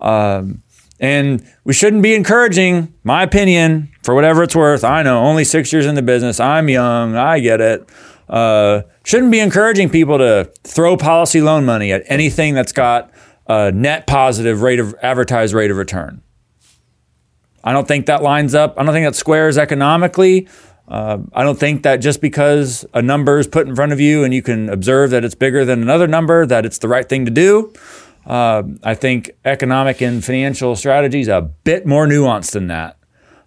Um, 0.00 0.62
and 1.00 1.46
we 1.64 1.74
shouldn't 1.74 2.02
be 2.02 2.14
encouraging, 2.14 2.94
my 3.04 3.22
opinion, 3.22 3.90
for 4.02 4.14
whatever 4.14 4.42
it's 4.42 4.56
worth. 4.56 4.84
I 4.84 5.02
know, 5.02 5.20
only 5.20 5.44
six 5.44 5.72
years 5.72 5.86
in 5.86 5.94
the 5.94 6.02
business. 6.02 6.40
I'm 6.40 6.68
young. 6.68 7.14
I 7.14 7.40
get 7.40 7.60
it. 7.60 7.88
Uh, 8.28 8.82
shouldn't 9.04 9.32
be 9.32 9.40
encouraging 9.40 9.90
people 9.90 10.18
to 10.18 10.50
throw 10.64 10.96
policy 10.96 11.40
loan 11.40 11.64
money 11.64 11.92
at 11.92 12.02
anything 12.06 12.54
that's 12.54 12.72
got 12.72 13.10
a 13.46 13.70
net 13.72 14.06
positive 14.06 14.62
rate 14.62 14.80
of 14.80 14.94
advertised 15.02 15.54
rate 15.54 15.70
of 15.70 15.76
return. 15.76 16.22
I 17.64 17.72
don't 17.72 17.88
think 17.88 18.06
that 18.06 18.22
lines 18.22 18.54
up. 18.54 18.74
I 18.78 18.84
don't 18.84 18.92
think 18.92 19.06
that 19.06 19.16
squares 19.16 19.58
economically. 19.58 20.48
Uh, 20.88 21.18
I 21.34 21.42
don't 21.44 21.60
think 21.60 21.82
that 21.82 21.96
just 21.96 22.22
because 22.22 22.86
a 22.94 23.02
number 23.02 23.38
is 23.38 23.46
put 23.46 23.68
in 23.68 23.76
front 23.76 23.92
of 23.92 24.00
you 24.00 24.24
and 24.24 24.32
you 24.32 24.40
can 24.40 24.70
observe 24.70 25.10
that 25.10 25.22
it's 25.22 25.34
bigger 25.34 25.64
than 25.64 25.82
another 25.82 26.06
number, 26.06 26.46
that 26.46 26.64
it's 26.64 26.78
the 26.78 26.88
right 26.88 27.06
thing 27.06 27.26
to 27.26 27.30
do. 27.30 27.72
Uh, 28.24 28.62
I 28.82 28.94
think 28.94 29.30
economic 29.44 30.00
and 30.00 30.24
financial 30.24 30.76
strategy 30.76 31.20
is 31.20 31.28
a 31.28 31.42
bit 31.42 31.86
more 31.86 32.06
nuanced 32.06 32.52
than 32.52 32.68
that. 32.68 32.96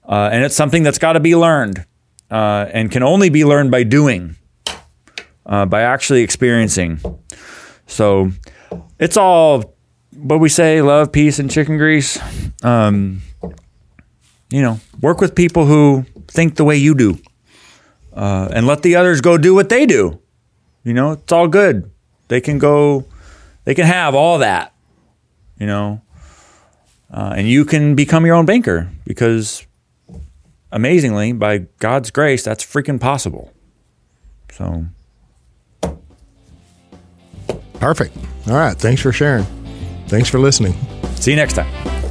Uh, 0.07 0.29
and 0.31 0.43
it's 0.43 0.55
something 0.55 0.83
that's 0.83 0.99
got 0.99 1.13
to 1.13 1.19
be 1.19 1.35
learned 1.35 1.85
uh, 2.29 2.67
and 2.71 2.91
can 2.91 3.01
only 3.01 3.29
be 3.29 3.43
learned 3.43 3.71
by 3.71 3.83
doing 3.83 4.35
uh, 5.45 5.65
by 5.65 5.81
actually 5.81 6.21
experiencing. 6.21 6.99
So 7.87 8.31
it's 8.99 9.17
all 9.17 9.75
what 10.15 10.39
we 10.39 10.49
say 10.49 10.81
love, 10.81 11.11
peace, 11.11 11.39
and 11.39 11.49
chicken 11.49 11.77
grease. 11.77 12.19
Um, 12.63 13.21
you 14.49 14.61
know, 14.61 14.79
work 15.01 15.21
with 15.21 15.33
people 15.33 15.65
who 15.65 16.05
think 16.27 16.55
the 16.55 16.63
way 16.63 16.77
you 16.77 16.93
do 16.93 17.17
uh, 18.13 18.49
and 18.51 18.67
let 18.67 18.81
the 18.81 18.95
others 18.95 19.21
go 19.21 19.37
do 19.37 19.53
what 19.53 19.69
they 19.69 19.85
do. 19.85 20.19
You 20.83 20.93
know, 20.93 21.13
it's 21.13 21.31
all 21.31 21.47
good. 21.47 21.91
They 22.27 22.41
can 22.41 22.57
go, 22.57 23.05
they 23.65 23.75
can 23.75 23.85
have 23.85 24.15
all 24.15 24.39
that, 24.39 24.73
you 25.57 25.67
know, 25.67 26.01
uh, 27.11 27.33
and 27.35 27.47
you 27.47 27.65
can 27.65 27.95
become 27.95 28.25
your 28.25 28.35
own 28.35 28.45
banker 28.45 28.89
because 29.05 29.65
amazingly, 30.71 31.33
by 31.33 31.59
God's 31.79 32.09
grace, 32.09 32.43
that's 32.43 32.63
freaking 32.63 32.99
possible. 32.99 33.53
So, 34.51 34.85
Perfect. 37.81 38.15
All 38.47 38.53
right. 38.53 38.77
Thanks 38.77 39.01
for 39.01 39.11
sharing. 39.11 39.43
Thanks 40.07 40.29
for 40.29 40.39
listening. 40.39 40.75
see 41.15 41.31
you 41.31 41.37
next 41.37 41.53
time. 41.53 42.10